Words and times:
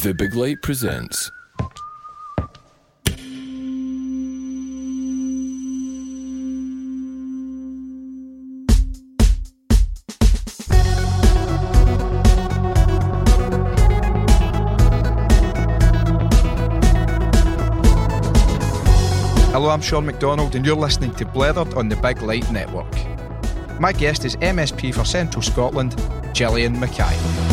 The 0.00 0.14
Big 0.14 0.32
Light 0.34 0.62
presents. 0.62 1.28
Hello, 19.50 19.70
I'm 19.70 19.80
Sean 19.80 20.06
McDonald, 20.06 20.54
and 20.54 20.64
you're 20.64 20.76
listening 20.76 21.12
to 21.16 21.24
Blethered 21.24 21.76
on 21.76 21.88
the 21.88 21.96
Big 21.96 22.22
Light 22.22 22.48
Network. 22.52 22.94
My 23.80 23.92
guest 23.92 24.24
is 24.24 24.36
MSP 24.36 24.94
for 24.94 25.04
Central 25.04 25.42
Scotland, 25.42 26.00
Gillian 26.32 26.78
MacKay. 26.78 27.47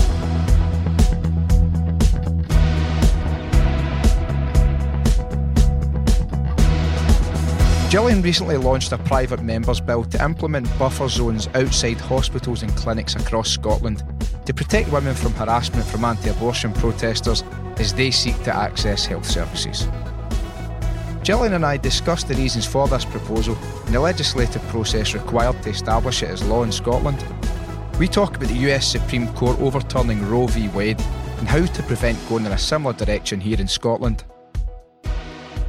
Gillian 7.95 8.21
recently 8.21 8.57
launched 8.57 8.91
a 8.91 8.97
private 8.97 9.41
members 9.41 9.79
bill 9.79 10.03
to 10.03 10.21
implement 10.21 10.67
buffer 10.77 11.07
zones 11.07 11.47
outside 11.55 11.97
hospitals 11.97 12.61
and 12.61 12.75
clinics 12.75 13.15
across 13.15 13.49
Scotland 13.49 14.03
to 14.45 14.53
protect 14.53 14.91
women 14.91 15.15
from 15.15 15.33
harassment 15.35 15.85
from 15.85 16.03
anti 16.03 16.29
abortion 16.29 16.73
protesters 16.73 17.45
as 17.77 17.93
they 17.93 18.11
seek 18.11 18.37
to 18.43 18.53
access 18.53 19.05
health 19.05 19.25
services. 19.25 19.87
Gillian 21.23 21.53
and 21.53 21.65
I 21.65 21.77
discussed 21.77 22.27
the 22.27 22.35
reasons 22.35 22.65
for 22.65 22.85
this 22.89 23.05
proposal 23.05 23.55
and 23.85 23.95
the 23.95 24.01
legislative 24.01 24.61
process 24.63 25.13
required 25.13 25.63
to 25.63 25.69
establish 25.69 26.21
it 26.21 26.31
as 26.31 26.43
law 26.43 26.63
in 26.63 26.73
Scotland. 26.73 27.25
We 27.97 28.09
talk 28.09 28.35
about 28.35 28.49
the 28.49 28.73
US 28.73 28.85
Supreme 28.85 29.29
Court 29.35 29.57
overturning 29.61 30.29
Roe 30.29 30.47
v 30.47 30.67
Wade 30.67 30.99
and 31.37 31.47
how 31.47 31.65
to 31.65 31.83
prevent 31.83 32.19
going 32.27 32.45
in 32.45 32.51
a 32.51 32.57
similar 32.57 32.91
direction 32.91 33.39
here 33.39 33.61
in 33.61 33.69
Scotland. 33.69 34.25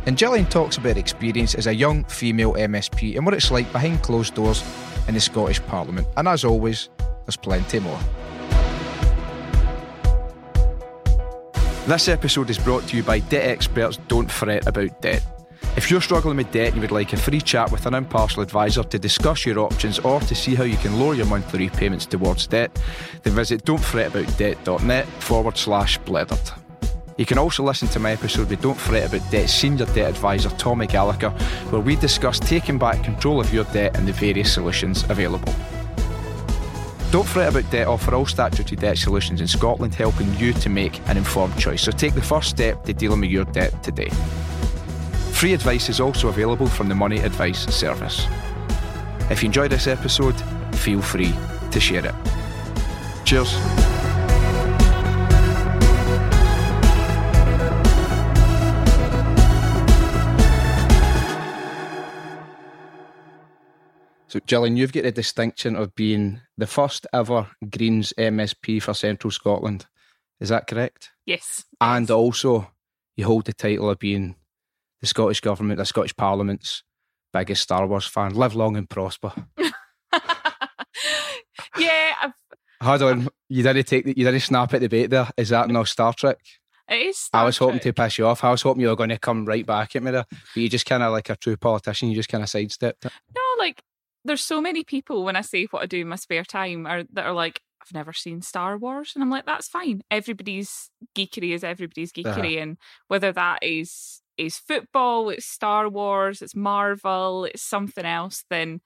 And 0.07 0.17
Gillian 0.17 0.47
talks 0.47 0.77
about 0.77 0.95
her 0.95 1.01
experience 1.01 1.57
as 1.57 1.67
a 1.67 1.75
young 1.75 2.05
female 2.05 2.55
MSP 2.55 3.17
and 3.17 3.27
what 3.27 3.35
it's 3.35 3.51
like 3.51 3.71
behind 3.73 4.03
closed 4.03 4.35
doors 4.35 4.63
in 5.09 5.15
the 5.15 5.21
Scottish 5.21 5.61
Parliament. 5.67 6.07
And 6.17 6.29
as 6.29 6.45
always, 6.45 6.89
there's 7.27 7.37
plenty 7.37 7.81
more. 7.81 7.99
This 11.87 12.09
episode 12.09 12.51
is 12.51 12.59
brought 12.59 12.87
to 12.89 12.97
you 12.97 13.03
by 13.03 13.19
Debt 13.19 13.49
Experts 13.49 13.99
Don't 14.09 14.31
Fret 14.31 14.67
About 14.67 15.01
Debt. 15.03 15.25
If 15.77 15.91
you're 15.91 16.01
struggling 16.01 16.39
with 16.39 16.51
debt 16.53 16.69
and 16.69 16.77
you 16.77 16.81
would 16.81 16.91
like 16.91 17.13
a 17.13 17.17
free 17.17 17.41
chat 17.41 17.71
with 17.71 17.85
an 17.85 17.95
impartial 17.95 18.43
advisor 18.43 18.83
to 18.83 18.99
discuss 18.99 19.45
your 19.45 19.59
options 19.59 19.99
or 19.99 20.21
to 20.21 20.35
see 20.35 20.55
how 20.55 20.65
you 20.65 20.79
can 20.79 20.99
lower 20.99 21.15
your 21.15 21.27
monthly 21.27 21.69
repayments 21.69 22.07
towards 22.07 22.47
debt, 22.47 22.77
then 23.23 23.35
visit 23.35 23.65
don'tfretaboutdebt.net 23.65 25.07
forward 25.23 25.59
slash 25.59 26.01
blethered. 26.01 26.66
You 27.17 27.25
can 27.25 27.39
also 27.39 27.63
listen 27.63 27.89
to 27.89 27.99
my 27.99 28.13
episode 28.13 28.51
with 28.51 28.61
Don't 28.61 28.77
Fret 28.77 29.09
About 29.09 29.31
Debt 29.31 29.49
Senior 29.49 29.87
Debt 29.87 30.11
Advisor 30.11 30.51
Tommy 30.51 30.87
Gallagher, 30.87 31.31
where 31.71 31.81
we 31.81 31.97
discuss 31.97 32.39
taking 32.39 32.79
back 32.79 33.03
control 33.03 33.41
of 33.41 33.53
your 33.55 33.65
debt 33.65 33.97
and 33.97 34.07
the 34.07 34.13
various 34.13 34.53
solutions 34.53 35.03
available. 35.09 35.53
Don't 37.11 37.27
Fret 37.27 37.49
About 37.49 37.71
Debt 37.71 37.87
offer 37.87 38.15
all 38.15 38.27
statutory 38.27 38.77
debt 38.77 38.99
solutions 38.99 39.41
in 39.41 39.47
Scotland, 39.47 39.95
helping 39.95 40.33
you 40.35 40.53
to 40.55 40.69
make 40.69 41.01
an 41.09 41.17
informed 41.17 41.59
choice. 41.59 41.81
So 41.81 41.91
take 41.91 42.15
the 42.15 42.21
first 42.21 42.51
step 42.51 42.85
to 42.85 42.93
dealing 42.93 43.21
with 43.21 43.31
your 43.31 43.47
debt 43.47 43.83
today. 43.83 44.11
Free 45.33 45.55
advice 45.55 45.89
is 45.89 46.01
also 46.01 46.29
available 46.29 46.67
from 46.67 46.91
the 46.91 46.95
Money 46.95 47.21
Advice 47.21 47.65
Service. 47.75 48.27
If 49.31 49.43
you 49.43 49.47
enjoyed 49.47 49.71
this 49.71 49.87
episode, 49.87 50.39
feel 50.75 51.01
free 51.01 51.33
to 51.71 51.81
share 51.81 52.05
it. 52.05 52.15
Cheers. 53.25 53.55
Gillian, 64.47 64.77
you've 64.77 64.93
got 64.93 65.05
the 65.05 65.13
distinction 65.13 65.77
of 65.77 65.95
being 65.95 66.41
the 66.57 66.67
first 66.67 67.07
ever 67.13 67.49
Greens 67.71 68.13
MSP 68.19 68.83
for 68.83 68.95
Central 68.95 69.31
Scotland. 69.31 69.87
Is 70.41 70.49
that 70.51 70.67
correct? 70.67 71.11
Yes. 71.25 71.65
And 71.81 72.11
also, 72.11 72.71
you 73.17 73.25
hold 73.25 73.47
the 73.47 73.53
title 73.53 73.91
of 73.91 73.99
being 73.99 74.37
the 75.01 75.07
Scottish 75.07 75.41
Government, 75.41 75.79
the 75.79 75.87
Scottish 75.87 76.17
Parliament's 76.17 76.83
biggest 77.33 77.63
Star 77.63 77.87
Wars 77.87 78.07
fan. 78.07 78.35
Live 78.35 78.55
long 78.55 78.77
and 78.77 78.89
prosper. 78.89 79.33
yeah, 81.79 82.15
I've, 82.23 82.33
Hold 82.83 83.03
on, 83.03 83.29
you 83.49 83.63
didn't 83.63 83.87
take 83.87 84.05
the, 84.05 84.15
you 84.17 84.25
didn't 84.25 84.41
snap 84.41 84.75
at 84.75 84.81
the 84.81 84.89
bait 84.89 85.07
there. 85.07 85.29
Is 85.37 85.49
that 85.49 85.69
not 85.69 85.89
Star 85.89 86.13
Trek? 86.13 86.39
it 86.89 86.95
is. 86.95 87.19
Star 87.19 87.43
I 87.43 87.45
was 87.45 87.59
hoping 87.59 87.81
to 87.81 87.93
piss 87.93 88.19
you 88.19 88.27
off. 88.27 88.45
I 88.45 88.51
was 88.51 88.63
hoping 88.63 88.83
you 88.83 88.89
were 88.89 88.97
going 88.97 89.11
to 89.11 89.19
come 89.19 89.45
right 89.45 89.67
back 89.67 89.97
at 89.97 90.03
me 90.03 90.11
there, 90.11 90.27
but 90.31 90.61
you 90.61 90.69
just 90.69 90.87
kind 90.87 91.03
of 91.03 91.13
like 91.13 91.31
a 91.31 91.37
true 91.37 91.57
politician. 91.57 92.09
You 92.09 92.15
just 92.15 92.29
kind 92.29 92.45
of 92.45 92.51
sidestepped 92.51 93.07
it. 93.07 93.13
No, 93.35 93.43
like 93.59 93.83
there's 94.27 94.43
so 94.43 94.61
many 94.61 94.85
people 94.85 95.25
when 95.25 95.37
I 95.37 95.41
say 95.41 95.67
what 95.71 95.83
I 95.83 95.87
do 95.87 96.01
in 96.01 96.09
my 96.09 96.17
spare 96.17 96.45
time 96.45 96.87
are 96.87 97.05
that 97.13 97.27
are 97.27 97.33
like, 97.33 97.61
I've 97.81 97.95
never 97.95 98.13
seen 98.13 98.43
Star 98.43 98.77
Wars, 98.77 99.13
and 99.15 99.23
I'm 99.23 99.31
like, 99.31 99.47
that's 99.47 99.69
fine. 99.69 100.03
Everybody's 100.11 100.91
geekery 101.17 101.55
is 101.55 101.63
everybody's 101.65 102.13
geekery, 102.13 102.61
and 102.63 102.77
whether 103.09 103.33
that 103.33 103.61
is 103.63 104.23
is 104.37 104.59
football, 104.59 105.31
it's 105.31 105.47
Star 105.47 105.89
Wars, 105.89 106.43
it's 106.43 106.55
Marvel, 106.55 107.45
it's 107.47 107.63
something 107.63 108.05
else. 108.05 108.45
Then 108.51 108.81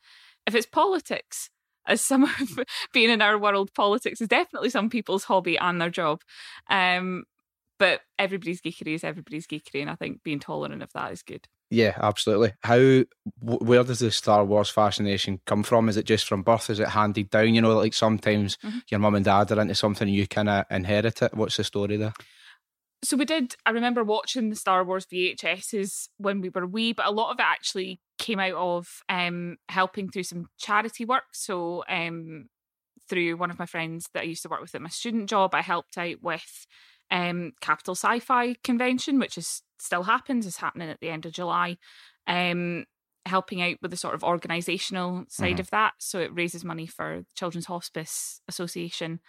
if 0.47 0.55
it's 0.55 0.67
politics. 0.67 1.51
As 1.87 2.03
some 2.03 2.25
of 2.41 2.61
being 2.93 3.09
in 3.09 3.23
our 3.23 3.39
world, 3.39 3.73
politics 3.75 4.21
is 4.21 4.29
definitely 4.29 4.69
some 4.69 4.91
people's 4.91 5.25
hobby 5.25 5.59
and 5.59 5.81
their 5.81 5.91
job. 5.91 6.21
Um, 6.69 7.25
but 7.79 8.03
everybody's 8.19 8.61
geekery 8.61 8.95
is 8.95 9.03
everybody's 9.03 9.47
geekery, 9.47 9.81
and 9.81 9.91
I 9.91 9.95
think 9.95 10.23
being 10.23 10.41
tolerant 10.41 10.83
of 10.83 10.93
that 10.93 11.11
is 11.11 11.23
good. 11.23 11.49
Yeah, 11.73 11.97
absolutely. 12.03 12.53
How, 12.65 13.05
where 13.41 13.85
does 13.85 14.01
the 14.01 14.11
Star 14.11 14.45
Wars 14.45 14.69
fascination 14.71 15.41
come 15.47 15.63
from? 15.63 15.89
Is 15.89 15.97
it 15.97 16.05
just 16.05 16.27
from 16.27 16.43
birth? 16.43 16.69
Is 16.69 16.81
it 16.81 16.89
handed 16.89 17.31
down? 17.31 17.55
You 17.55 17.61
know, 17.61 17.77
like 17.77 17.95
sometimes 17.95 18.57
Mhm. 18.65 18.83
your 18.91 18.99
mum 18.99 19.15
and 19.15 19.25
dad 19.25 19.53
are 19.53 19.61
into 19.61 19.77
something 19.77 20.09
and 20.09 20.17
you 20.17 20.27
kind 20.27 20.49
of 20.49 20.65
inherit 20.69 21.23
it. 21.23 21.33
What's 21.33 21.57
the 21.57 21.65
story 21.65 21.97
there? 21.97 22.13
So 23.05 23.17
we 23.17 23.25
did. 23.25 23.55
I 23.65 23.71
remember 23.71 24.03
watching 24.03 24.51
the 24.51 24.57
Star 24.57 24.85
Wars 24.85 25.07
VHSs 25.07 26.09
when 26.19 26.41
we 26.41 26.51
were 26.51 26.67
wee, 26.67 26.93
but 26.93 27.07
a 27.07 27.13
lot 27.13 27.31
of 27.31 27.39
it 27.39 27.45
actually 27.47 28.01
came 28.19 28.41
out 28.41 28.55
of 28.55 28.89
um, 29.09 29.57
helping 29.69 30.11
through 30.11 30.25
some 30.25 30.47
charity 30.59 31.05
work. 31.05 31.25
So 31.33 31.85
um, 31.89 32.49
through 33.09 33.37
one 33.37 33.51
of 33.51 33.59
my 33.61 33.67
friends 33.67 34.09
that 34.13 34.21
I 34.25 34.27
used 34.27 34.43
to 34.43 34.49
work 34.49 34.61
with 34.61 34.75
at 34.75 34.83
my 34.83 34.89
student 34.91 35.31
job, 35.31 35.55
I 35.55 35.63
helped 35.63 35.97
out 35.97 36.21
with 36.21 36.67
um, 37.11 37.53
Capital 37.61 37.95
Sci-Fi 37.95 38.55
Convention, 38.63 39.19
which 39.19 39.37
is 39.39 39.63
still 39.79 40.05
happens. 40.05 40.47
is 40.47 40.57
happening 40.59 40.89
at 40.91 41.01
the 41.01 41.11
end 41.11 41.27
of 41.27 41.33
July. 41.33 41.77
Um, 42.27 42.85
helping 43.27 43.61
out 43.61 43.77
with 43.83 43.91
the 43.91 43.97
sort 43.99 44.15
of 44.15 44.23
organisational 44.23 45.31
side 45.31 45.57
Mhm. 45.57 45.61
of 45.61 45.71
that. 45.71 45.93
So 45.99 46.21
it 46.21 46.35
raises 46.35 46.65
money 46.65 46.87
for 46.87 47.23
Children's 47.35 47.67
Hospice 47.67 48.41
Association 48.49 49.21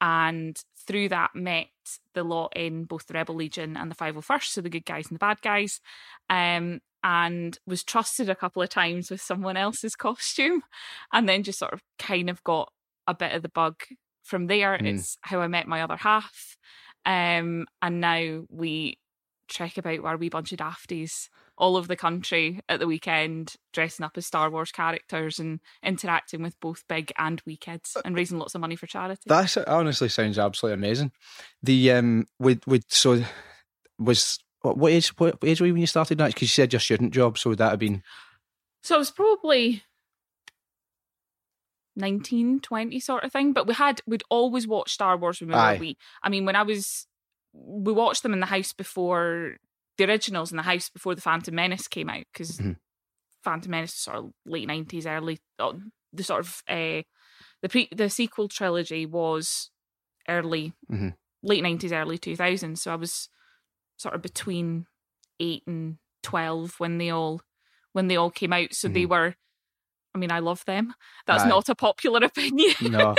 and 0.00 0.56
through 0.86 1.10
that 1.10 1.34
met 1.34 1.68
the 2.14 2.24
lot 2.24 2.52
in 2.56 2.84
both 2.84 3.06
the 3.06 3.14
Rebel 3.14 3.34
Legion 3.34 3.76
and 3.76 3.90
the 3.90 3.94
501st, 3.94 4.52
so 4.52 4.60
the 4.60 4.70
good 4.70 4.84
guys 4.86 5.06
and 5.08 5.14
the 5.14 5.18
bad 5.20 5.40
guys, 5.42 5.80
um, 6.30 6.80
and 7.02 7.58
was 7.66 7.84
trusted 7.84 8.28
a 8.30 8.34
couple 8.34 8.62
of 8.62 8.70
times 8.70 9.10
with 9.10 9.20
someone 9.20 9.56
else's 9.58 9.94
costume, 9.94 10.62
and 11.12 11.28
then 11.28 11.42
just 11.42 11.58
sort 11.58 11.72
of 11.74 11.82
kind 11.98 12.28
of 12.30 12.42
got 12.44 12.72
a 13.06 13.14
bit 13.14 13.32
of 13.32 13.42
the 13.42 13.48
bug 13.50 13.76
from 14.22 14.46
there. 14.46 14.78
Mm. 14.78 14.98
It's 14.98 15.16
how 15.22 15.40
I 15.40 15.48
met 15.48 15.68
my 15.68 15.82
other 15.82 15.96
half, 15.96 16.56
um, 17.06 17.66
and 17.82 18.00
now 18.00 18.44
we 18.50 18.98
trek 19.48 19.76
about 19.76 20.04
our 20.04 20.16
wee 20.16 20.28
bunch 20.28 20.52
of 20.52 20.58
dafties 20.58 21.28
all 21.56 21.76
over 21.76 21.86
the 21.86 21.96
country 21.96 22.60
at 22.68 22.80
the 22.80 22.86
weekend, 22.86 23.54
dressing 23.72 24.04
up 24.04 24.16
as 24.16 24.26
Star 24.26 24.50
Wars 24.50 24.72
characters 24.72 25.38
and 25.38 25.60
interacting 25.82 26.42
with 26.42 26.58
both 26.60 26.82
big 26.88 27.12
and 27.16 27.40
wee 27.46 27.56
kids 27.56 27.96
and 28.04 28.16
raising 28.16 28.38
lots 28.38 28.54
of 28.54 28.60
money 28.60 28.76
for 28.76 28.86
charity. 28.86 29.22
That 29.26 29.56
honestly 29.68 30.08
sounds 30.08 30.38
absolutely 30.38 30.74
amazing. 30.74 31.12
The 31.62 31.92
um, 31.92 32.26
would 32.38 32.66
would 32.66 32.84
so 32.88 33.22
was 33.98 34.38
what, 34.62 34.76
what 34.76 34.92
age? 34.92 35.08
What 35.18 35.38
age 35.44 35.60
were 35.60 35.66
you 35.66 35.74
when 35.74 35.80
you 35.82 35.86
started 35.86 36.18
that? 36.18 36.28
Because 36.28 36.42
you 36.42 36.48
said 36.48 36.72
your 36.72 36.80
student 36.80 37.12
job, 37.12 37.38
so 37.38 37.50
would 37.50 37.58
that 37.58 37.70
have 37.70 37.78
been 37.78 38.02
So 38.82 38.96
it 38.96 38.98
was 38.98 39.10
probably 39.10 39.82
19, 41.96 42.60
20 42.60 43.00
sort 43.00 43.24
of 43.24 43.32
thing. 43.32 43.52
But 43.52 43.66
we 43.66 43.74
had, 43.74 44.00
we'd 44.06 44.22
always 44.30 44.66
watch 44.66 44.92
Star 44.92 45.16
Wars 45.16 45.40
when 45.40 45.48
we 45.48 45.54
Aye. 45.54 45.74
were 45.74 45.78
wee. 45.80 45.96
I 46.22 46.28
mean, 46.28 46.44
when 46.44 46.56
I 46.56 46.62
was, 46.62 47.06
we 47.52 47.92
watched 47.92 48.22
them 48.22 48.32
in 48.32 48.40
the 48.40 48.46
house 48.46 48.72
before 48.72 49.56
the 49.96 50.04
originals 50.08 50.50
in 50.50 50.56
the 50.56 50.62
house 50.64 50.88
before 50.88 51.14
the 51.14 51.20
Phantom 51.20 51.54
Menace 51.54 51.86
came 51.86 52.10
out 52.10 52.24
because 52.32 52.58
Mhm. 52.58 52.76
Phantom 53.44 53.70
Menace 53.70 53.92
was 53.92 54.00
sort 54.00 54.16
of 54.16 54.32
late 54.44 54.66
90s, 54.66 55.06
early, 55.06 55.38
oh, 55.58 55.80
the 56.12 56.24
sort 56.24 56.40
of, 56.40 56.62
uh, 56.68 57.02
the 57.62 57.68
pre, 57.68 57.88
the 57.94 58.10
sequel 58.10 58.48
trilogy 58.48 59.06
was 59.06 59.70
early, 60.28 60.72
Mhm. 60.90 61.16
late 61.42 61.62
90s, 61.62 61.92
early 61.92 62.18
2000s. 62.18 62.82
So 62.82 62.92
I 62.92 62.96
was 62.96 63.28
sort 63.96 64.14
of 64.14 64.22
between 64.22 64.86
eight 65.38 65.62
and 65.66 65.98
12 66.22 66.80
when 66.80 66.98
they 66.98 67.10
all, 67.10 67.42
when 67.92 68.08
they 68.08 68.16
all 68.16 68.30
came 68.30 68.52
out. 68.52 68.74
So 68.74 68.88
they 68.88 69.04
Mhm. 69.04 69.10
were, 69.10 69.36
I 70.14 70.18
mean, 70.18 70.30
I 70.30 70.38
love 70.38 70.64
them. 70.64 70.94
That's 71.26 71.44
Aye. 71.44 71.48
not 71.48 71.68
a 71.68 71.74
popular 71.74 72.20
opinion. 72.24 72.74
no? 72.82 73.14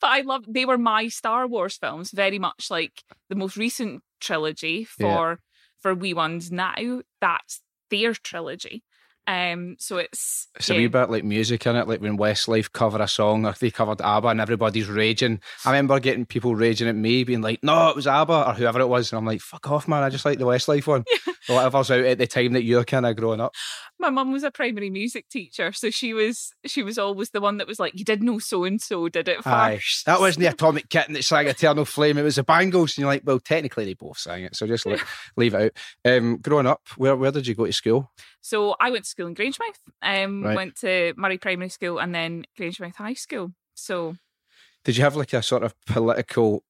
but 0.00 0.06
I 0.06 0.22
love 0.22 0.44
they 0.48 0.64
were 0.64 0.78
my 0.78 1.08
Star 1.08 1.46
Wars 1.46 1.76
films 1.76 2.10
very 2.10 2.38
much 2.38 2.68
like 2.70 3.02
the 3.28 3.36
most 3.36 3.56
recent 3.56 4.02
trilogy 4.20 4.84
for 4.84 5.02
yeah. 5.02 5.34
for 5.80 5.94
wee 5.94 6.14
ones 6.14 6.50
now. 6.50 7.02
That's 7.20 7.60
their 7.90 8.14
trilogy. 8.14 8.82
Um, 9.28 9.76
so 9.78 9.98
it's 9.98 10.48
it's 10.56 10.68
yeah. 10.68 10.74
a 10.74 10.78
wee 10.78 10.86
bit 10.88 11.10
like 11.10 11.22
music 11.22 11.64
in 11.66 11.76
it, 11.76 11.86
like 11.86 12.00
when 12.00 12.18
Westlife 12.18 12.72
cover 12.72 13.00
a 13.00 13.06
song 13.06 13.46
or 13.46 13.52
they 13.52 13.70
covered 13.70 14.00
ABBA 14.00 14.28
and 14.28 14.40
everybody's 14.40 14.88
raging. 14.88 15.40
I 15.64 15.70
remember 15.70 16.00
getting 16.00 16.26
people 16.26 16.56
raging 16.56 16.88
at 16.88 16.96
me, 16.96 17.22
being 17.22 17.40
like, 17.40 17.62
"No, 17.62 17.88
it 17.88 17.96
was 17.96 18.08
ABBA 18.08 18.48
or 18.48 18.54
whoever 18.54 18.80
it 18.80 18.88
was," 18.88 19.12
and 19.12 19.18
I'm 19.18 19.24
like, 19.24 19.40
"Fuck 19.40 19.70
off, 19.70 19.86
man! 19.86 20.02
I 20.02 20.10
just 20.10 20.24
like 20.24 20.38
the 20.38 20.46
Westlife 20.46 20.88
one." 20.88 21.04
or 21.26 21.34
whatever's 21.46 21.90
out 21.90 22.04
at 22.04 22.18
the 22.18 22.26
time 22.26 22.52
that 22.52 22.64
you're 22.64 22.84
kind 22.84 23.06
of 23.06 23.16
growing 23.16 23.40
up. 23.40 23.54
My 23.98 24.10
mum 24.10 24.32
was 24.32 24.42
a 24.42 24.50
primary 24.50 24.90
music 24.90 25.28
teacher, 25.28 25.72
so 25.72 25.90
she 25.90 26.12
was 26.12 26.52
she 26.66 26.82
was 26.82 26.98
always 26.98 27.30
the 27.30 27.40
one 27.40 27.58
that 27.58 27.66
was 27.66 27.78
like, 27.78 27.98
"You 27.98 28.04
did 28.04 28.22
know 28.22 28.38
so 28.38 28.64
and 28.64 28.80
so 28.80 29.08
did 29.08 29.28
it 29.28 29.36
first. 29.36 29.46
Aye, 29.46 29.80
that 30.06 30.20
wasn't 30.20 30.40
the 30.40 30.50
Atomic 30.52 30.88
Kitten 30.88 31.14
that 31.14 31.24
sang 31.24 31.46
Eternal 31.46 31.84
Flame. 31.84 32.18
It 32.18 32.22
was 32.22 32.36
the 32.36 32.42
Bangles, 32.42 32.96
and 32.96 33.02
you're 33.02 33.12
like, 33.12 33.22
"Well, 33.24 33.40
technically 33.40 33.84
they 33.84 33.94
both 33.94 34.18
sang 34.18 34.44
it, 34.44 34.56
so 34.56 34.66
just 34.66 34.86
leave, 34.86 35.04
leave 35.36 35.54
it 35.54 35.74
out." 36.04 36.12
Um, 36.12 36.38
growing 36.38 36.66
up, 36.66 36.82
where 36.96 37.16
where 37.16 37.32
did 37.32 37.46
you 37.46 37.54
go 37.54 37.66
to 37.66 37.72
school? 37.72 38.10
So 38.40 38.74
I 38.80 38.90
went 38.90 39.04
to 39.04 39.10
school 39.10 39.28
in 39.28 39.34
Grangemouth. 39.34 39.78
Um, 40.02 40.42
right. 40.42 40.56
went 40.56 40.76
to 40.76 41.14
Murray 41.16 41.38
Primary 41.38 41.68
School 41.68 41.98
and 41.98 42.14
then 42.14 42.44
Grangemouth 42.58 42.96
High 42.96 43.14
School. 43.14 43.52
So, 43.74 44.16
did 44.84 44.96
you 44.96 45.04
have 45.04 45.16
like 45.16 45.32
a 45.32 45.42
sort 45.42 45.62
of 45.62 45.74
political 45.86 46.64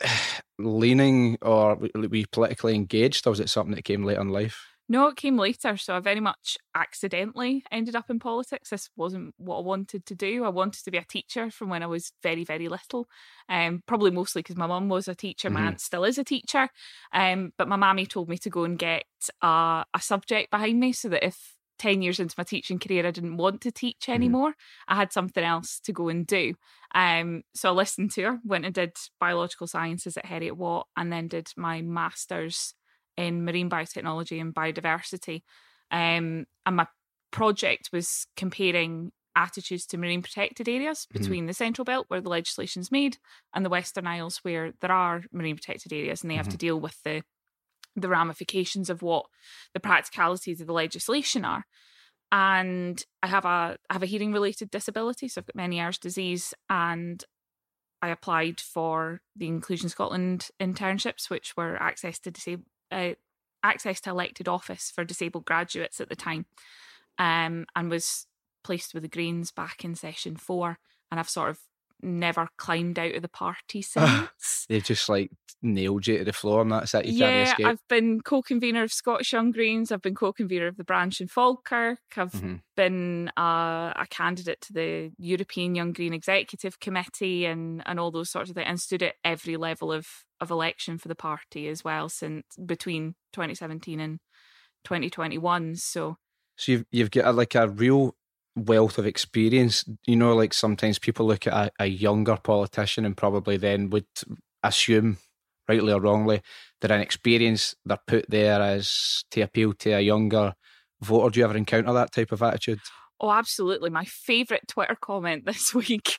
leaning, 0.58 1.38
or 1.42 1.78
you 1.94 2.26
politically 2.30 2.74
engaged, 2.74 3.26
or 3.26 3.30
was 3.30 3.40
it 3.40 3.50
something 3.50 3.74
that 3.74 3.84
came 3.84 4.04
later 4.04 4.20
in 4.20 4.28
life? 4.28 4.58
No, 4.88 5.08
it 5.08 5.16
came 5.16 5.36
later. 5.36 5.76
So 5.76 5.96
I 5.96 6.00
very 6.00 6.20
much 6.20 6.56
accidentally 6.74 7.64
ended 7.72 7.96
up 7.96 8.08
in 8.08 8.20
politics. 8.20 8.70
This 8.70 8.88
wasn't 8.96 9.34
what 9.36 9.58
I 9.58 9.62
wanted 9.62 10.06
to 10.06 10.14
do. 10.14 10.44
I 10.44 10.48
wanted 10.48 10.84
to 10.84 10.90
be 10.92 10.98
a 10.98 11.04
teacher 11.04 11.50
from 11.50 11.70
when 11.70 11.82
I 11.82 11.86
was 11.86 12.12
very, 12.22 12.44
very 12.44 12.68
little. 12.68 13.08
Um, 13.48 13.82
probably 13.86 14.12
mostly 14.12 14.42
because 14.42 14.56
my 14.56 14.68
mum 14.68 14.88
was 14.88 15.08
a 15.08 15.14
teacher. 15.14 15.50
My 15.50 15.58
mm-hmm. 15.58 15.68
aunt 15.68 15.80
still 15.80 16.04
is 16.04 16.18
a 16.18 16.24
teacher. 16.24 16.68
Um, 17.12 17.52
but 17.58 17.68
my 17.68 17.76
mammy 17.76 18.06
told 18.06 18.28
me 18.28 18.38
to 18.38 18.50
go 18.50 18.62
and 18.62 18.78
get 18.78 19.04
a, 19.42 19.84
a 19.92 20.00
subject 20.00 20.52
behind 20.52 20.78
me 20.78 20.92
so 20.92 21.08
that 21.08 21.26
if 21.26 21.55
10 21.78 22.02
years 22.02 22.20
into 22.20 22.34
my 22.38 22.44
teaching 22.44 22.78
career, 22.78 23.06
I 23.06 23.10
didn't 23.10 23.36
want 23.36 23.60
to 23.62 23.72
teach 23.72 24.02
mm-hmm. 24.02 24.12
anymore. 24.12 24.50
Mm-hmm. 24.50 24.92
I 24.92 24.96
had 24.96 25.12
something 25.12 25.44
else 25.44 25.80
to 25.84 25.92
go 25.92 26.08
and 26.08 26.26
do. 26.26 26.54
Um, 26.94 27.42
so 27.54 27.70
I 27.70 27.72
listened 27.72 28.12
to 28.12 28.22
her, 28.22 28.38
went 28.44 28.64
and 28.64 28.74
did 28.74 28.96
biological 29.20 29.66
sciences 29.66 30.16
at 30.16 30.26
Heriot 30.26 30.56
Watt, 30.56 30.86
and 30.96 31.12
then 31.12 31.28
did 31.28 31.48
my 31.56 31.82
master's 31.82 32.74
in 33.16 33.44
marine 33.44 33.70
biotechnology 33.70 34.40
and 34.40 34.54
biodiversity. 34.54 35.42
Um, 35.90 36.46
and 36.64 36.76
my 36.76 36.86
project 37.30 37.90
was 37.92 38.26
comparing 38.36 39.12
attitudes 39.36 39.86
to 39.86 39.98
marine 39.98 40.22
protected 40.22 40.68
areas 40.68 41.00
mm-hmm. 41.00 41.18
between 41.18 41.40
mm-hmm. 41.40 41.48
the 41.48 41.54
central 41.54 41.84
belt 41.84 42.06
where 42.08 42.20
the 42.20 42.30
legislation's 42.30 42.90
made 42.90 43.18
and 43.54 43.64
the 43.64 43.70
western 43.70 44.06
isles 44.06 44.38
where 44.42 44.72
there 44.80 44.90
are 44.90 45.22
marine 45.30 45.56
protected 45.56 45.92
areas 45.92 46.22
and 46.22 46.30
they 46.30 46.36
have 46.36 46.46
mm-hmm. 46.46 46.52
to 46.52 46.56
deal 46.56 46.80
with 46.80 47.00
the 47.04 47.22
the 47.96 48.08
ramifications 48.08 48.90
of 48.90 49.02
what 49.02 49.26
the 49.74 49.80
practicalities 49.80 50.60
of 50.60 50.66
the 50.66 50.72
legislation 50.72 51.44
are 51.44 51.64
and 52.32 53.04
i 53.22 53.26
have 53.26 53.44
a 53.44 53.76
I 53.88 53.92
have 53.92 54.02
a 54.02 54.06
hearing 54.06 54.32
related 54.32 54.70
disability 54.70 55.28
so 55.28 55.40
i've 55.40 55.46
got 55.46 55.56
Meniere's 55.56 55.98
disease 55.98 56.54
and 56.68 57.24
i 58.02 58.08
applied 58.08 58.60
for 58.60 59.20
the 59.34 59.46
inclusion 59.46 59.88
scotland 59.88 60.48
internships 60.60 61.30
which 61.30 61.56
were 61.56 61.80
access 61.80 62.18
to 62.20 62.30
disable 62.30 62.64
uh, 62.92 63.12
access 63.66 64.00
to 64.00 64.10
elected 64.10 64.48
office 64.48 64.92
for 64.94 65.04
disabled 65.04 65.44
graduates 65.44 66.00
at 66.00 66.08
the 66.08 66.16
time, 66.16 66.46
um, 67.18 67.66
and 67.74 67.90
was 67.90 68.26
placed 68.62 68.94
with 68.94 69.02
the 69.02 69.08
Greens 69.08 69.50
back 69.50 69.84
in 69.84 69.94
session 69.94 70.36
four. 70.36 70.78
And 71.10 71.20
I've 71.20 71.28
sort 71.28 71.50
of 71.50 71.58
never 72.02 72.48
climbed 72.56 72.98
out 72.98 73.14
of 73.14 73.22
the 73.22 73.28
party 73.28 73.82
since. 73.82 74.66
They've 74.68 74.84
just 74.84 75.08
like 75.08 75.30
nailed 75.62 76.06
you 76.06 76.18
to 76.18 76.24
the 76.24 76.32
floor 76.32 76.62
and 76.62 76.72
that's 76.72 76.94
it. 76.94 77.06
You 77.06 77.26
yeah, 77.26 77.54
I've 77.64 77.86
been 77.88 78.20
co-convener 78.20 78.82
of 78.82 78.92
Scottish 78.92 79.32
Young 79.32 79.50
Greens. 79.50 79.90
I've 79.90 80.02
been 80.02 80.14
co-convener 80.14 80.66
of 80.66 80.76
the 80.76 80.84
branch 80.84 81.20
in 81.20 81.28
Falkirk. 81.28 81.98
I've 82.16 82.32
mm-hmm. 82.32 82.56
been 82.76 83.30
uh, 83.36 83.92
a 83.96 84.06
candidate 84.10 84.60
to 84.62 84.72
the 84.72 85.12
European 85.18 85.74
Young 85.74 85.92
Green 85.92 86.12
Executive 86.12 86.80
Committee 86.80 87.46
and 87.46 87.82
and 87.86 87.98
all 87.98 88.10
those 88.10 88.30
sorts 88.30 88.50
of 88.50 88.56
things, 88.56 88.66
and 88.68 88.80
stood 88.80 89.02
at 89.02 89.14
every 89.24 89.56
level 89.56 89.92
of 89.92 90.06
of 90.40 90.50
election 90.50 90.98
for 90.98 91.08
the 91.08 91.14
party 91.14 91.68
as 91.68 91.82
well 91.82 92.08
since 92.08 92.44
between 92.64 93.14
2017 93.32 94.00
and 94.00 94.18
2021. 94.84 95.76
So. 95.76 96.16
So 96.58 96.72
you've 96.72 96.84
you've 96.90 97.10
got 97.10 97.26
a, 97.26 97.32
like 97.32 97.54
a 97.54 97.68
real 97.68 98.14
wealth 98.56 98.98
of 98.98 99.06
experience. 99.06 99.84
You 100.06 100.16
know, 100.16 100.34
like 100.34 100.54
sometimes 100.54 100.98
people 100.98 101.26
look 101.26 101.46
at 101.46 101.52
a, 101.52 101.70
a 101.84 101.86
younger 101.86 102.36
politician 102.36 103.04
and 103.04 103.16
probably 103.16 103.56
then 103.56 103.90
would 103.90 104.06
assume, 104.62 105.18
rightly 105.68 105.92
or 105.92 106.00
wrongly, 106.00 106.42
that 106.80 106.90
an 106.90 107.00
experience 107.00 107.74
they're 107.84 107.98
put 108.06 108.28
there 108.28 108.60
as 108.60 109.24
to 109.30 109.42
appeal 109.42 109.74
to 109.74 109.92
a 109.92 110.00
younger 110.00 110.54
voter. 111.00 111.30
Do 111.30 111.40
you 111.40 111.44
ever 111.44 111.56
encounter 111.56 111.92
that 111.92 112.12
type 112.12 112.32
of 112.32 112.42
attitude? 112.42 112.80
Oh, 113.18 113.30
absolutely. 113.30 113.88
My 113.88 114.04
favourite 114.04 114.68
Twitter 114.68 114.96
comment 115.00 115.44
this 115.46 115.74
week. 115.74 116.18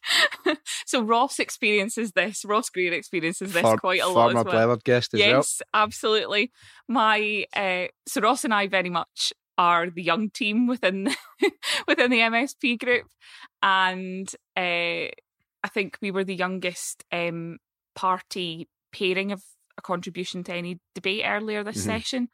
so 0.85 1.01
Ross 1.01 1.39
experiences 1.39 2.13
this. 2.13 2.43
Ross 2.45 2.69
Greer 2.69 2.93
experiences 2.93 3.53
this 3.53 3.79
quite 3.79 4.01
a 4.01 4.07
lot. 4.07 4.33
Former 4.33 4.67
well. 4.67 4.77
guest 4.77 5.13
as 5.13 5.19
yes, 5.19 5.61
well. 5.73 5.83
absolutely. 5.83 6.51
My 6.87 7.45
uh, 7.55 7.87
so 8.07 8.21
Ross 8.21 8.43
and 8.43 8.53
I 8.53 8.67
very 8.67 8.89
much 8.89 9.33
are 9.57 9.89
the 9.89 10.03
young 10.03 10.29
team 10.29 10.67
within 10.67 11.05
the, 11.05 11.15
within 11.87 12.11
the 12.11 12.19
MSP 12.19 12.79
group, 12.79 13.07
and 13.61 14.29
uh, 14.55 15.09
I 15.63 15.69
think 15.69 15.97
we 16.01 16.11
were 16.11 16.23
the 16.23 16.35
youngest 16.35 17.03
um, 17.11 17.57
party 17.95 18.67
pairing 18.91 19.31
of 19.31 19.43
a 19.77 19.81
contribution 19.81 20.43
to 20.43 20.53
any 20.53 20.79
debate 20.95 21.23
earlier 21.25 21.63
this 21.63 21.77
mm-hmm. 21.77 21.89
session. 21.89 22.29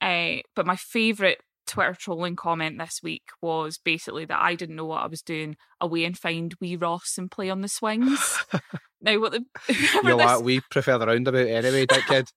Uh, 0.00 0.36
but 0.56 0.66
my 0.66 0.76
favourite 0.76 1.38
Twitter 1.70 1.94
trolling 1.94 2.34
comment 2.34 2.78
this 2.78 3.00
week 3.00 3.22
was 3.40 3.78
basically 3.78 4.24
that 4.24 4.42
I 4.42 4.56
didn't 4.56 4.74
know 4.74 4.86
what 4.86 5.04
I 5.04 5.06
was 5.06 5.22
doing 5.22 5.56
away 5.80 6.04
and 6.04 6.18
find 6.18 6.52
wee 6.60 6.74
Ross 6.74 7.14
and 7.16 7.30
play 7.30 7.48
on 7.48 7.60
the 7.60 7.68
swings. 7.68 8.44
now, 9.00 9.20
what 9.20 9.30
the 9.30 9.44
you 9.68 10.02
know 10.02 10.16
this, 10.16 10.42
we 10.42 10.60
prefer 10.68 10.98
the 10.98 11.06
roundabout 11.06 11.46
anyway, 11.46 11.86
that 11.88 12.06
kid. 12.08 12.28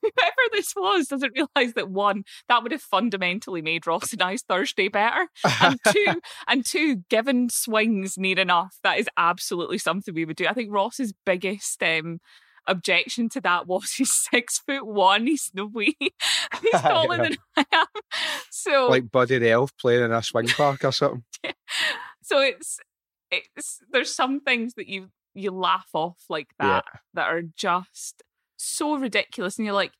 whoever 0.00 0.32
this 0.52 0.72
was 0.74 1.08
doesn't 1.08 1.34
realise 1.34 1.74
that 1.74 1.90
one 1.90 2.24
that 2.48 2.62
would 2.62 2.72
have 2.72 2.80
fundamentally 2.80 3.60
made 3.60 3.86
Ross 3.86 4.14
and 4.14 4.22
I's 4.22 4.42
Thursday 4.42 4.88
better, 4.88 5.28
and 5.60 5.78
two, 5.92 6.20
and 6.46 6.64
two, 6.64 7.04
given 7.10 7.50
swings 7.50 8.16
near 8.16 8.38
enough, 8.38 8.78
that 8.82 8.98
is 8.98 9.08
absolutely 9.18 9.78
something 9.78 10.14
we 10.14 10.24
would 10.24 10.36
do. 10.36 10.46
I 10.46 10.54
think 10.54 10.72
Ross's 10.72 11.12
biggest 11.26 11.82
um, 11.82 12.20
objection 12.66 13.28
to 13.30 13.40
that 13.40 13.66
was 13.66 13.92
he's 13.96 14.12
six 14.12 14.58
foot 14.58 14.86
one. 14.86 15.26
He's 15.26 15.50
no 15.54 15.66
way. 15.72 15.94
He's 16.00 16.72
taller 16.80 17.16
than 17.16 17.36
I 17.56 17.64
am. 17.72 17.86
So 18.50 18.88
like 18.88 19.10
Buddy 19.10 19.38
the 19.38 19.50
Elf 19.50 19.76
playing 19.78 20.04
in 20.04 20.12
a 20.12 20.22
swing 20.22 20.48
park 20.48 20.84
or 20.84 20.92
something. 20.92 21.22
so 22.22 22.40
it's 22.40 22.78
it's 23.30 23.80
there's 23.90 24.14
some 24.14 24.40
things 24.40 24.74
that 24.74 24.88
you 24.88 25.08
you 25.34 25.50
laugh 25.50 25.88
off 25.92 26.24
like 26.28 26.48
that 26.58 26.84
yeah. 26.92 27.00
that 27.14 27.28
are 27.28 27.42
just 27.42 28.22
so 28.56 28.96
ridiculous, 28.96 29.58
and 29.58 29.66
you're 29.66 29.74
like 29.74 29.92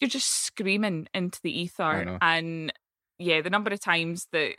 you're 0.00 0.08
just 0.08 0.44
screaming 0.44 1.08
into 1.14 1.40
the 1.42 1.60
ether. 1.60 2.18
And 2.20 2.72
yeah, 3.18 3.40
the 3.40 3.50
number 3.50 3.72
of 3.72 3.80
times 3.80 4.26
that 4.32 4.56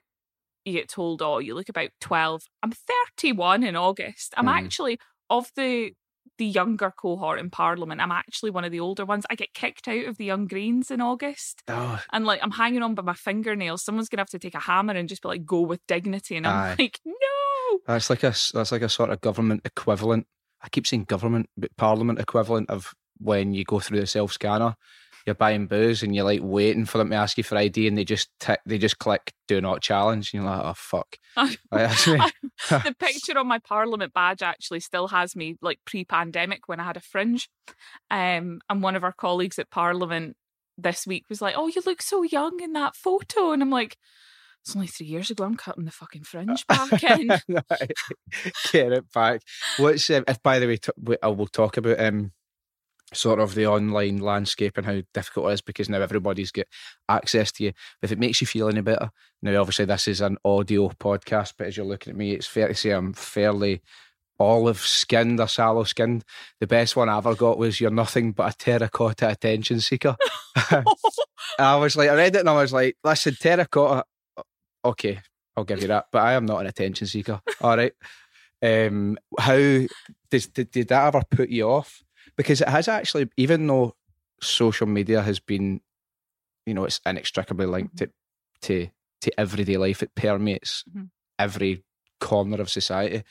you 0.66 0.74
get 0.74 0.90
told, 0.90 1.22
"Oh, 1.22 1.40
you 1.40 1.54
look 1.56 1.70
about 1.70 1.90
12." 2.02 2.44
I'm 2.64 2.72
31 2.72 3.64
in 3.64 3.76
August. 3.76 4.34
I'm 4.38 4.46
mm. 4.46 4.54
actually 4.54 5.00
of 5.30 5.52
the 5.56 5.94
the 6.38 6.46
younger 6.46 6.92
cohort 6.92 7.40
in 7.40 7.50
Parliament. 7.50 8.02
I'm 8.02 8.12
actually 8.12 8.52
one 8.52 8.64
of 8.64 8.72
the 8.72 8.80
older 8.80 9.06
ones. 9.06 9.26
I 9.30 9.36
get 9.36 9.54
kicked 9.54 9.88
out 9.88 10.06
of 10.06 10.18
the 10.18 10.26
Young 10.26 10.48
Greens 10.48 10.92
in 10.92 11.02
August. 11.02 11.64
Oh. 11.68 12.02
And 12.12 12.26
like 12.26 12.40
I'm 12.42 12.52
hanging 12.52 12.84
on 12.84 12.96
by 12.96 13.04
my 13.04 13.14
fingernails. 13.14 13.84
Someone's 13.84 14.10
gonna 14.10 14.22
have 14.22 14.30
to 14.30 14.40
take 14.40 14.56
a 14.56 14.60
hammer 14.60 14.94
and 14.94 15.10
just 15.10 15.22
be 15.22 15.28
like, 15.28 15.46
go 15.46 15.62
with 15.62 15.86
dignity. 15.88 16.36
And 16.36 16.48
I'm 16.48 16.56
Aye. 16.56 16.76
like, 16.80 17.00
no. 17.06 17.80
That's 17.88 18.10
like 18.10 18.24
a 18.24 18.34
that's 18.54 18.72
like 18.72 18.82
a 18.82 18.90
sort 18.90 19.10
of 19.10 19.22
government 19.22 19.62
equivalent. 19.66 20.28
I 20.62 20.70
keep 20.70 20.88
saying 20.88 21.06
government, 21.06 21.50
but 21.58 21.76
parliament 21.78 22.20
equivalent 22.20 22.70
of 22.70 22.94
when 23.18 23.54
you 23.54 23.64
go 23.64 23.80
through 23.80 24.00
the 24.00 24.08
self 24.08 24.32
scanner 24.32 24.76
you're 25.26 25.36
buying 25.36 25.68
booze 25.68 26.04
and 26.04 26.16
you're 26.16 26.24
like 26.24 26.42
waiting 26.44 26.86
for 26.86 26.98
them 26.98 27.10
to 27.10 27.16
ask 27.16 27.38
you 27.38 27.44
for 27.44 27.58
ID 27.58 27.88
and 27.88 27.98
they 27.98 28.04
just 28.04 28.30
tick, 28.40 28.60
they 28.66 28.78
just 28.78 29.00
click 29.00 29.34
do 29.48 29.62
not 29.62 29.82
challenge 29.82 30.34
and 30.34 30.44
you're 30.44 30.52
like 30.52 30.64
oh 30.64 30.74
fuck 30.76 31.18
the 32.70 32.96
picture 33.00 33.38
on 33.38 33.48
my 33.48 33.60
parliament 33.60 34.14
badge 34.14 34.42
actually 34.42 34.80
still 34.80 35.08
has 35.08 35.36
me 35.36 35.56
like 35.62 35.80
pre-pandemic 35.86 36.68
when 36.68 36.80
I 36.80 36.84
had 36.84 36.98
a 36.98 37.02
fringe 37.02 37.50
um, 38.12 38.60
and 38.70 38.82
one 38.82 38.96
of 38.96 39.04
our 39.04 39.14
colleagues 39.14 39.60
at 39.60 39.70
parliament 39.70 40.36
this 40.78 41.06
week 41.06 41.26
was 41.30 41.42
like 41.42 41.56
oh 41.58 41.68
you 41.68 41.82
look 41.86 42.02
so 42.02 42.24
young 42.24 42.60
in 42.62 42.74
that 42.74 42.96
photo 42.96 43.52
and 43.52 43.62
I'm 43.62 43.70
like 43.70 43.98
it's 44.64 44.78
only 44.78 44.88
three 44.88 45.08
years 45.08 45.30
ago. 45.30 45.44
I'm 45.44 45.58
cutting 45.58 45.84
the 45.84 45.92
fucking 45.92 46.24
fringe 46.24 46.66
back 46.70 47.04
in. 47.04 47.28
Get 48.72 48.94
it 48.94 49.12
back. 49.12 49.42
What's 49.76 50.10
um, 50.10 50.24
if 50.26 50.42
by 50.42 50.60
the 50.60 50.68
way, 50.68 50.78
t- 50.78 51.18
I 51.22 51.28
will 51.28 51.48
talk 51.48 51.76
about 51.76 52.00
um 52.00 52.32
sort 53.14 53.40
of 53.40 53.56
the 53.56 53.68
online 53.68 54.20
landscape 54.20 54.78
and 54.78 54.86
how 54.86 55.02
difficult 55.14 55.50
it 55.50 55.54
is 55.54 55.62
because 55.62 55.90
now 55.90 56.02
everybody's 56.02 56.52
got 56.52 56.66
access 57.10 57.52
to 57.54 57.66
you. 57.66 57.74
If 58.02 58.12
it 58.12 58.20
makes 58.20 58.42
you 58.42 58.48
feel 58.48 58.70
any 58.70 58.82
better, 58.82 59.12
now 59.42 59.60
obviously 59.60 59.86
this 59.86 60.08
is 60.08 60.22
an 60.22 60.38
audio 60.44 60.90
podcast, 60.90 61.54
but 61.58 61.68
as 61.68 61.78
you're 61.78 61.86
looking 61.86 62.12
at 62.12 62.18
me, 62.18 62.34
it's 62.34 62.48
fair 62.48 62.68
to 62.68 62.76
say 62.76 62.92
I'm 62.92 63.14
fairly 63.14 63.82
olive 64.40 64.80
skinned 64.80 65.40
or 65.40 65.48
sallow 65.48 65.84
skinned. 65.84 66.24
The 66.60 66.68
best 66.68 66.96
one 66.96 67.10
I 67.10 67.18
ever 67.18 67.36
got 67.36 67.58
was 67.58 67.80
"You're 67.80 67.92
nothing 67.92 68.32
but 68.32 68.54
a 68.54 68.58
terracotta 68.58 69.30
attention 69.30 69.80
seeker." 69.80 70.16
I 71.60 71.76
was 71.78 71.96
like, 71.96 72.10
I 72.10 72.16
read 72.16 72.36
it 72.36 72.40
and 72.40 72.50
I 72.50 72.62
was 72.62 72.74
like, 72.74 72.98
"Listen, 73.04 73.36
terracotta, 73.40 74.06
okay, 74.84 75.22
I'll 75.56 75.64
give 75.64 75.82
you 75.82 75.88
that, 75.88 76.06
but 76.12 76.24
I 76.24 76.34
am 76.34 76.46
not 76.46 76.62
an 76.62 76.68
attention 76.68 77.08
seeker." 77.08 77.42
All 77.62 77.78
right. 77.78 77.94
Um, 78.62 79.18
how 79.38 79.88
does 80.30 80.48
did, 80.48 80.72
did 80.72 80.88
that 80.90 81.08
ever 81.08 81.22
put 81.30 81.50
you 81.50 81.70
off? 81.70 82.03
Because 82.36 82.62
it 82.62 82.70
has 82.70 82.88
actually, 82.88 83.30
even 83.38 83.68
though 83.68 83.96
social 84.42 84.88
media 84.88 85.22
has 85.22 85.40
been, 85.40 85.82
you 86.66 86.74
know, 86.74 86.86
it's 86.86 87.02
inextricably 87.06 87.66
linked 87.66 87.98
to 87.98 88.10
to, 88.62 88.88
to 89.22 89.40
everyday 89.40 89.78
life. 89.78 90.02
It 90.02 90.16
permeates 90.16 90.84
mm-hmm. 90.90 91.06
every 91.38 91.84
corner 92.20 92.62
of 92.62 92.70
society. 92.70 93.24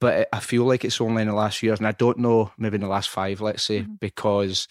But 0.00 0.28
I 0.32 0.40
feel 0.40 0.64
like 0.64 0.84
it's 0.84 1.00
only 1.00 1.22
in 1.22 1.28
the 1.28 1.34
last 1.34 1.62
years, 1.62 1.78
and 1.78 1.88
I 1.88 1.92
don't 1.92 2.18
know, 2.18 2.52
maybe 2.58 2.76
in 2.76 2.82
the 2.82 2.88
last 2.88 3.08
five, 3.08 3.40
let's 3.40 3.62
say, 3.62 3.80
mm-hmm. 3.80 3.94
because 4.00 4.68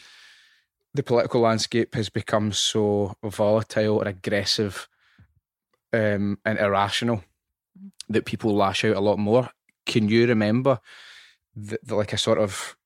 the 0.93 1.03
political 1.03 1.41
landscape 1.41 1.95
has 1.95 2.09
become 2.09 2.51
so 2.51 3.15
volatile 3.23 3.99
and 3.99 4.09
aggressive 4.09 4.87
um, 5.93 6.37
and 6.45 6.59
irrational 6.59 7.17
mm-hmm. 7.17 7.87
that 8.09 8.25
people 8.25 8.55
lash 8.55 8.83
out 8.85 8.95
a 8.95 9.01
lot 9.01 9.19
more. 9.19 9.49
Can 9.85 10.09
you 10.09 10.27
remember 10.27 10.79
the, 11.57 11.79
the, 11.83 11.95
like 11.95 12.13
a 12.13 12.17
sort 12.17 12.37
of 12.37 12.77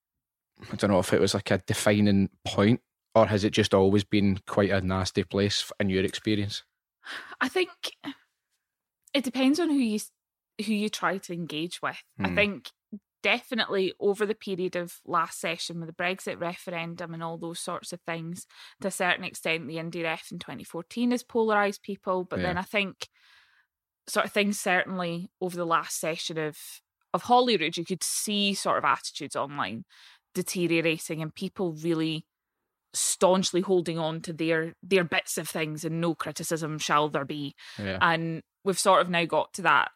I 0.71 0.75
don't 0.75 0.91
know 0.91 0.99
if 0.99 1.13
it 1.13 1.21
was 1.21 1.33
like 1.33 1.51
a 1.51 1.57
defining 1.59 2.29
point, 2.45 2.81
or 3.15 3.27
has 3.27 3.43
it 3.43 3.51
just 3.51 3.73
always 3.73 4.03
been 4.03 4.39
quite 4.47 4.69
a 4.69 4.81
nasty 4.81 5.23
place 5.23 5.71
in 5.79 5.89
your 5.89 6.03
experience? 6.03 6.63
I 7.39 7.47
think 7.49 7.69
it 9.13 9.23
depends 9.23 9.59
on 9.59 9.69
who 9.69 9.77
you 9.77 9.99
who 10.65 10.73
you 10.73 10.89
try 10.89 11.17
to 11.17 11.33
engage 11.33 11.81
with. 11.81 12.01
Hmm. 12.17 12.27
I 12.27 12.35
think 12.35 12.69
definitely 13.23 13.93
over 13.99 14.25
the 14.25 14.35
period 14.35 14.75
of 14.75 14.99
last 15.05 15.39
session 15.39 15.79
with 15.79 15.87
the 15.87 16.03
Brexit 16.03 16.39
referendum 16.39 17.13
and 17.13 17.23
all 17.23 17.37
those 17.37 17.59
sorts 17.59 17.93
of 17.93 18.01
things, 18.01 18.45
to 18.81 18.87
a 18.87 18.91
certain 18.91 19.23
extent, 19.23 19.67
the 19.67 19.75
Indie 19.75 20.03
Ref 20.03 20.31
in 20.31 20.39
2014 20.39 21.11
has 21.11 21.23
polarised 21.23 21.83
people. 21.83 22.23
But 22.23 22.39
yeah. 22.39 22.47
then 22.47 22.57
I 22.57 22.63
think 22.63 23.07
sort 24.07 24.25
of 24.25 24.31
things 24.31 24.59
certainly 24.59 25.29
over 25.39 25.55
the 25.55 25.65
last 25.65 25.99
session 25.99 26.37
of 26.37 26.57
of 27.13 27.23
Holyrood, 27.23 27.77
you 27.77 27.85
could 27.85 28.03
see 28.03 28.53
sort 28.53 28.77
of 28.77 28.85
attitudes 28.85 29.35
online 29.35 29.85
deteriorating 30.33 31.21
and 31.21 31.33
people 31.33 31.73
really 31.73 32.25
staunchly 32.93 33.61
holding 33.61 33.97
on 33.97 34.21
to 34.21 34.33
their 34.33 34.73
their 34.83 35.03
bits 35.03 35.37
of 35.37 35.47
things 35.47 35.85
and 35.85 36.01
no 36.01 36.13
criticism 36.13 36.77
shall 36.77 37.07
there 37.07 37.25
be 37.25 37.55
yeah. 37.79 37.97
and 38.01 38.41
we've 38.65 38.79
sort 38.79 39.01
of 39.01 39.09
now 39.09 39.23
got 39.23 39.53
to 39.53 39.61
that 39.61 39.91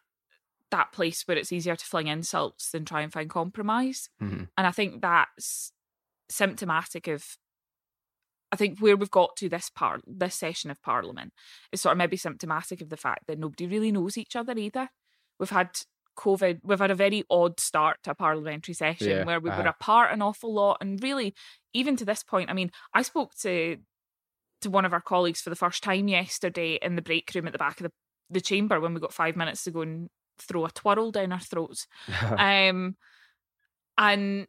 that 0.70 0.92
place 0.92 1.22
where 1.26 1.36
it's 1.36 1.52
easier 1.52 1.76
to 1.76 1.84
fling 1.84 2.06
insults 2.06 2.70
than 2.70 2.84
try 2.84 3.02
and 3.02 3.12
find 3.12 3.28
compromise 3.28 4.08
mm-hmm. 4.22 4.44
and 4.56 4.66
i 4.66 4.70
think 4.70 5.02
that's 5.02 5.72
symptomatic 6.30 7.06
of 7.06 7.36
i 8.50 8.56
think 8.56 8.78
where 8.78 8.96
we've 8.96 9.10
got 9.10 9.36
to 9.36 9.48
this 9.48 9.68
part 9.68 10.00
this 10.06 10.34
session 10.34 10.70
of 10.70 10.80
parliament 10.80 11.34
is 11.72 11.82
sort 11.82 11.92
of 11.92 11.98
maybe 11.98 12.16
symptomatic 12.16 12.80
of 12.80 12.88
the 12.88 12.96
fact 12.96 13.26
that 13.26 13.38
nobody 13.38 13.66
really 13.66 13.92
knows 13.92 14.16
each 14.16 14.34
other 14.34 14.56
either 14.56 14.88
we've 15.38 15.50
had 15.50 15.68
COVID, 16.16 16.60
we've 16.62 16.78
had 16.78 16.90
a 16.90 16.94
very 16.94 17.24
odd 17.30 17.60
start 17.60 17.98
to 18.04 18.10
a 18.10 18.14
parliamentary 18.14 18.74
session 18.74 19.08
yeah, 19.08 19.24
where 19.24 19.40
we 19.40 19.50
uh-huh. 19.50 19.62
were 19.62 19.68
apart 19.68 20.12
an 20.12 20.22
awful 20.22 20.52
lot. 20.52 20.78
And 20.80 21.02
really, 21.02 21.34
even 21.72 21.96
to 21.96 22.04
this 22.04 22.22
point, 22.22 22.50
I 22.50 22.54
mean, 22.54 22.70
I 22.94 23.02
spoke 23.02 23.34
to 23.42 23.76
to 24.62 24.70
one 24.70 24.84
of 24.84 24.92
our 24.92 25.02
colleagues 25.02 25.40
for 25.40 25.50
the 25.50 25.56
first 25.56 25.82
time 25.82 26.08
yesterday 26.08 26.78
in 26.80 26.96
the 26.96 27.02
break 27.02 27.30
room 27.34 27.46
at 27.46 27.52
the 27.52 27.58
back 27.58 27.78
of 27.78 27.84
the, 27.84 27.92
the 28.30 28.40
chamber 28.40 28.80
when 28.80 28.94
we 28.94 29.00
got 29.00 29.12
five 29.12 29.36
minutes 29.36 29.64
to 29.64 29.70
go 29.70 29.82
and 29.82 30.08
throw 30.38 30.64
a 30.64 30.70
twirl 30.70 31.10
down 31.10 31.32
our 31.32 31.40
throats. 31.40 31.86
um, 32.38 32.96
and 33.98 34.46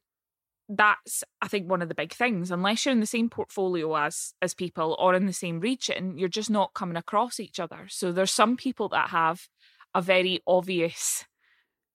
that's 0.69 1.23
I 1.41 1.47
think 1.47 1.69
one 1.69 1.81
of 1.81 1.89
the 1.89 1.95
big 1.95 2.13
things. 2.13 2.51
Unless 2.51 2.85
you're 2.85 2.91
in 2.91 2.99
the 2.99 3.05
same 3.05 3.29
portfolio 3.29 3.95
as 3.95 4.33
as 4.41 4.53
people 4.53 4.95
or 4.99 5.13
in 5.13 5.25
the 5.25 5.33
same 5.33 5.59
region, 5.59 6.17
you're 6.17 6.29
just 6.29 6.49
not 6.49 6.73
coming 6.73 6.97
across 6.97 7.39
each 7.39 7.59
other. 7.59 7.85
So 7.89 8.11
there's 8.11 8.31
some 8.31 8.57
people 8.57 8.89
that 8.89 9.09
have 9.09 9.47
a 9.93 10.01
very 10.01 10.41
obvious 10.45 11.25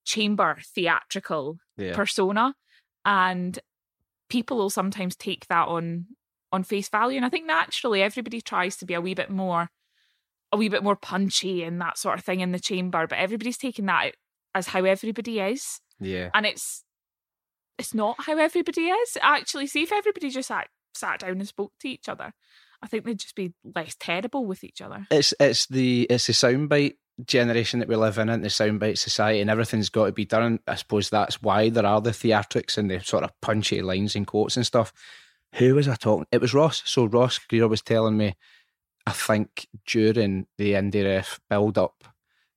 chamber 0.04 0.58
theatrical 0.74 1.58
yeah. 1.76 1.94
persona 1.94 2.54
and 3.04 3.58
people 4.28 4.56
will 4.56 4.70
sometimes 4.70 5.16
take 5.16 5.46
that 5.48 5.68
on 5.68 6.06
on 6.52 6.62
face 6.62 6.88
value 6.88 7.16
and 7.16 7.24
i 7.26 7.28
think 7.28 7.46
naturally 7.46 8.02
everybody 8.02 8.40
tries 8.40 8.76
to 8.76 8.84
be 8.84 8.94
a 8.94 9.00
wee 9.00 9.14
bit 9.14 9.30
more 9.30 9.70
a 10.52 10.56
wee 10.56 10.68
bit 10.68 10.82
more 10.82 10.96
punchy 10.96 11.62
and 11.62 11.80
that 11.80 11.96
sort 11.96 12.18
of 12.18 12.24
thing 12.24 12.40
in 12.40 12.52
the 12.52 12.60
chamber 12.60 13.06
but 13.06 13.18
everybody's 13.18 13.58
taking 13.58 13.86
that 13.86 14.12
as 14.54 14.68
how 14.68 14.84
everybody 14.84 15.40
is. 15.40 15.80
Yeah. 16.00 16.30
And 16.34 16.46
it's 16.46 16.84
it's 17.78 17.94
not 17.94 18.16
how 18.18 18.38
everybody 18.38 18.88
is. 18.88 19.16
Actually 19.20 19.66
see 19.66 19.82
if 19.82 19.92
everybody 19.92 20.30
just 20.30 20.48
sat, 20.48 20.68
sat 20.94 21.20
down 21.20 21.32
and 21.32 21.48
spoke 21.48 21.72
to 21.80 21.88
each 21.88 22.08
other 22.08 22.32
i 22.82 22.86
think 22.86 23.04
they'd 23.04 23.18
just 23.18 23.36
be 23.36 23.54
less 23.76 23.94
terrible 23.98 24.44
with 24.44 24.64
each 24.64 24.80
other. 24.80 25.06
It's 25.10 25.32
it's 25.38 25.66
the 25.66 26.06
it's 26.10 26.26
the 26.26 26.32
soundbite 26.32 26.96
generation 27.26 27.80
that 27.80 27.88
we 27.88 27.96
live 27.96 28.18
in, 28.18 28.28
in 28.28 28.42
the 28.42 28.48
soundbite 28.48 28.98
society, 28.98 29.40
and 29.40 29.50
everything's 29.50 29.88
got 29.88 30.06
to 30.06 30.12
be 30.12 30.24
done. 30.24 30.60
I 30.66 30.74
suppose 30.76 31.10
that's 31.10 31.42
why 31.42 31.68
there 31.68 31.86
are 31.86 32.00
the 32.00 32.10
theatrics 32.10 32.78
and 32.78 32.90
the 32.90 33.00
sort 33.00 33.24
of 33.24 33.38
punchy 33.40 33.82
lines 33.82 34.16
and 34.16 34.26
quotes 34.26 34.56
and 34.56 34.66
stuff. 34.66 34.92
Who 35.56 35.74
was 35.74 35.88
I 35.88 35.96
talking? 35.96 36.26
It 36.32 36.40
was 36.40 36.54
Ross. 36.54 36.82
So 36.86 37.04
Ross 37.04 37.38
Greer 37.38 37.68
was 37.68 37.82
telling 37.82 38.16
me, 38.16 38.34
I 39.06 39.12
think 39.12 39.68
during 39.86 40.46
the 40.56 40.72
Indie 40.72 41.04
Ref 41.04 41.40
build 41.50 41.76
up, 41.76 42.04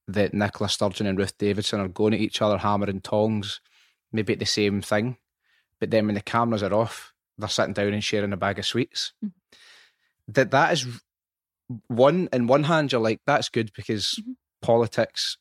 that 0.08 0.34
Nicola 0.34 0.70
Sturgeon 0.70 1.08
and 1.08 1.18
Ruth 1.18 1.38
Davidson 1.38 1.80
are 1.80 1.88
going 1.88 2.14
at 2.14 2.20
each 2.20 2.42
other, 2.42 2.60
hammer 2.60 2.86
and 2.86 3.04
tongs, 3.04 3.60
maybe 4.14 4.34
at 4.34 4.40
the 4.40 4.46
same 4.46 4.82
thing. 4.82 5.18
But 5.80 5.90
then 5.90 6.06
when 6.06 6.16
the 6.16 6.22
cameras 6.22 6.64
are 6.64 6.74
off, 6.74 7.14
they're 7.38 7.50
sitting 7.50 7.74
down 7.74 7.94
and 7.94 8.04
sharing 8.04 8.32
a 8.32 8.38
bag 8.38 8.60
of 8.60 8.66
sweets. 8.66 9.14
Mm-hmm. 9.24 10.32
That 10.34 10.52
that 10.52 10.74
is 10.74 10.88
one 11.88 12.30
in 12.32 12.46
one 12.46 12.64
hand 12.64 12.92
you're 12.92 13.02
like 13.02 13.22
that's 13.26 13.50
good 13.50 13.72
because 13.74 14.20
mm-hmm 14.22 14.34
politics 14.66 15.38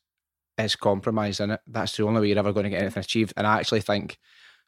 is 0.57 0.75
compromise 0.75 1.39
in 1.39 1.51
it. 1.51 1.61
That's 1.65 1.97
the 1.97 2.03
only 2.03 2.21
way 2.21 2.27
you're 2.27 2.39
ever 2.39 2.53
going 2.53 2.65
to 2.65 2.69
get 2.69 2.81
anything 2.81 3.01
achieved. 3.01 3.33
And 3.35 3.47
I 3.47 3.59
actually 3.59 3.81
think 3.81 4.17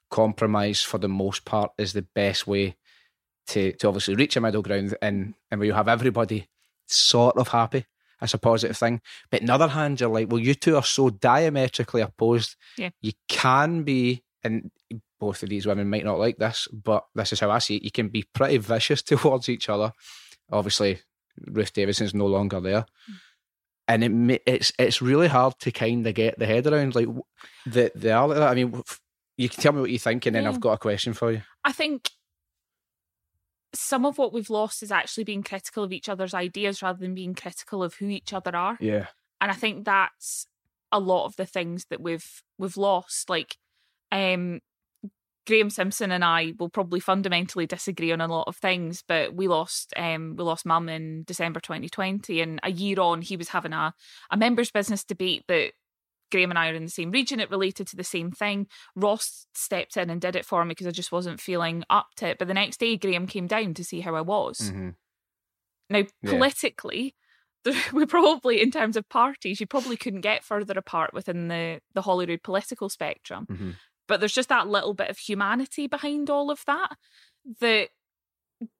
compromise 0.09 0.81
for 0.81 0.97
the 0.97 1.07
most 1.07 1.45
part 1.45 1.71
is 1.77 1.93
the 1.93 2.01
best 2.15 2.47
way 2.47 2.75
to, 3.47 3.71
to 3.73 3.87
obviously 3.87 4.15
reach 4.15 4.35
a 4.35 4.41
middle 4.41 4.63
ground 4.63 4.95
and, 5.01 5.35
and 5.51 5.59
where 5.59 5.67
you 5.67 5.73
have 5.73 5.87
everybody 5.87 6.49
sort 6.87 7.37
of 7.37 7.49
happy. 7.49 7.85
That's 8.19 8.33
a 8.33 8.39
positive 8.39 8.75
thing. 8.75 8.99
But 9.29 9.41
on 9.41 9.45
the 9.45 9.53
other 9.53 9.67
hand, 9.67 10.01
you're 10.01 10.09
like, 10.09 10.31
well, 10.31 10.41
you 10.41 10.55
two 10.55 10.75
are 10.75 10.83
so 10.83 11.11
diametrically 11.11 12.01
opposed. 12.01 12.55
Yeah. 12.77 12.89
You 12.99 13.11
can 13.29 13.83
be, 13.83 14.23
and 14.43 14.71
both 15.19 15.43
of 15.43 15.49
these 15.49 15.67
women 15.67 15.87
might 15.87 16.03
not 16.03 16.17
like 16.17 16.37
this, 16.37 16.67
but 16.71 17.05
this 17.13 17.31
is 17.31 17.39
how 17.39 17.51
I 17.51 17.59
see 17.59 17.75
it. 17.75 17.83
You 17.83 17.91
can 17.91 18.09
be 18.09 18.25
pretty 18.33 18.57
vicious 18.57 19.01
towards 19.03 19.49
each 19.49 19.69
other. 19.69 19.93
Obviously, 20.51 20.99
Ruth 21.45 21.73
Davidson's 21.73 22.15
no 22.15 22.25
longer 22.25 22.59
there. 22.59 22.85
Mm 23.09 23.19
and 23.87 24.31
it 24.31 24.41
it's 24.45 24.73
it's 24.77 25.01
really 25.01 25.27
hard 25.27 25.57
to 25.59 25.71
kind 25.71 26.05
of 26.05 26.13
get 26.13 26.37
the 26.37 26.45
head 26.45 26.67
around 26.67 26.95
like 26.95 27.07
the 27.65 27.91
the 27.95 28.11
I 28.11 28.53
mean, 28.53 28.83
you 29.37 29.49
can 29.49 29.61
tell 29.61 29.73
me 29.73 29.81
what 29.81 29.89
you 29.89 29.99
think, 29.99 30.25
and 30.25 30.35
then 30.35 30.43
yeah. 30.43 30.49
I've 30.49 30.59
got 30.59 30.73
a 30.73 30.77
question 30.77 31.13
for 31.13 31.31
you. 31.31 31.41
I 31.63 31.71
think 31.71 32.11
some 33.73 34.05
of 34.05 34.17
what 34.17 34.33
we've 34.33 34.49
lost 34.49 34.83
is 34.83 34.91
actually 34.91 35.23
being 35.23 35.43
critical 35.43 35.83
of 35.83 35.93
each 35.93 36.09
other's 36.09 36.33
ideas 36.33 36.81
rather 36.81 36.99
than 36.99 37.13
being 37.13 37.35
critical 37.35 37.83
of 37.83 37.95
who 37.95 38.07
each 38.09 38.33
other 38.33 38.55
are. 38.55 38.77
Yeah, 38.79 39.07
and 39.39 39.51
I 39.51 39.55
think 39.55 39.85
that's 39.85 40.47
a 40.91 40.99
lot 40.99 41.25
of 41.25 41.35
the 41.35 41.45
things 41.45 41.85
that 41.89 42.01
we've 42.01 42.43
we've 42.57 42.77
lost. 42.77 43.29
Like, 43.29 43.57
um, 44.11 44.59
Graham 45.47 45.69
Simpson 45.69 46.11
and 46.11 46.25
I 46.25 46.53
will 46.59 46.69
probably 46.69 46.99
fundamentally 46.99 47.65
disagree 47.65 48.11
on 48.11 48.19
a 48.19 48.27
lot 48.27 48.47
of 48.47 48.57
things, 48.57 49.01
but 49.07 49.33
we 49.33 49.47
lost 49.47 49.93
um, 49.95 50.35
we 50.37 50.43
lost 50.43 50.65
mum 50.65 50.89
in 50.89 51.23
December 51.23 51.61
2020, 51.61 52.41
and 52.41 52.59
a 52.63 52.69
year 52.69 52.99
on, 52.99 53.21
he 53.21 53.37
was 53.37 53.49
having 53.49 53.73
a 53.73 53.93
a 54.29 54.37
members' 54.37 54.71
business 54.71 55.05
debate 55.05 55.45
that 55.47 55.71
Graham 56.31 56.51
and 56.51 56.59
I 56.59 56.69
are 56.69 56.75
in 56.75 56.83
the 56.83 56.91
same 56.91 57.11
region. 57.11 57.39
It 57.39 57.49
related 57.49 57.87
to 57.87 57.95
the 57.95 58.03
same 58.03 58.31
thing. 58.31 58.67
Ross 58.95 59.47
stepped 59.53 59.95
in 59.95 60.09
and 60.09 60.19
did 60.19 60.35
it 60.35 60.45
for 60.45 60.63
me 60.65 60.69
because 60.69 60.87
I 60.87 60.91
just 60.91 61.13
wasn't 61.13 61.39
feeling 61.39 61.83
up 61.89 62.07
to 62.17 62.27
it. 62.27 62.37
But 62.37 62.49
the 62.49 62.53
next 62.53 62.81
day, 62.81 62.97
Graham 62.97 63.25
came 63.25 63.47
down 63.47 63.73
to 63.75 63.85
see 63.85 64.01
how 64.01 64.15
I 64.15 64.21
was. 64.21 64.59
Mm-hmm. 64.59 64.89
Now, 65.89 65.99
yeah. 65.99 66.29
politically, 66.29 67.15
we 67.93 68.05
probably, 68.05 68.61
in 68.61 68.71
terms 68.71 68.97
of 68.97 69.07
parties, 69.07 69.59
you 69.61 69.67
probably 69.67 69.95
couldn't 69.95 70.21
get 70.21 70.43
further 70.43 70.73
apart 70.77 71.13
within 71.13 71.47
the 71.47 71.79
the 71.93 72.01
Holyrood 72.01 72.43
political 72.43 72.89
spectrum. 72.89 73.47
Mm-hmm. 73.49 73.71
But 74.07 74.19
there's 74.19 74.33
just 74.33 74.49
that 74.49 74.67
little 74.67 74.93
bit 74.93 75.09
of 75.09 75.17
humanity 75.17 75.87
behind 75.87 76.29
all 76.29 76.49
of 76.51 76.63
that 76.65 76.97
that 77.59 77.89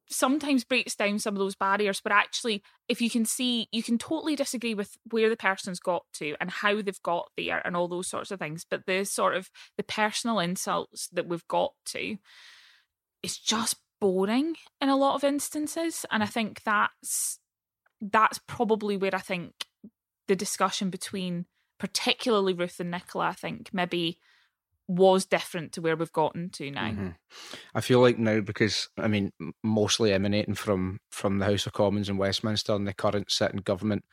sometimes 0.10 0.64
breaks 0.64 0.96
down 0.96 1.20
some 1.20 1.36
of 1.36 1.40
those 1.40 1.56
barriers. 1.56 2.00
But 2.02 2.14
actually, 2.14 2.64
if 2.88 3.02
you 3.02 3.10
can 3.10 3.26
see, 3.26 3.68
you 3.72 3.84
can 3.84 3.98
totally 3.98 4.36
disagree 4.36 4.74
with 4.74 4.98
where 5.10 5.30
the 5.30 5.38
person's 5.38 5.80
got 5.80 6.04
to 6.14 6.36
and 6.40 6.50
how 6.50 6.82
they've 6.82 7.04
got 7.04 7.30
there 7.36 7.62
and 7.66 7.76
all 7.76 7.88
those 7.88 8.08
sorts 8.08 8.32
of 8.32 8.40
things. 8.40 8.66
But 8.70 8.86
the 8.86 9.04
sort 9.04 9.36
of 9.36 9.50
the 9.76 9.84
personal 9.84 10.40
insults 10.40 11.10
that 11.10 11.28
we've 11.28 11.48
got 11.48 11.74
to 11.88 12.18
it's 13.24 13.38
just 13.38 13.76
boring 14.00 14.56
in 14.80 14.90
a 14.90 14.96
lot 14.96 15.16
of 15.16 15.24
instances. 15.24 16.06
And 16.12 16.24
I 16.24 16.28
think 16.28 16.64
that's 16.64 17.40
that's 18.00 18.40
probably 18.48 18.96
where 18.96 19.16
I 19.16 19.20
think 19.20 19.54
the 20.28 20.36
discussion 20.36 20.90
between 20.90 21.46
particularly 21.80 22.54
Ruth 22.54 22.80
and 22.80 22.92
Nicola, 22.92 23.28
I 23.28 23.34
think 23.34 23.70
maybe 23.74 24.20
was 24.88 25.26
different 25.26 25.74
to 25.74 25.82
where 25.82 25.96
we've 25.96 26.12
gotten 26.14 26.50
to 26.52 26.72
now. 26.72 26.90
Mm-hmm. 26.90 27.10
I 27.76 27.82
feel 27.82 28.00
like 28.00 28.18
now 28.18 28.40
because 28.40 28.90
I 28.98 29.08
mean 29.08 29.32
mostly 29.64 30.14
emanating 30.14 30.56
from 30.56 31.00
from 31.12 31.40
the 31.40 31.46
House 31.46 31.66
of 31.66 31.74
Commons 31.74 32.10
in 32.10 32.18
Westminster 32.18 32.74
and 32.74 32.88
the 32.88 32.94
current 32.94 33.32
sitting 33.32 33.62
government 33.62 34.06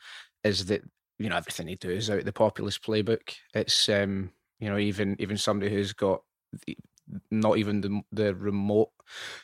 is 0.43 0.65
that 0.65 0.81
you 1.17 1.29
know 1.29 1.37
everything 1.37 1.67
they 1.67 1.75
do 1.75 1.89
is 1.89 2.09
out 2.09 2.25
the 2.25 2.33
populist 2.33 2.83
playbook. 2.83 3.35
It's 3.53 3.87
um 3.89 4.31
you 4.59 4.69
know 4.69 4.77
even 4.77 5.15
even 5.19 5.37
somebody 5.37 5.73
who's 5.73 5.93
got 5.93 6.21
the, 6.65 6.77
not 7.31 7.57
even 7.57 7.81
the 7.81 8.01
the 8.11 8.35
remote 8.35 8.89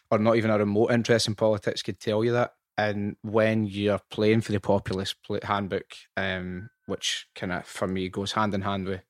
or 0.09 0.19
not 0.19 0.35
even 0.35 0.51
a 0.51 0.57
remote 0.57 0.91
interest 0.91 1.27
in 1.27 1.35
politics 1.35 1.81
could 1.81 1.99
tell 1.99 2.23
you 2.23 2.33
that. 2.33 2.53
And 2.77 3.15
when 3.21 3.65
you're 3.65 4.01
playing 4.09 4.41
for 4.41 4.53
the 4.53 4.59
populist 4.59 5.17
handbook, 5.43 5.93
um, 6.17 6.69
which 6.87 7.27
kind 7.35 7.51
of 7.51 7.65
for 7.65 7.87
me 7.87 8.09
goes 8.09 8.31
hand 8.31 8.53
in 8.53 8.61
hand 8.61 8.87
with 8.87 9.01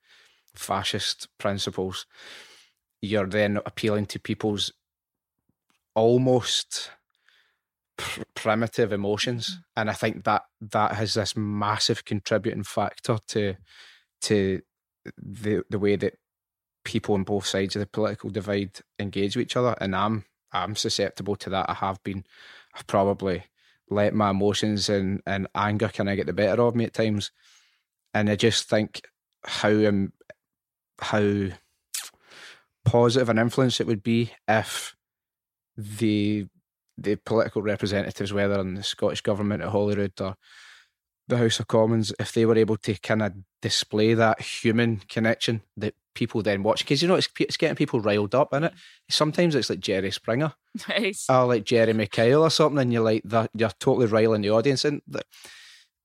fascist 0.56 1.28
principles, 1.38 2.06
you're 3.02 3.28
then 3.28 3.60
appealing 3.66 4.06
to 4.08 4.20
people's 4.20 4.72
almost 5.96 6.92
pr- 7.98 8.24
primitive 8.36 8.94
emotions, 8.94 9.50
mm-hmm. 9.50 9.62
and 9.78 9.90
I 9.90 9.94
think 9.94 10.24
that 10.24 10.44
that 10.62 10.94
has 10.94 11.14
this 11.14 11.36
massive 11.36 12.06
contributing 12.06 12.64
factor 12.64 13.18
to 13.30 13.56
to 14.22 14.62
the 15.18 15.64
the 15.70 15.80
way 15.80 15.96
that 15.96 16.18
people 16.84 17.16
on 17.16 17.24
both 17.24 17.46
sides 17.46 17.76
of 17.76 17.80
the 17.80 17.88
political 17.88 18.30
divide 18.30 18.80
engage 19.00 19.36
with 19.36 19.44
each 19.44 19.58
other, 19.58 19.76
and 19.80 19.96
I'm 19.96 20.26
I'm 20.52 20.76
susceptible 20.76 21.36
to 21.38 21.50
that. 21.52 21.70
I 21.70 21.74
have 21.76 22.04
been. 22.04 22.26
I've 22.74 22.88
probably 22.88 23.44
let 23.90 24.14
my 24.14 24.30
emotions 24.30 24.88
and, 24.88 25.22
and 25.26 25.48
anger 25.54 25.90
kind 25.90 26.10
of 26.10 26.16
get 26.16 26.26
the 26.26 26.34
better 26.34 26.62
of 26.62 26.76
me 26.76 26.86
at 26.86 26.94
times, 26.94 27.32
and 28.14 28.30
I 28.30 28.36
just 28.36 28.70
think 28.70 29.02
how 29.44 29.70
how 31.02 31.48
positive 32.86 33.30
an 33.30 33.38
influence 33.38 33.80
it 33.80 33.88
would 33.88 34.04
be 34.04 34.32
if 34.48 34.96
the 35.78 36.48
the 36.98 37.16
political 37.16 37.62
representatives, 37.62 38.34
whether 38.34 38.60
in 38.60 38.76
the 38.76 38.84
Scottish 38.84 39.22
government 39.22 39.64
at 39.64 39.70
Holyrood 39.70 40.20
or 40.22 40.36
the 41.28 41.38
House 41.38 41.60
of 41.60 41.68
Commons, 41.68 42.14
if 42.20 42.32
they 42.34 42.46
were 42.46 42.58
able 42.58 42.78
to 42.78 42.96
kind 42.96 43.24
of 43.24 43.34
display 43.62 44.14
that 44.14 44.42
human 44.42 44.98
connection 45.10 45.62
that 45.78 45.96
people 46.14 46.42
then 46.42 46.62
watch, 46.62 46.80
because 46.80 47.02
you 47.02 47.08
know 47.08 47.16
it's, 47.16 47.30
it's 47.40 47.58
getting 47.58 47.76
people 47.76 48.02
riled 48.02 48.36
up 48.36 48.54
in 48.54 48.66
it. 48.66 48.74
Sometimes 49.10 49.56
it's 49.56 49.70
like 49.70 49.80
Jerry 49.80 50.12
Springer, 50.12 50.54
nice. 50.90 51.26
or 51.30 51.46
like 51.46 51.64
Jeremy 51.64 52.08
Kyle 52.08 52.44
or 52.44 52.50
something, 52.50 52.80
and 52.80 52.94
you're 52.94 53.04
like 53.04 53.24
you're 53.56 53.72
totally 53.80 54.08
riling 54.08 54.42
the 54.42 54.52
audience, 54.52 54.86
and 54.86 55.02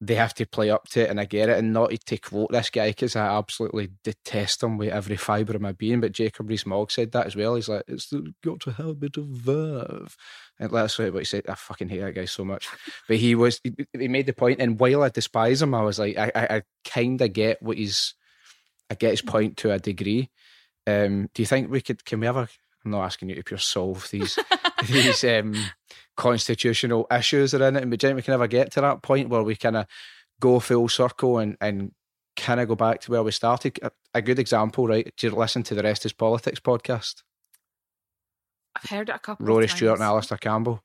they 0.01 0.15
have 0.17 0.35
to 0.35 0.47
play 0.47 0.69
up 0.69 0.89
to 0.91 1.03
it, 1.03 1.11
and 1.11 1.19
I 1.19 1.25
get 1.25 1.49
it, 1.49 1.59
and 1.59 1.73
not 1.73 1.91
to 1.91 2.19
quote 2.19 2.53
this 2.53 2.69
guy 2.69 2.91
because 2.91 3.17
I 3.17 3.39
absolutely 3.39 3.91
detest 4.05 4.63
him 4.63 4.77
with 4.77 4.93
every 4.93 5.17
fibre 5.17 5.57
of 5.57 5.63
my 5.63 5.73
being. 5.73 6.01
But 6.01 6.13
Jacob 6.13 6.51
Rees-Mogg 6.51 6.91
said 6.91 7.13
that 7.13 7.27
as 7.27 7.35
well. 7.35 7.55
He's 7.55 7.69
like, 7.69 7.85
"It's 7.89 8.13
got 8.45 8.61
to 8.61 8.73
have 8.73 8.87
a 8.89 8.95
bit 8.95 9.17
of 9.17 9.25
verve," 9.27 10.15
and 10.59 10.71
that's 10.71 10.99
what 10.99 11.15
he 11.15 11.25
said. 11.25 11.45
I 11.49 11.55
fucking 11.55 11.89
hate 11.89 12.01
that 12.01 12.15
guy 12.15 12.27
so 12.27 12.45
much. 12.45 12.69
But 13.09 13.17
he 13.17 13.35
was 13.35 13.61
he, 13.65 14.09
made 14.09 14.27
the 14.27 14.35
point, 14.35 14.61
and 14.61 14.79
while 14.79 15.03
I 15.03 15.09
despise 15.09 15.63
him, 15.63 15.75
I 15.75 15.83
was 15.83 15.99
like, 15.99 16.19
I 16.19 16.31
I, 16.35 16.57
I 16.57 16.63
kind 16.85 17.21
of 17.23 17.33
get 17.33 17.63
what 17.63 17.79
he's, 17.79 18.15
I 18.91 18.95
get 18.97 19.13
his 19.13 19.23
point 19.23 19.57
to 19.59 19.73
a 19.73 19.79
degree. 19.79 20.31
Um, 20.87 21.31
do 21.33 21.41
you 21.41 21.47
think 21.47 21.71
we 21.71 21.81
could? 21.81 22.05
Can 22.05 22.21
we 22.21 22.27
ever? 22.27 22.49
I'm 22.85 22.91
not 22.91 23.05
asking 23.05 23.31
you 23.31 23.35
to 23.37 23.43
pure 23.43 23.59
solve 23.59 24.09
these 24.11 24.39
these 24.87 25.25
um 25.25 25.55
constitutional 26.17 27.07
issues 27.11 27.55
are 27.55 27.63
in 27.69 27.77
it. 27.77 27.83
And 27.83 27.91
we 27.91 28.23
can 28.23 28.35
ever 28.35 28.47
get 28.47 28.73
to 28.73 28.81
that 28.81 29.03
point 29.03 29.29
where 29.29 29.43
we 29.43 29.55
kind 29.55 29.77
of 29.77 29.87
go 30.41 30.59
full 30.61 30.89
circle 30.89 31.39
and, 31.39 31.57
and 31.61 31.93
kind 32.37 32.61
of 32.61 32.69
go 32.69 32.75
back 32.75 33.01
to 33.03 33.11
where 33.11 33.23
we 33.23 33.31
started. 33.31 33.79
A, 33.83 33.91
a 34.15 34.23
good 34.23 34.39
example, 34.39 34.87
right? 34.87 35.13
Do 35.17 35.27
you 35.27 35.35
listen 35.35 35.63
to 35.65 35.75
the 35.75 35.83
Rest 35.83 36.07
is 36.07 36.13
Politics 36.13 36.61
podcast? 36.61 37.23
I've 38.75 38.91
heard 38.91 39.09
it 39.09 39.15
a 39.15 39.19
couple 39.19 39.47
Rory 39.47 39.69
Stewart 39.69 39.99
and 39.99 40.05
Alastair 40.05 40.39
Campbell. 40.39 40.83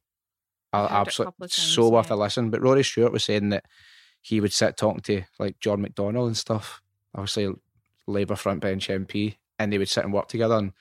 Absolutely 0.73 1.49
so 1.49 1.89
worth 1.89 2.11
a 2.11 2.15
listen. 2.15 2.49
But 2.49 2.61
Rory 2.61 2.83
Stewart 2.83 3.11
was 3.11 3.25
saying 3.25 3.49
that 3.49 3.65
he 4.21 4.39
would 4.39 4.53
sit 4.53 4.77
talking 4.77 5.01
to 5.01 5.23
like 5.39 5.59
John 5.59 5.85
McDonnell 5.85 6.27
and 6.27 6.37
stuff, 6.37 6.81
obviously 7.13 7.53
Labour 8.07 8.35
front 8.35 8.61
bench 8.61 8.87
MP, 8.87 9.35
and 9.59 9.73
they 9.73 9.77
would 9.77 9.89
sit 9.89 10.05
and 10.05 10.13
work 10.13 10.29
together. 10.29 10.55
And 10.55 10.71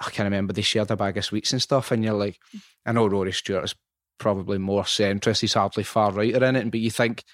I 0.00 0.10
can't 0.10 0.26
remember 0.26 0.52
they 0.52 0.62
shared 0.62 0.90
a 0.90 0.96
bag 0.96 1.16
of 1.16 1.24
sweets 1.24 1.52
and 1.52 1.62
stuff. 1.62 1.92
And 1.92 2.04
you're 2.04 2.14
like, 2.14 2.38
I 2.84 2.92
know 2.92 3.06
Rory 3.06 3.32
Stewart 3.32 3.64
is 3.64 3.74
probably 4.18 4.58
more 4.58 4.82
centrist. 4.82 5.40
He's 5.40 5.54
hardly 5.54 5.84
far 5.84 6.12
righter 6.12 6.44
in 6.44 6.56
it. 6.56 6.70
But 6.70 6.80
you 6.80 6.90
think, 6.90 7.24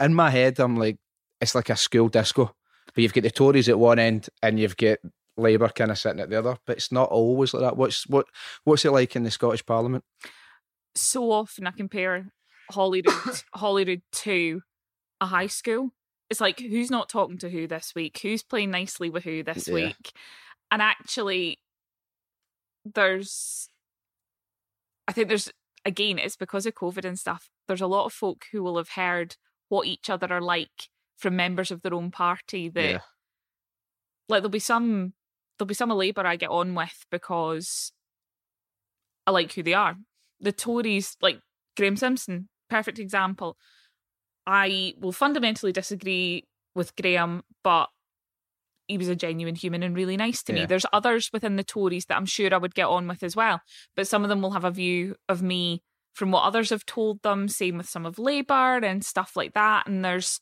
in 0.00 0.14
my 0.14 0.30
head, 0.30 0.58
I'm 0.60 0.76
like, 0.76 0.98
it's 1.40 1.54
like 1.54 1.70
a 1.70 1.76
school 1.76 2.08
disco. 2.08 2.54
But 2.94 3.02
you've 3.02 3.14
got 3.14 3.22
the 3.22 3.30
Tories 3.30 3.68
at 3.68 3.78
one 3.78 3.98
end 3.98 4.28
and 4.42 4.58
you've 4.58 4.76
got 4.76 4.98
Labour 5.36 5.68
kind 5.68 5.90
of 5.90 5.98
sitting 5.98 6.20
at 6.20 6.30
the 6.30 6.38
other. 6.38 6.58
But 6.66 6.76
it's 6.76 6.92
not 6.92 7.10
always 7.10 7.54
like 7.54 7.62
that. 7.62 7.76
What's 7.76 8.06
what 8.06 8.26
What's 8.64 8.84
it 8.84 8.90
like 8.90 9.16
in 9.16 9.22
the 9.22 9.30
Scottish 9.30 9.64
Parliament? 9.64 10.04
So 10.94 11.30
often 11.30 11.66
I 11.66 11.70
compare 11.70 12.32
Holyrood 12.70 13.14
Holyrood 13.54 14.02
to 14.12 14.62
a 15.20 15.26
high 15.26 15.46
school. 15.46 15.90
It's 16.28 16.40
like 16.40 16.60
who's 16.60 16.90
not 16.90 17.08
talking 17.08 17.38
to 17.38 17.50
who 17.50 17.66
this 17.66 17.94
week? 17.94 18.18
Who's 18.22 18.42
playing 18.42 18.70
nicely 18.70 19.10
with 19.10 19.24
who 19.24 19.42
this 19.42 19.68
yeah. 19.68 19.74
week? 19.74 20.12
And 20.70 20.80
actually, 20.80 21.58
there's, 22.84 23.68
I 25.06 25.12
think 25.12 25.28
there's 25.28 25.50
again, 25.84 26.18
it's 26.18 26.36
because 26.36 26.66
of 26.66 26.74
COVID 26.74 27.04
and 27.04 27.18
stuff, 27.18 27.50
there's 27.68 27.80
a 27.80 27.86
lot 27.86 28.06
of 28.06 28.12
folk 28.12 28.44
who 28.52 28.62
will 28.62 28.76
have 28.76 28.90
heard 28.90 29.36
what 29.68 29.86
each 29.86 30.10
other 30.10 30.26
are 30.30 30.40
like 30.40 30.88
from 31.16 31.36
members 31.36 31.70
of 31.70 31.82
their 31.82 31.94
own 31.94 32.10
party 32.10 32.68
that 32.68 32.90
yeah. 32.90 32.98
like 34.28 34.42
there'll 34.42 34.50
be 34.50 34.58
some 34.58 35.14
there'll 35.58 35.68
be 35.68 35.74
some 35.74 35.90
of 35.90 35.96
Labour 35.96 36.26
I 36.26 36.36
get 36.36 36.50
on 36.50 36.74
with 36.74 37.06
because 37.10 37.92
I 39.26 39.30
like 39.30 39.52
who 39.52 39.62
they 39.62 39.74
are. 39.74 39.96
The 40.40 40.52
Tories, 40.52 41.16
like 41.22 41.38
Graham 41.76 41.96
Simpson, 41.96 42.48
perfect 42.68 42.98
example. 42.98 43.56
I 44.46 44.94
will 44.98 45.12
fundamentally 45.12 45.72
disagree 45.72 46.48
with 46.74 46.96
Graham, 46.96 47.44
but 47.62 47.90
he 48.92 48.98
was 48.98 49.08
a 49.08 49.16
genuine 49.16 49.54
human 49.54 49.82
and 49.82 49.96
really 49.96 50.18
nice 50.18 50.42
to 50.42 50.52
yeah. 50.52 50.60
me. 50.60 50.66
There's 50.66 50.84
others 50.92 51.30
within 51.32 51.56
the 51.56 51.64
Tories 51.64 52.04
that 52.06 52.16
I'm 52.16 52.26
sure 52.26 52.52
I 52.52 52.58
would 52.58 52.74
get 52.74 52.88
on 52.88 53.08
with 53.08 53.22
as 53.22 53.34
well, 53.34 53.62
but 53.96 54.06
some 54.06 54.22
of 54.22 54.28
them 54.28 54.42
will 54.42 54.50
have 54.50 54.66
a 54.66 54.70
view 54.70 55.16
of 55.30 55.40
me 55.42 55.82
from 56.12 56.30
what 56.30 56.44
others 56.44 56.68
have 56.68 56.84
told 56.84 57.22
them. 57.22 57.48
Same 57.48 57.78
with 57.78 57.88
some 57.88 58.04
of 58.04 58.18
Labour 58.18 58.76
and 58.84 59.02
stuff 59.02 59.32
like 59.34 59.54
that. 59.54 59.86
And 59.86 60.04
there's 60.04 60.40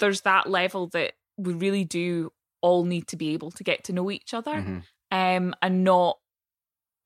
there's 0.00 0.20
that 0.20 0.48
level 0.48 0.88
that 0.88 1.14
we 1.38 1.54
really 1.54 1.84
do 1.84 2.30
all 2.60 2.84
need 2.84 3.08
to 3.08 3.16
be 3.16 3.32
able 3.32 3.50
to 3.52 3.64
get 3.64 3.84
to 3.84 3.94
know 3.94 4.10
each 4.10 4.34
other, 4.34 4.52
mm-hmm. 4.52 4.78
um, 5.10 5.54
and 5.62 5.82
not 5.82 6.18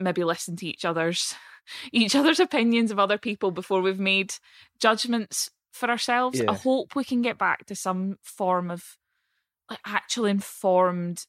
maybe 0.00 0.24
listen 0.24 0.56
to 0.56 0.66
each 0.66 0.84
other's 0.84 1.32
each 1.92 2.16
other's 2.16 2.40
opinions 2.40 2.90
of 2.90 2.98
other 2.98 3.18
people 3.18 3.52
before 3.52 3.82
we've 3.82 4.00
made 4.00 4.34
judgments 4.80 5.48
for 5.72 5.88
ourselves. 5.88 6.40
Yeah. 6.40 6.50
I 6.50 6.54
hope 6.54 6.96
we 6.96 7.04
can 7.04 7.22
get 7.22 7.38
back 7.38 7.66
to 7.66 7.76
some 7.76 8.16
form 8.24 8.72
of 8.72 8.96
actual 9.84 10.24
informed 10.24 11.26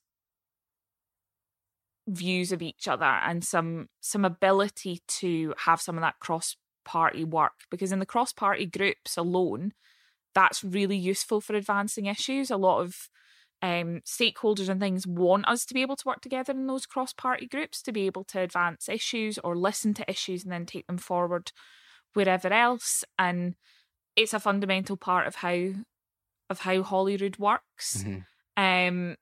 views 2.07 2.51
of 2.51 2.61
each 2.61 2.87
other 2.87 3.03
and 3.03 3.43
some 3.43 3.89
some 3.99 4.23
ability 4.23 5.01
to 5.07 5.53
have 5.65 5.81
some 5.81 5.97
of 5.97 6.01
that 6.01 6.19
cross 6.19 6.55
party 6.85 7.23
work 7.23 7.51
because 7.69 7.91
in 7.91 7.99
the 7.99 8.05
cross 8.05 8.31
party 8.31 8.65
groups 8.65 9.17
alone 9.17 9.73
that's 10.37 10.63
really 10.63 10.95
useful 10.95 11.41
for 11.41 11.55
advancing 11.55 12.05
issues. 12.05 12.51
A 12.51 12.57
lot 12.57 12.81
of 12.81 13.09
um, 13.63 14.01
stakeholders 14.05 14.69
and 14.69 14.79
things 14.79 15.07
want 15.07 15.47
us 15.47 15.65
to 15.65 15.73
be 15.73 15.81
able 15.81 15.95
to 15.95 16.05
work 16.05 16.21
together 16.21 16.53
in 16.53 16.67
those 16.67 16.85
cross 16.85 17.11
party 17.11 17.47
groups 17.47 17.81
to 17.81 17.91
be 17.91 18.05
able 18.05 18.23
to 18.25 18.41
advance 18.41 18.87
issues 18.87 19.39
or 19.39 19.55
listen 19.55 19.95
to 19.95 20.07
issues 20.07 20.43
and 20.43 20.51
then 20.51 20.67
take 20.67 20.85
them 20.85 20.99
forward 20.99 21.51
wherever 22.13 22.53
else 22.53 23.03
and 23.17 23.55
it's 24.15 24.33
a 24.33 24.39
fundamental 24.39 24.95
part 24.95 25.25
of 25.25 25.35
how 25.35 25.71
of 26.49 26.59
how 26.59 26.81
Holyrood 26.83 27.37
works. 27.37 28.03
Mm-hmm. 28.03 28.19
Um, 28.61 29.15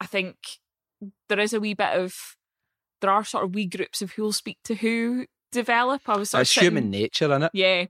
I 0.00 0.06
think 0.06 0.36
there 1.28 1.40
is 1.40 1.52
a 1.52 1.60
wee 1.60 1.74
bit 1.74 1.94
of 1.98 2.14
there 3.00 3.10
are 3.10 3.24
sort 3.24 3.44
of 3.44 3.54
wee 3.54 3.66
groups 3.66 4.02
of 4.02 4.12
who'll 4.12 4.32
speak 4.32 4.58
to 4.64 4.74
who 4.74 5.26
develop. 5.52 6.02
I 6.06 6.16
was 6.16 6.30
sort 6.30 6.42
it's 6.42 6.52
human 6.52 6.90
nature, 6.90 7.26
isn't 7.26 7.44
it? 7.44 7.50
Yeah. 7.54 7.86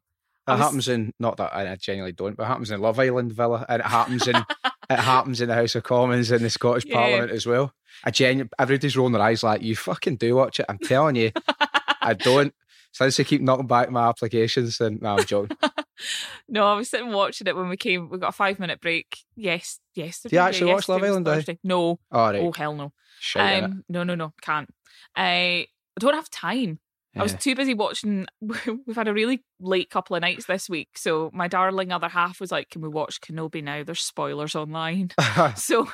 It 0.47 0.59
happens 0.59 0.89
in 0.89 1.15
not 1.19 1.39
that 1.39 1.55
I 1.55 1.75
genuinely 1.77 2.13
don't, 2.13 2.37
but 2.37 2.43
it 2.43 2.47
happens 2.47 2.71
in 2.71 2.81
Love 2.81 2.99
Island 2.99 3.33
Villa, 3.33 3.65
and 3.67 3.81
it 3.81 3.87
happens 3.87 4.29
in 4.29 4.37
it 4.91 4.99
happens 4.99 5.41
in 5.41 5.49
the 5.49 5.55
House 5.55 5.75
of 5.75 5.85
Commons 5.85 6.31
in 6.31 6.43
the 6.43 6.51
Scottish 6.51 6.85
yeah. 6.85 6.97
Parliament 6.97 7.33
as 7.33 7.47
well. 7.47 7.73
I 8.05 8.11
genuinely 8.11 8.51
everybody's 8.59 8.97
rolling 8.97 9.15
their 9.15 9.23
eyes 9.23 9.43
like 9.43 9.63
you 9.63 9.75
fucking 9.75 10.17
do 10.17 10.37
watch 10.37 10.61
it. 10.61 10.67
I'm 10.69 10.79
telling 10.79 11.17
you, 11.17 11.33
I 12.03 12.13
don't. 12.13 12.55
Since 12.95 13.17
they 13.17 13.25
keep 13.25 13.43
knocking 13.43 13.67
back 13.67 13.91
my 13.91 14.09
applications, 14.09 14.81
and 14.81 15.03
no, 15.03 15.17
I'm 15.17 15.25
joking. 15.25 15.57
no, 16.49 16.65
I 16.65 16.77
was 16.77 16.89
sitting 16.89 17.13
watching 17.13 17.49
it 17.49 17.57
when 17.57 17.69
we 17.69 17.77
came. 17.77 18.09
We 18.09 18.19
got 18.19 18.29
a 18.29 18.33
five 18.33 18.61
minute 18.61 18.81
break. 18.81 19.19
Yes, 19.35 19.81
yesterday. 19.97 20.31
Do 20.31 20.37
you 20.37 20.43
actually 20.43 20.73
watch 20.73 20.89
Love 20.89 21.03
Island? 21.03 21.27
Thursday. 21.27 21.59
No. 21.65 21.99
Oh, 22.13 22.21
right. 22.21 22.41
oh 22.41 22.53
hell 22.53 22.75
no. 22.75 22.93
um, 23.35 23.83
no, 23.89 24.05
no, 24.05 24.15
no, 24.15 24.33
can't. 24.41 24.69
I, 25.17 25.67
I 25.97 25.99
don't 25.99 26.15
have 26.15 26.31
time. 26.31 26.79
I 27.17 27.23
was 27.23 27.35
too 27.35 27.55
busy 27.55 27.75
watching. 27.75 28.27
We've 28.41 28.97
had 28.97 29.09
a 29.09 29.13
really 29.13 29.43
late 29.61 29.91
couple 29.91 30.17
of 30.17 30.23
nights 30.23 30.47
this 30.47 30.69
week, 30.69 30.91
so 30.97 31.31
my 31.33 31.49
darling 31.49 31.93
other 31.93 32.09
half 32.09 32.41
was 32.41 32.51
like, 32.53 32.71
"Can 32.71 32.81
we 32.81 32.89
watch 32.89 33.21
Kenobi 33.21 33.63
now? 33.63 33.83
There's 33.85 34.01
spoilers 34.01 34.55
online." 34.55 35.11
so, 35.57 35.89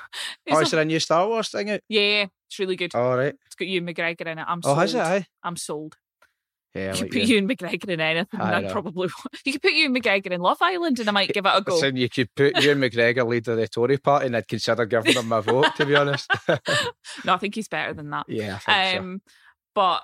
oh, 0.51 0.61
is 0.61 0.71
there 0.71 0.81
a 0.81 0.85
new 0.85 1.01
Star 1.01 1.27
Wars 1.27 1.51
thing 1.51 1.71
out? 1.71 1.81
Yeah, 1.89 2.27
it's 2.49 2.59
really 2.59 2.77
good. 2.77 2.95
All 2.95 3.17
right, 3.17 3.35
it's 3.47 3.55
got 3.55 3.69
Ewan 3.69 3.93
McGregor 3.93 4.27
in 4.27 4.39
it. 4.39 4.45
I'm 4.47 4.63
sold. 4.63 4.77
Oh, 4.77 4.81
has 4.81 4.95
it? 4.95 5.27
I'm 5.43 5.57
sold. 5.57 5.97
Yeah, 6.75 6.95
you 6.95 7.03
like 7.03 7.11
put 7.11 7.23
Ewan 7.23 7.49
McGregor 7.49 7.89
in 7.89 8.01
anything, 8.01 8.41
I 8.41 8.59
I'd 8.59 8.71
probably. 8.71 9.09
You 9.45 9.53
could 9.53 9.63
put 9.63 9.73
Ewan 9.73 9.95
McGregor 9.95 10.31
in 10.31 10.41
Love 10.41 10.59
Island, 10.61 11.01
and 11.01 11.09
I 11.09 11.13
might 11.13 11.33
give 11.33 11.45
it 11.45 11.53
a 11.53 11.61
go. 11.61 11.75
Listen, 11.75 11.97
you 11.97 12.09
could 12.09 12.33
put 12.37 12.63
Ewan 12.63 12.79
McGregor 12.79 13.27
leader 13.27 13.53
of 13.53 13.59
the 13.59 13.67
Tory 13.67 13.99
party, 13.99 14.27
and 14.27 14.37
I'd 14.37 14.47
consider 14.47 14.87
giving 14.87 15.15
him 15.15 15.27
my 15.27 15.41
vote. 15.41 15.75
To 15.77 15.87
be 15.87 15.97
honest. 15.97 16.31
no, 17.25 17.35
I 17.35 17.39
think 17.39 17.57
he's 17.57 17.69
better 17.69 17.93
than 17.93 18.11
that. 18.11 18.27
Yeah, 18.29 18.61
um, 18.69 19.21
so. 19.27 19.33
but 19.75 20.03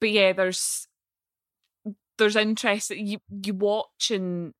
but 0.00 0.10
yeah, 0.10 0.32
there's 0.32 0.88
there's 2.16 2.36
interest 2.36 2.90
you 2.90 3.18
you 3.28 3.54
watch 3.54 4.10
and 4.10 4.54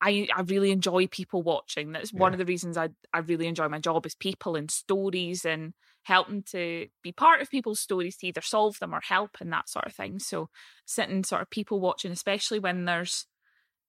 I, 0.00 0.28
I 0.34 0.42
really 0.42 0.70
enjoy 0.70 1.08
people 1.08 1.42
watching. 1.42 1.92
That's 1.92 2.12
one 2.12 2.32
yeah. 2.32 2.34
of 2.34 2.38
the 2.38 2.46
reasons 2.46 2.78
I, 2.78 2.88
I 3.12 3.18
really 3.18 3.46
enjoy 3.46 3.68
my 3.68 3.78
job 3.78 4.06
is 4.06 4.14
people 4.14 4.56
and 4.56 4.70
stories 4.70 5.44
and 5.44 5.74
helping 6.04 6.42
to 6.50 6.86
be 7.02 7.12
part 7.12 7.40
of 7.40 7.50
people's 7.50 7.80
stories 7.80 8.16
to 8.16 8.26
either 8.26 8.40
solve 8.40 8.78
them 8.78 8.94
or 8.94 9.00
help 9.02 9.36
and 9.40 9.52
that 9.52 9.68
sort 9.68 9.86
of 9.86 9.94
thing. 9.94 10.18
So 10.18 10.48
sitting 10.86 11.24
sort 11.24 11.42
of 11.42 11.50
people 11.50 11.80
watching, 11.80 12.10
especially 12.10 12.58
when 12.58 12.84
there's 12.84 13.26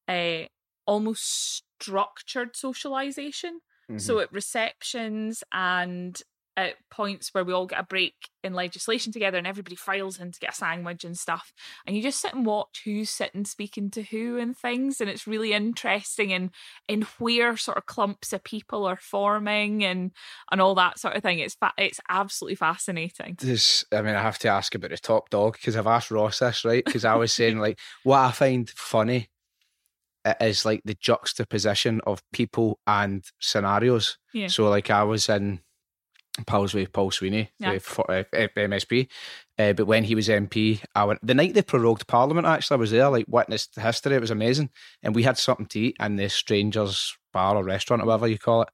a 0.09 0.49
almost 0.85 1.63
structured 1.79 2.55
socialization. 2.55 3.59
Mm-hmm. 3.89 3.99
So 3.99 4.19
at 4.19 4.31
receptions 4.31 5.43
and 5.51 6.21
at 6.61 6.75
points 6.89 7.33
where 7.33 7.43
we 7.43 7.53
all 7.53 7.65
get 7.65 7.79
a 7.79 7.83
break 7.83 8.13
in 8.43 8.53
legislation 8.53 9.11
together 9.11 9.37
and 9.37 9.47
everybody 9.47 9.75
files 9.75 10.19
in 10.19 10.31
to 10.31 10.39
get 10.39 10.53
a 10.53 10.55
sandwich 10.55 11.03
and 11.03 11.17
stuff. 11.17 11.53
And 11.85 11.95
you 11.95 12.01
just 12.01 12.21
sit 12.21 12.33
and 12.33 12.45
watch 12.45 12.81
who's 12.85 13.09
sitting 13.09 13.45
speaking 13.45 13.89
to 13.91 14.03
who 14.03 14.37
and 14.37 14.57
things. 14.57 15.01
And 15.01 15.09
it's 15.09 15.27
really 15.27 15.53
interesting 15.53 16.33
and 16.33 16.51
in, 16.87 17.05
where 17.19 17.57
sort 17.57 17.77
of 17.77 17.85
clumps 17.85 18.33
of 18.33 18.43
people 18.43 18.85
are 18.85 18.97
forming 18.97 19.83
and 19.83 20.11
and 20.51 20.61
all 20.61 20.75
that 20.75 20.99
sort 20.99 21.15
of 21.15 21.23
thing. 21.23 21.39
It's 21.39 21.55
fa- 21.55 21.73
it's 21.77 21.99
absolutely 22.09 22.55
fascinating. 22.55 23.35
This, 23.39 23.83
I 23.91 24.01
mean, 24.01 24.15
I 24.15 24.21
have 24.21 24.39
to 24.39 24.49
ask 24.49 24.73
about 24.75 24.91
the 24.91 24.97
top 24.97 25.29
dog 25.29 25.53
because 25.53 25.75
I've 25.75 25.87
asked 25.87 26.11
Ross 26.11 26.39
this, 26.39 26.65
right? 26.65 26.83
Because 26.83 27.05
I 27.05 27.15
was 27.15 27.33
saying, 27.33 27.59
like, 27.59 27.79
what 28.03 28.19
I 28.19 28.31
find 28.31 28.69
funny 28.69 29.29
is 30.39 30.65
like 30.65 30.81
the 30.85 30.95
juxtaposition 30.99 32.01
of 32.05 32.21
people 32.31 32.79
and 32.85 33.23
scenarios. 33.39 34.17
Yeah. 34.33 34.47
So, 34.47 34.69
like, 34.69 34.89
I 34.89 35.03
was 35.03 35.29
in 35.29 35.61
pals 36.45 36.73
with 36.73 36.91
Paul 36.93 37.11
Sweeney 37.11 37.49
yeah. 37.59 37.79
for 37.79 38.09
uh, 38.09 38.23
MSP. 38.33 39.07
Uh, 39.57 39.73
but 39.73 39.85
when 39.85 40.03
he 40.03 40.15
was 40.15 40.27
MP, 40.27 40.81
I 40.95 41.03
went 41.05 41.25
the 41.25 41.33
night 41.33 41.53
they 41.53 41.61
prorogued 41.61 42.07
Parliament. 42.07 42.47
Actually, 42.47 42.75
I 42.75 42.79
was 42.79 42.91
there, 42.91 43.09
like 43.09 43.25
witnessed 43.27 43.75
the 43.75 43.81
history. 43.81 44.15
It 44.15 44.21
was 44.21 44.31
amazing, 44.31 44.69
and 45.03 45.15
we 45.15 45.23
had 45.23 45.37
something 45.37 45.67
to 45.67 45.79
eat 45.79 45.97
in 45.99 46.15
the 46.15 46.29
Strangers 46.29 47.17
Bar 47.33 47.55
or 47.55 47.63
restaurant 47.63 48.03
or 48.03 48.05
whatever 48.07 48.27
you 48.27 48.39
call 48.39 48.63
it. 48.63 48.69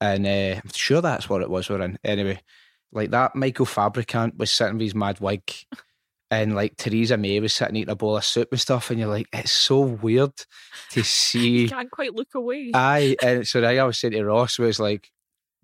And 0.00 0.26
uh, 0.26 0.60
I'm 0.62 0.70
sure 0.72 1.00
that's 1.00 1.28
what 1.28 1.42
it 1.42 1.50
was. 1.50 1.68
We're 1.68 1.82
in 1.82 1.98
anyway. 2.04 2.40
Like 2.92 3.10
that, 3.10 3.34
Michael 3.34 3.66
Fabricant 3.66 4.38
was 4.38 4.50
sitting 4.50 4.74
with 4.74 4.82
his 4.82 4.94
mad 4.94 5.20
wig. 5.20 5.42
and 6.30 6.54
like 6.54 6.76
Theresa 6.76 7.16
May 7.16 7.38
was 7.40 7.52
sitting 7.52 7.76
eating 7.76 7.90
a 7.90 7.96
bowl 7.96 8.16
of 8.16 8.24
soup 8.24 8.48
and 8.50 8.60
stuff, 8.60 8.90
and 8.90 8.98
you're 8.98 9.08
like, 9.08 9.28
it's 9.32 9.52
so 9.52 9.80
weird 9.80 10.32
to 10.90 11.04
see. 11.04 11.62
you 11.62 11.68
can't 11.68 11.90
quite 11.90 12.14
look 12.14 12.34
away. 12.34 12.70
Aye, 12.74 13.16
and 13.22 13.46
so 13.46 13.62
I 13.62 13.82
was 13.84 13.98
saying 13.98 14.12
to 14.12 14.24
Ross 14.24 14.58
was 14.58 14.80
like, 14.80 15.10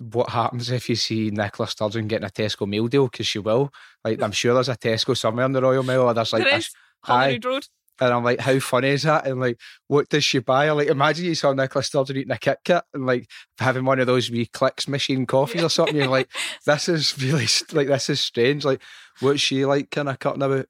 what 0.01 0.31
happens 0.31 0.71
if 0.71 0.89
you 0.89 0.97
see 0.97 1.31
Nicola 1.31 1.69
Sturgeon 1.69 2.09
getting 2.09 2.27
a 2.27 2.31
Tesco 2.31 2.67
meal 2.67 2.89
deal? 2.89 3.07
Because 3.07 3.27
she 3.27 3.39
will. 3.39 3.71
Like, 4.03 4.23
I'm 4.23 4.33
sure 4.33 4.55
there's 4.55 4.71
a 4.71 4.77
Tesco 4.77 5.17
somewhere 5.17 5.45
in 5.45 5.53
the 5.53 5.61
Royal 5.61 5.83
Mile, 5.83 6.03
or 6.03 6.15
there's 6.15 6.33
like 6.33 6.45
there 6.45 6.57
is. 6.57 6.71
Holyrood 7.05 7.45
Road. 7.45 7.67
And 8.01 8.15
I'm 8.15 8.25
like, 8.25 8.41
how 8.41 8.59
funny 8.61 8.89
is 8.89 9.03
that? 9.03 9.27
And 9.27 9.41
like, 9.41 9.61
what 9.89 10.09
does 10.09 10.25
she 10.25 10.39
buy? 10.39 10.71
Like, 10.71 10.89
imagine 10.89 11.27
you 11.27 11.35
saw 11.35 11.53
Nicola 11.53 11.83
Sturgeon 11.83 12.17
eating 12.17 12.33
a 12.33 12.39
Kit 12.39 12.59
Kat 12.65 12.85
and 12.95 13.05
like 13.05 13.29
having 13.59 13.85
one 13.85 14.01
of 14.01 14.07
those 14.07 14.31
wee 14.31 14.47
Klix 14.47 14.89
machine 14.89 15.27
coffees 15.27 15.63
or 15.63 15.69
something. 15.69 15.97
You're 15.97 16.07
like, 16.07 16.31
this 16.67 16.89
is 16.89 17.23
really 17.23 17.47
like 17.73 17.89
this 17.89 18.09
is 18.09 18.21
strange. 18.21 18.65
Like, 18.65 18.81
what's 19.21 19.43
she 19.43 19.67
like? 19.67 19.91
Kind 19.91 20.09
of 20.09 20.19
cutting 20.19 20.43
about? 20.43 20.67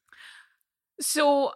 So 1.00 1.52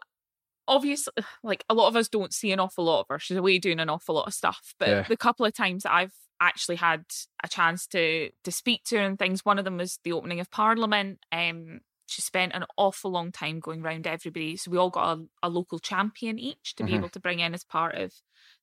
obviously 0.67 1.13
like 1.43 1.63
a 1.69 1.75
lot 1.75 1.89
of 1.89 1.97
us 1.97 2.09
don't 2.09 2.33
see 2.33 2.51
an 2.51 2.59
awful 2.59 2.85
lot 2.85 3.01
of 3.01 3.07
her 3.11 3.19
she's 3.19 3.37
away 3.37 3.59
doing 3.59 3.79
an 3.79 3.91
awful 3.91 4.15
lot 4.15 4.27
of 4.27 4.33
stuff 4.33 4.73
but 4.79 4.89
yeah. 4.89 5.03
the 5.03 5.15
couple 5.15 5.45
of 5.45 5.53
times 5.53 5.83
that 5.83 5.93
i've 5.93 6.15
actually 6.41 6.77
had 6.77 7.05
a 7.43 7.49
chance 7.49 7.87
to 7.89 8.31
to 8.43 8.53
speak 8.53 8.85
to 8.85 8.97
her 8.97 9.05
and 9.05 9.19
things. 9.19 9.45
One 9.45 9.59
of 9.59 9.65
them 9.65 9.79
was 9.79 9.99
the 10.05 10.13
opening 10.13 10.41
of 10.41 10.51
Parliament. 10.51 11.19
Um, 11.33 11.81
she 12.07 12.23
spent 12.23 12.55
an 12.55 12.65
awful 12.77 13.11
long 13.11 13.33
time 13.33 13.61
going 13.61 13.83
around 13.83 14.07
everybody. 14.07 14.57
So 14.57 14.71
we 14.71 14.79
all 14.79 14.91
got 14.91 15.19
a, 15.19 15.25
a 15.45 15.49
local 15.49 15.79
champion 15.79 16.39
each 16.39 16.75
to 16.77 16.83
mm-hmm. 16.83 16.93
be 16.93 16.99
able 16.99 17.09
to 17.11 17.21
bring 17.21 17.41
in 17.41 17.55
as 17.55 17.65
part 17.65 17.95
of 17.95 18.13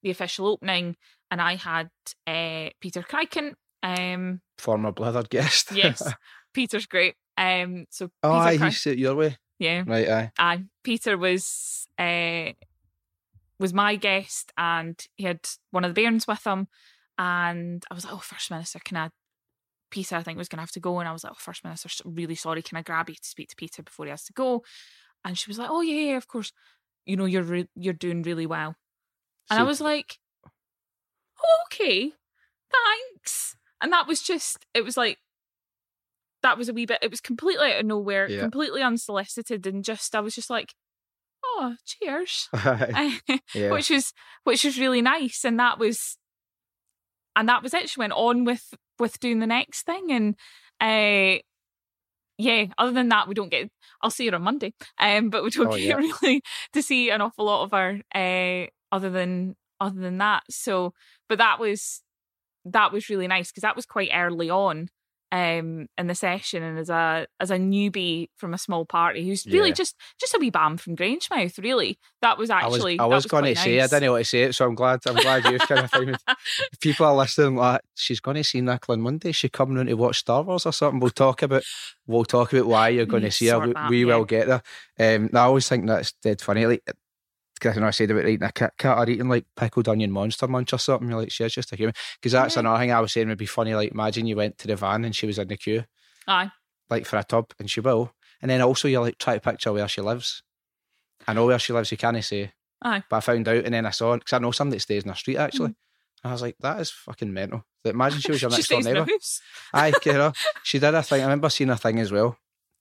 the 0.03 0.11
official 0.11 0.47
opening. 0.47 0.95
And 1.29 1.41
I 1.41 1.55
had 1.55 1.89
uh, 2.27 2.69
Peter 2.79 3.01
Crichton. 3.01 3.55
Um, 3.83 4.41
Former 4.57 4.91
Blethered 4.91 5.29
guest. 5.29 5.71
yes, 5.73 6.03
Peter's 6.53 6.85
great. 6.85 7.15
Um, 7.37 7.85
so 7.89 8.11
oh, 8.23 8.29
Peter 8.29 8.43
aye, 8.43 8.57
Cri- 8.57 8.67
he 8.67 8.73
sit 8.73 8.99
your 8.99 9.15
way. 9.15 9.37
Yeah, 9.57 9.83
right. 9.87 10.09
Aye, 10.09 10.31
aye. 10.37 10.63
Peter 10.83 11.17
was 11.17 11.87
uh, 11.97 12.51
was 13.59 13.73
my 13.73 13.95
guest, 13.95 14.51
and 14.57 14.99
he 15.15 15.23
had 15.23 15.39
one 15.71 15.83
of 15.85 15.93
the 15.93 16.01
bairns 16.01 16.27
with 16.27 16.45
him. 16.45 16.67
And 17.21 17.83
I 17.91 17.93
was 17.93 18.03
like, 18.03 18.15
oh, 18.15 18.17
First 18.17 18.49
Minister, 18.49 18.79
can 18.83 18.97
I? 18.97 19.09
Peter, 19.91 20.15
I 20.15 20.23
think, 20.23 20.39
was 20.39 20.49
going 20.49 20.57
to 20.57 20.63
have 20.63 20.71
to 20.71 20.79
go. 20.79 20.97
And 20.99 21.07
I 21.07 21.11
was 21.11 21.23
like, 21.23 21.33
oh, 21.33 21.37
First 21.37 21.63
Minister, 21.63 21.87
really 22.03 22.33
sorry. 22.33 22.63
Can 22.63 22.79
I 22.79 22.81
grab 22.81 23.09
you 23.09 23.15
to 23.15 23.23
speak 23.23 23.49
to 23.49 23.55
Peter 23.55 23.83
before 23.83 24.05
he 24.05 24.09
has 24.09 24.23
to 24.23 24.33
go? 24.33 24.63
And 25.23 25.37
she 25.37 25.47
was 25.47 25.59
like, 25.59 25.69
oh, 25.69 25.81
yeah, 25.81 26.11
yeah, 26.11 26.17
of 26.17 26.27
course. 26.27 26.51
You 27.05 27.17
know, 27.17 27.25
you're 27.25 27.43
re- 27.43 27.69
you're 27.75 27.93
doing 27.93 28.23
really 28.23 28.47
well. 28.47 28.75
And 29.51 29.57
so, 29.57 29.61
I 29.61 29.63
was 29.63 29.79
like, 29.79 30.17
oh, 30.47 31.57
okay, 31.67 32.13
thanks. 32.71 33.55
And 33.81 33.93
that 33.93 34.07
was 34.07 34.23
just, 34.23 34.65
it 34.73 34.83
was 34.83 34.97
like, 34.97 35.19
that 36.41 36.57
was 36.57 36.69
a 36.69 36.73
wee 36.73 36.87
bit, 36.87 36.99
it 37.03 37.11
was 37.11 37.21
completely 37.21 37.71
out 37.71 37.81
of 37.81 37.85
nowhere, 37.85 38.27
yeah. 38.27 38.41
completely 38.41 38.81
unsolicited. 38.81 39.67
And 39.67 39.83
just, 39.83 40.15
I 40.15 40.21
was 40.21 40.33
just 40.33 40.49
like, 40.49 40.73
oh, 41.45 41.75
cheers. 41.85 42.49
yeah. 43.53 43.71
which 43.71 43.91
was, 43.91 44.11
which 44.43 44.63
was 44.63 44.79
really 44.79 45.03
nice. 45.03 45.43
And 45.45 45.59
that 45.59 45.77
was, 45.77 46.17
and 47.35 47.49
that 47.49 47.63
was 47.63 47.73
it. 47.73 47.89
She 47.89 47.99
went 47.99 48.13
on 48.13 48.45
with 48.45 48.73
with 48.99 49.19
doing 49.19 49.39
the 49.39 49.47
next 49.47 49.85
thing, 49.85 50.11
and 50.11 50.35
uh, 50.81 51.39
yeah. 52.37 52.65
Other 52.77 52.91
than 52.91 53.09
that, 53.09 53.27
we 53.27 53.33
don't 53.33 53.49
get. 53.49 53.69
I'll 54.01 54.11
see 54.11 54.27
her 54.27 54.35
on 54.35 54.43
Monday, 54.43 54.73
um, 54.99 55.29
but 55.29 55.43
we 55.43 55.49
don't 55.49 55.67
oh, 55.67 55.71
get 55.71 55.81
yeah. 55.81 55.95
really 56.23 56.41
to 56.73 56.81
see 56.81 57.09
an 57.09 57.21
awful 57.21 57.45
lot 57.45 57.63
of 57.63 57.71
her. 57.71 58.01
Uh, 58.13 58.67
other 58.91 59.09
than 59.09 59.55
other 59.79 59.99
than 59.99 60.17
that, 60.17 60.43
so 60.49 60.93
but 61.29 61.37
that 61.37 61.59
was 61.59 62.01
that 62.65 62.91
was 62.91 63.09
really 63.09 63.27
nice 63.27 63.51
because 63.51 63.61
that 63.61 63.75
was 63.75 63.85
quite 63.85 64.11
early 64.13 64.49
on 64.49 64.89
um, 65.31 65.87
in 65.97 66.07
the 66.07 66.15
session 66.15 66.61
and 66.61 66.77
as 66.77 66.89
a 66.89 67.25
as 67.39 67.51
a 67.51 67.57
newbie 67.57 68.27
from 68.37 68.53
a 68.53 68.57
small 68.57 68.85
party 68.85 69.25
who's 69.25 69.45
really 69.45 69.69
yeah. 69.69 69.75
just 69.75 69.95
just 70.19 70.33
a 70.33 70.37
wee 70.39 70.49
bam 70.49 70.75
from 70.75 70.95
Grangemouth 70.95 71.57
really 71.63 71.97
that 72.21 72.37
was 72.37 72.49
actually 72.49 72.99
I 72.99 73.05
was, 73.05 73.15
was, 73.15 73.23
was 73.23 73.31
going 73.31 73.45
to 73.45 73.55
say 73.55 73.79
I 73.79 73.87
didn't 73.87 74.03
know 74.03 74.11
what 74.11 74.19
to 74.19 74.25
say 74.25 74.43
it 74.43 74.55
so 74.55 74.65
I'm 74.65 74.75
glad 74.75 74.99
I'm 75.07 75.15
glad 75.15 75.45
you've 75.45 75.61
kind 75.61 75.85
of 75.85 75.91
found 75.91 76.17
people 76.81 77.05
are 77.05 77.15
listening 77.15 77.55
like 77.55 77.81
she's 77.95 78.19
going 78.19 78.35
to 78.35 78.43
see 78.43 78.59
Nicola 78.59 78.97
on 78.97 79.01
Monday 79.01 79.31
she 79.31 79.47
coming 79.47 79.77
in 79.77 79.87
to 79.87 79.93
watch 79.93 80.19
Star 80.19 80.43
Wars 80.43 80.65
or 80.65 80.73
something 80.73 80.99
we'll 80.99 81.11
talk 81.11 81.41
about 81.43 81.63
we'll 82.07 82.25
talk 82.25 82.51
about 82.51 82.67
why 82.67 82.89
you're 82.89 83.05
going 83.05 83.23
to 83.23 83.31
see 83.31 83.47
her 83.47 83.59
we, 83.59 83.73
that, 83.73 83.89
we 83.89 84.05
yeah. 84.05 84.15
will 84.15 84.25
get 84.25 84.47
there 84.47 85.15
um, 85.15 85.29
I 85.33 85.39
always 85.39 85.67
think 85.69 85.87
that's 85.87 86.11
dead 86.21 86.41
funny 86.41 86.65
like 86.65 86.83
because 87.61 87.77
I 87.77 87.81
know 87.81 87.87
I 87.87 87.91
said 87.91 88.09
about 88.09 88.25
eating 88.25 88.43
a 88.43 88.51
Kit 88.51 88.71
Kat 88.77 88.97
or 88.97 89.09
eating 89.09 89.29
like 89.29 89.45
pickled 89.55 89.87
onion 89.87 90.11
monster 90.11 90.47
munch 90.47 90.73
or 90.73 90.79
something. 90.79 91.07
You're 91.07 91.19
like, 91.19 91.31
she's 91.31 91.53
just 91.53 91.71
a 91.71 91.75
human. 91.75 91.93
Because 92.19 92.31
that's 92.31 92.55
yeah. 92.55 92.61
another 92.61 92.79
thing 92.79 92.91
I 92.91 92.99
was 92.99 93.13
saying 93.13 93.27
would 93.27 93.37
be 93.37 93.45
funny. 93.45 93.75
Like, 93.75 93.91
imagine 93.91 94.25
you 94.25 94.35
went 94.35 94.57
to 94.59 94.67
the 94.67 94.75
van 94.75 95.05
and 95.05 95.15
she 95.15 95.27
was 95.27 95.37
in 95.37 95.47
the 95.47 95.57
queue. 95.57 95.85
Aye. 96.27 96.51
Like 96.89 97.05
for 97.05 97.17
a 97.17 97.23
tub, 97.23 97.53
and 97.59 97.69
she 97.69 97.79
will. 97.79 98.13
And 98.41 98.49
then 98.49 98.61
also 98.61 98.87
you're 98.87 99.01
like, 99.01 99.19
try 99.19 99.35
to 99.35 99.39
picture 99.39 99.71
where 99.71 99.87
she 99.87 100.01
lives. 100.01 100.41
I 101.27 101.33
know 101.33 101.45
where 101.45 101.59
she 101.59 101.71
lives, 101.71 101.91
you 101.91 101.97
can't 101.97 102.23
say. 102.23 102.51
Aye. 102.81 103.03
But 103.09 103.17
I 103.17 103.19
found 103.19 103.47
out 103.47 103.63
and 103.63 103.73
then 103.73 103.85
I 103.85 103.91
saw 103.91 104.13
it 104.13 104.19
because 104.19 104.33
I 104.33 104.39
know 104.39 104.51
somebody 104.51 104.77
that 104.77 104.81
stays 104.81 105.03
in 105.03 105.09
the 105.09 105.15
street 105.15 105.37
actually. 105.37 105.69
Mm. 105.69 105.75
And 106.23 106.31
I 106.31 106.33
was 106.33 106.41
like, 106.41 106.55
that 106.61 106.79
is 106.79 106.89
fucking 106.89 107.31
mental. 107.31 107.63
Imagine 107.85 108.19
she 108.19 108.31
was 108.31 108.41
your 108.41 108.51
next 108.51 108.67
door 108.69 108.81
neighbour. 108.81 109.05
Aye, 109.73 109.93
you 110.05 110.13
know, 110.13 110.33
she 110.63 110.79
did 110.79 110.95
a 110.95 111.03
thing. 111.03 111.21
I 111.21 111.25
remember 111.25 111.49
seeing 111.49 111.69
a 111.69 111.77
thing 111.77 111.99
as 111.99 112.11
well. 112.11 112.37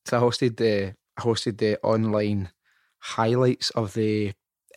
So 0.07 0.17
I 0.17 0.21
hosted 0.23 0.57
the 0.57 0.95
I 1.19 1.21
hosted 1.21 1.59
the 1.59 1.79
online 1.83 2.51
highlights 3.01 3.71
of 3.71 3.93
the 3.93 4.33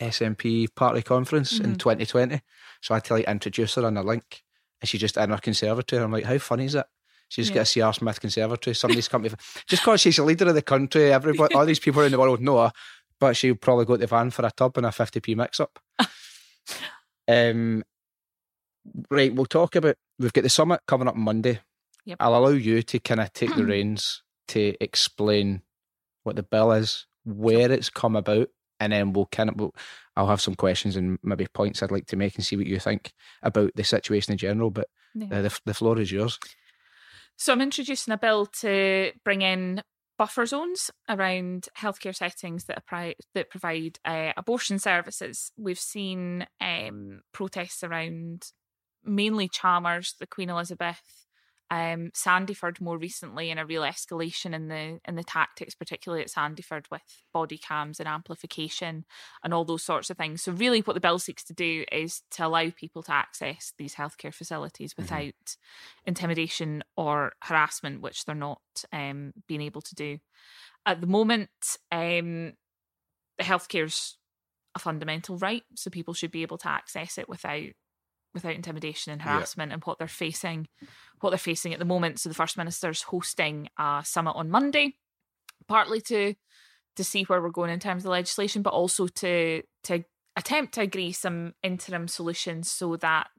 SNP 0.09 0.75
party 0.75 1.01
conference 1.01 1.53
mm-hmm. 1.53 1.71
in 1.71 1.75
2020. 1.75 2.41
So 2.81 2.93
I 2.93 2.97
had 2.97 3.05
to 3.05 3.13
like 3.13 3.27
introduce 3.27 3.75
her 3.75 3.85
on 3.85 3.97
a 3.97 4.03
link, 4.03 4.43
and 4.81 4.89
she 4.89 4.97
just 4.97 5.17
in 5.17 5.29
her 5.29 5.37
conservatory. 5.37 6.01
I'm 6.01 6.11
like, 6.11 6.25
how 6.25 6.37
funny 6.37 6.65
is 6.65 6.75
it? 6.75 6.85
She's 7.29 7.49
yeah. 7.49 7.55
got 7.55 7.61
a 7.61 7.65
C.R. 7.65 7.93
Smith 7.93 8.21
conservatory. 8.21 8.75
Somebody's 8.75 9.07
come 9.07 9.23
to 9.23 9.29
just 9.67 9.81
because 9.81 10.01
she's 10.01 10.19
a 10.19 10.23
leader 10.23 10.47
of 10.47 10.55
the 10.55 10.61
country. 10.61 11.11
Everybody, 11.11 11.55
all 11.55 11.65
these 11.65 11.79
people 11.79 12.03
in 12.03 12.11
the 12.11 12.19
world 12.19 12.41
know 12.41 12.61
her, 12.61 12.71
but 13.19 13.35
she'll 13.35 13.55
probably 13.55 13.85
go 13.85 13.93
to 13.93 14.01
the 14.01 14.07
van 14.07 14.29
for 14.29 14.45
a 14.45 14.51
tub 14.51 14.77
and 14.77 14.85
a 14.85 14.89
50p 14.89 15.35
mix 15.35 15.59
up. 15.59 15.79
um, 17.27 17.83
right, 19.09 19.33
we'll 19.33 19.45
talk 19.45 19.75
about. 19.75 19.95
We've 20.19 20.33
got 20.33 20.43
the 20.43 20.49
summit 20.49 20.81
coming 20.87 21.07
up 21.07 21.15
Monday. 21.15 21.61
Yep. 22.05 22.17
I'll 22.19 22.35
allow 22.35 22.49
you 22.49 22.83
to 22.83 22.99
kind 22.99 23.21
of 23.21 23.33
take 23.33 23.55
the 23.55 23.65
reins 23.65 24.21
to 24.49 24.75
explain 24.79 25.61
what 26.23 26.35
the 26.35 26.43
bill 26.43 26.71
is, 26.71 27.07
where 27.25 27.71
it's 27.71 27.89
come 27.89 28.15
about, 28.15 28.49
and 28.83 28.93
then 28.93 29.13
we'll 29.13 29.27
kind 29.27 29.49
of 29.49 29.55
we'll, 29.55 29.75
I'll 30.15 30.27
have 30.27 30.41
some 30.41 30.55
questions 30.55 30.95
and 30.95 31.17
maybe 31.23 31.47
points 31.47 31.81
I'd 31.81 31.91
like 31.91 32.07
to 32.07 32.15
make 32.15 32.35
and 32.35 32.45
see 32.45 32.55
what 32.55 32.67
you 32.67 32.79
think 32.79 33.13
about 33.41 33.71
the 33.75 33.83
situation 33.83 34.31
in 34.31 34.37
general. 34.37 34.69
But 34.69 34.87
yeah. 35.15 35.27
uh, 35.31 35.41
the 35.41 35.59
the 35.65 35.73
floor 35.73 35.99
is 35.99 36.11
yours. 36.11 36.39
So 37.35 37.51
I'm 37.51 37.61
introducing 37.61 38.13
a 38.13 38.17
bill 38.17 38.45
to 38.61 39.11
bring 39.23 39.41
in 39.41 39.81
buffer 40.17 40.45
zones 40.45 40.91
around 41.09 41.67
healthcare 41.77 42.15
settings 42.15 42.65
that 42.65 42.77
apply, 42.77 43.15
that 43.33 43.49
provide 43.49 43.99
uh, 44.05 44.31
abortion 44.37 44.79
services. 44.79 45.51
We've 45.57 45.79
seen 45.79 46.45
um, 46.61 47.21
protests 47.31 47.83
around 47.83 48.51
mainly 49.03 49.47
Chalmers, 49.47 50.15
the 50.19 50.27
Queen 50.27 50.49
Elizabeth, 50.49 51.22
um, 51.73 52.11
Sandyford 52.13 52.79
more 52.79 52.99
recently, 52.99 53.49
in 53.49 53.57
a 53.57 53.65
real 53.65 53.81
escalation 53.81 54.53
in 54.53 54.67
the 54.67 54.99
in 55.07 55.15
the 55.15 55.23
tactics, 55.23 55.73
particularly 55.73 56.23
at 56.23 56.29
Sandyford 56.29 56.85
with 56.91 57.01
body 57.33 57.57
cams 57.57 57.99
and 57.99 58.07
amplification 58.07 59.05
and 59.43 59.55
all 59.55 59.65
those 59.65 59.81
sorts 59.81 60.11
of 60.11 60.17
things. 60.17 60.43
So 60.43 60.51
really, 60.51 60.81
what 60.81 60.93
the 60.93 60.99
bill 60.99 61.17
seeks 61.17 61.43
to 61.45 61.53
do 61.53 61.83
is 61.91 62.21
to 62.31 62.45
allow 62.45 62.69
people 62.69 63.01
to 63.03 63.11
access 63.11 63.73
these 63.79 63.95
healthcare 63.95 64.33
facilities 64.33 64.93
mm-hmm. 64.93 65.01
without 65.01 65.17
mm-hmm. 65.17 66.09
intimidation 66.09 66.83
or 66.95 67.33
harassment, 67.41 68.01
which 68.01 68.25
they're 68.25 68.35
not 68.35 68.61
um, 68.91 69.33
being 69.47 69.61
able 69.61 69.81
to 69.81 69.95
do 69.95 70.19
at 70.85 71.01
the 71.01 71.07
moment. 71.07 71.49
Um, 71.91 72.53
the 73.39 73.45
healthcare's 73.45 74.19
a 74.75 74.79
fundamental 74.79 75.37
right, 75.37 75.63
so 75.73 75.89
people 75.89 76.13
should 76.13 76.31
be 76.31 76.43
able 76.43 76.59
to 76.59 76.69
access 76.69 77.17
it 77.17 77.27
without 77.27 77.71
without 78.33 78.55
intimidation 78.55 79.11
and 79.11 79.21
harassment 79.21 79.69
yeah. 79.69 79.75
and 79.75 79.83
what 79.83 79.97
they're 79.99 80.07
facing 80.07 80.67
what 81.21 81.29
they're 81.29 81.37
facing 81.37 81.73
at 81.73 81.79
the 81.79 81.85
moment 81.85 82.19
so 82.19 82.29
the 82.29 82.35
first 82.35 82.57
minister's 82.57 83.03
hosting 83.03 83.69
a 83.77 84.01
summit 84.05 84.31
on 84.31 84.49
monday 84.49 84.93
partly 85.67 86.01
to 86.01 86.33
to 86.95 87.03
see 87.03 87.23
where 87.23 87.41
we're 87.41 87.49
going 87.49 87.71
in 87.71 87.79
terms 87.79 88.05
of 88.05 88.11
legislation 88.11 88.61
but 88.61 88.73
also 88.73 89.07
to 89.07 89.61
to 89.83 90.03
attempt 90.35 90.73
to 90.73 90.81
agree 90.81 91.11
some 91.11 91.53
interim 91.63 92.07
solutions 92.07 92.71
so 92.71 92.95
that 92.97 93.29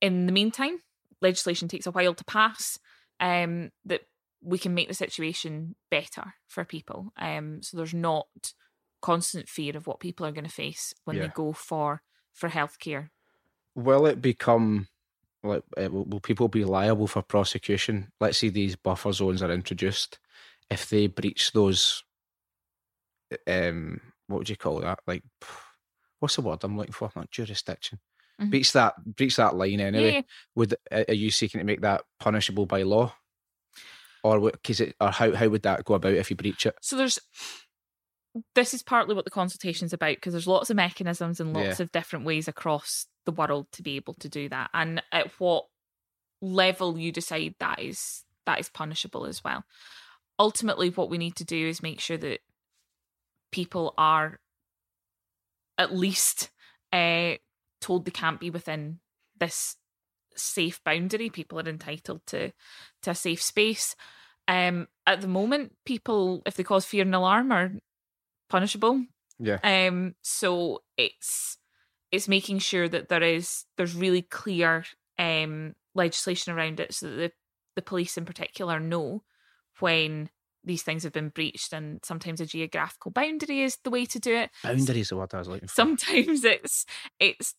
in 0.00 0.26
the 0.26 0.32
meantime 0.32 0.78
legislation 1.20 1.68
takes 1.68 1.86
a 1.86 1.90
while 1.90 2.14
to 2.14 2.24
pass 2.24 2.78
um 3.20 3.70
that 3.84 4.02
we 4.42 4.58
can 4.58 4.74
make 4.74 4.88
the 4.88 4.94
situation 4.94 5.74
better 5.90 6.34
for 6.46 6.64
people 6.64 7.12
um 7.16 7.62
so 7.62 7.76
there's 7.76 7.94
not 7.94 8.26
constant 9.00 9.48
fear 9.48 9.76
of 9.76 9.86
what 9.86 10.00
people 10.00 10.24
are 10.24 10.32
going 10.32 10.44
to 10.44 10.50
face 10.50 10.94
when 11.04 11.16
yeah. 11.16 11.22
they 11.22 11.28
go 11.34 11.52
for 11.52 12.02
for 12.32 12.48
healthcare 12.48 13.10
will 13.74 14.06
it 14.06 14.20
become 14.20 14.88
like 15.42 15.62
uh, 15.76 15.90
will 15.90 16.20
people 16.20 16.48
be 16.48 16.64
liable 16.64 17.06
for 17.06 17.22
prosecution? 17.22 18.10
Let's 18.20 18.38
say 18.38 18.48
these 18.48 18.76
buffer 18.76 19.12
zones 19.12 19.42
are 19.42 19.50
introduced. 19.50 20.18
If 20.70 20.88
they 20.88 21.06
breach 21.06 21.52
those, 21.52 22.02
um, 23.46 24.00
what 24.26 24.38
would 24.38 24.48
you 24.48 24.56
call 24.56 24.80
that? 24.80 25.00
Like, 25.06 25.22
what's 26.20 26.36
the 26.36 26.42
word 26.42 26.64
I'm 26.64 26.76
looking 26.76 26.92
for? 26.92 27.10
Not 27.14 27.30
jurisdiction. 27.30 28.00
Mm-hmm. 28.40 28.50
Breach 28.50 28.72
that 28.72 28.94
breach 29.04 29.36
that 29.36 29.54
line 29.54 29.80
anyway. 29.80 30.12
Yeah. 30.14 30.22
Would 30.56 30.74
are 30.90 31.12
you 31.12 31.30
seeking 31.30 31.58
to 31.60 31.64
make 31.64 31.82
that 31.82 32.02
punishable 32.18 32.66
by 32.66 32.82
law, 32.82 33.14
or 34.24 34.40
what? 34.40 34.62
cause 34.62 34.80
it, 34.80 34.96
or 35.00 35.10
how 35.10 35.34
how 35.34 35.48
would 35.48 35.62
that 35.62 35.84
go 35.84 35.94
about 35.94 36.14
if 36.14 36.30
you 36.30 36.36
breach 36.36 36.66
it? 36.66 36.74
So 36.80 36.96
there's 36.96 37.18
this 38.54 38.74
is 38.74 38.82
partly 38.82 39.14
what 39.14 39.24
the 39.24 39.30
consultation 39.30 39.86
is 39.86 39.92
about 39.92 40.16
because 40.16 40.32
there's 40.32 40.46
lots 40.46 40.70
of 40.70 40.76
mechanisms 40.76 41.40
and 41.40 41.52
lots 41.52 41.78
yeah. 41.78 41.84
of 41.84 41.92
different 41.92 42.24
ways 42.24 42.48
across 42.48 43.06
the 43.26 43.32
world 43.32 43.66
to 43.72 43.82
be 43.82 43.96
able 43.96 44.14
to 44.14 44.28
do 44.28 44.48
that. 44.48 44.70
And 44.74 45.02
at 45.12 45.30
what 45.38 45.66
level 46.40 46.98
you 46.98 47.12
decide 47.12 47.54
that 47.60 47.80
is 47.80 48.24
that 48.46 48.60
is 48.60 48.68
punishable 48.68 49.24
as 49.24 49.42
well. 49.44 49.64
Ultimately 50.38 50.90
what 50.90 51.10
we 51.10 51.18
need 51.18 51.36
to 51.36 51.44
do 51.44 51.68
is 51.68 51.82
make 51.82 52.00
sure 52.00 52.18
that 52.18 52.40
people 53.52 53.94
are 53.96 54.40
at 55.78 55.94
least 55.94 56.50
uh, 56.92 57.34
told 57.80 58.04
they 58.04 58.10
can't 58.10 58.40
be 58.40 58.50
within 58.50 58.98
this 59.38 59.76
safe 60.36 60.82
boundary. 60.84 61.30
People 61.30 61.60
are 61.60 61.68
entitled 61.68 62.20
to 62.26 62.52
to 63.02 63.10
a 63.10 63.14
safe 63.14 63.40
space. 63.40 63.94
Um 64.48 64.88
at 65.06 65.20
the 65.20 65.28
moment 65.28 65.72
people 65.86 66.42
if 66.46 66.56
they 66.56 66.64
cause 66.64 66.84
fear 66.84 67.02
and 67.02 67.14
alarm 67.14 67.52
are 67.52 67.70
punishable. 68.48 69.04
Yeah. 69.38 69.58
Um. 69.62 70.14
So 70.22 70.82
it's 70.96 71.58
it's 72.12 72.28
making 72.28 72.60
sure 72.60 72.88
that 72.88 73.08
there 73.08 73.22
is 73.22 73.64
there's 73.76 73.94
really 73.94 74.22
clear 74.22 74.84
um 75.18 75.74
legislation 75.94 76.52
around 76.52 76.80
it, 76.80 76.94
so 76.94 77.08
that 77.08 77.16
the 77.16 77.32
the 77.76 77.82
police 77.82 78.16
in 78.16 78.24
particular 78.24 78.78
know 78.78 79.22
when 79.80 80.30
these 80.62 80.82
things 80.82 81.02
have 81.02 81.12
been 81.12 81.28
breached, 81.28 81.72
and 81.72 82.00
sometimes 82.04 82.40
a 82.40 82.46
geographical 82.46 83.10
boundary 83.10 83.62
is 83.62 83.78
the 83.84 83.90
way 83.90 84.06
to 84.06 84.18
do 84.18 84.34
it. 84.34 84.50
Boundary 84.62 85.00
is 85.00 85.12
what 85.12 85.34
I 85.34 85.38
was 85.38 85.48
looking 85.48 85.68
for. 85.68 85.74
Sometimes 85.74 86.44
it's 86.44 86.86
it's 87.18 87.54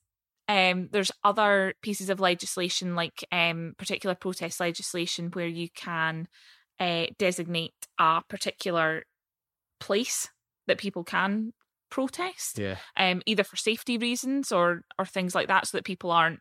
um, 0.47 0.89
there's 0.91 1.11
other 1.23 1.73
pieces 1.81 2.09
of 2.09 2.19
legislation 2.19 2.95
like 2.95 3.25
um, 3.31 3.73
particular 3.77 4.15
protest 4.15 4.59
legislation 4.59 5.31
where 5.33 5.47
you 5.47 5.69
can 5.75 6.27
uh, 6.79 7.07
designate 7.17 7.73
a 7.99 8.21
particular 8.27 9.03
place 9.79 10.29
that 10.67 10.77
people 10.77 11.03
can 11.03 11.53
protest. 11.89 12.59
Yeah. 12.59 12.77
Um, 12.97 13.21
either 13.25 13.43
for 13.43 13.55
safety 13.55 13.97
reasons 13.97 14.51
or 14.51 14.81
or 14.99 15.05
things 15.05 15.35
like 15.35 15.47
that, 15.47 15.67
so 15.67 15.77
that 15.77 15.85
people 15.85 16.11
aren't 16.11 16.39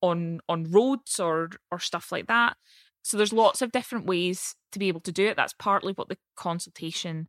on 0.00 0.40
on 0.48 0.70
roads 0.70 1.18
or 1.18 1.50
or 1.70 1.78
stuff 1.78 2.12
like 2.12 2.26
that. 2.28 2.56
So 3.02 3.16
there's 3.16 3.32
lots 3.32 3.60
of 3.60 3.72
different 3.72 4.06
ways 4.06 4.54
to 4.72 4.78
be 4.78 4.88
able 4.88 5.00
to 5.02 5.12
do 5.12 5.26
it. 5.26 5.36
That's 5.36 5.54
partly 5.58 5.92
what 5.92 6.08
the 6.08 6.16
consultation 6.36 7.28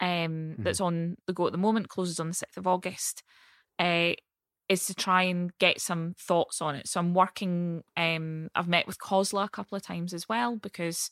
um, 0.00 0.08
mm-hmm. 0.08 0.62
that's 0.62 0.80
on 0.80 1.16
the 1.26 1.32
go 1.32 1.46
at 1.46 1.52
the 1.52 1.58
moment 1.58 1.88
closes 1.88 2.20
on 2.20 2.28
the 2.28 2.34
sixth 2.34 2.56
of 2.56 2.66
August. 2.66 3.22
Uh, 3.78 4.12
is 4.68 4.86
to 4.86 4.94
try 4.94 5.22
and 5.22 5.56
get 5.58 5.80
some 5.80 6.14
thoughts 6.18 6.60
on 6.60 6.74
it. 6.74 6.88
So 6.88 6.98
I'm 7.00 7.14
working. 7.14 7.82
Um, 7.96 8.48
I've 8.54 8.68
met 8.68 8.86
with 8.86 8.98
COSLA 8.98 9.44
a 9.44 9.48
couple 9.48 9.76
of 9.76 9.82
times 9.82 10.12
as 10.12 10.28
well 10.28 10.56
because 10.56 11.10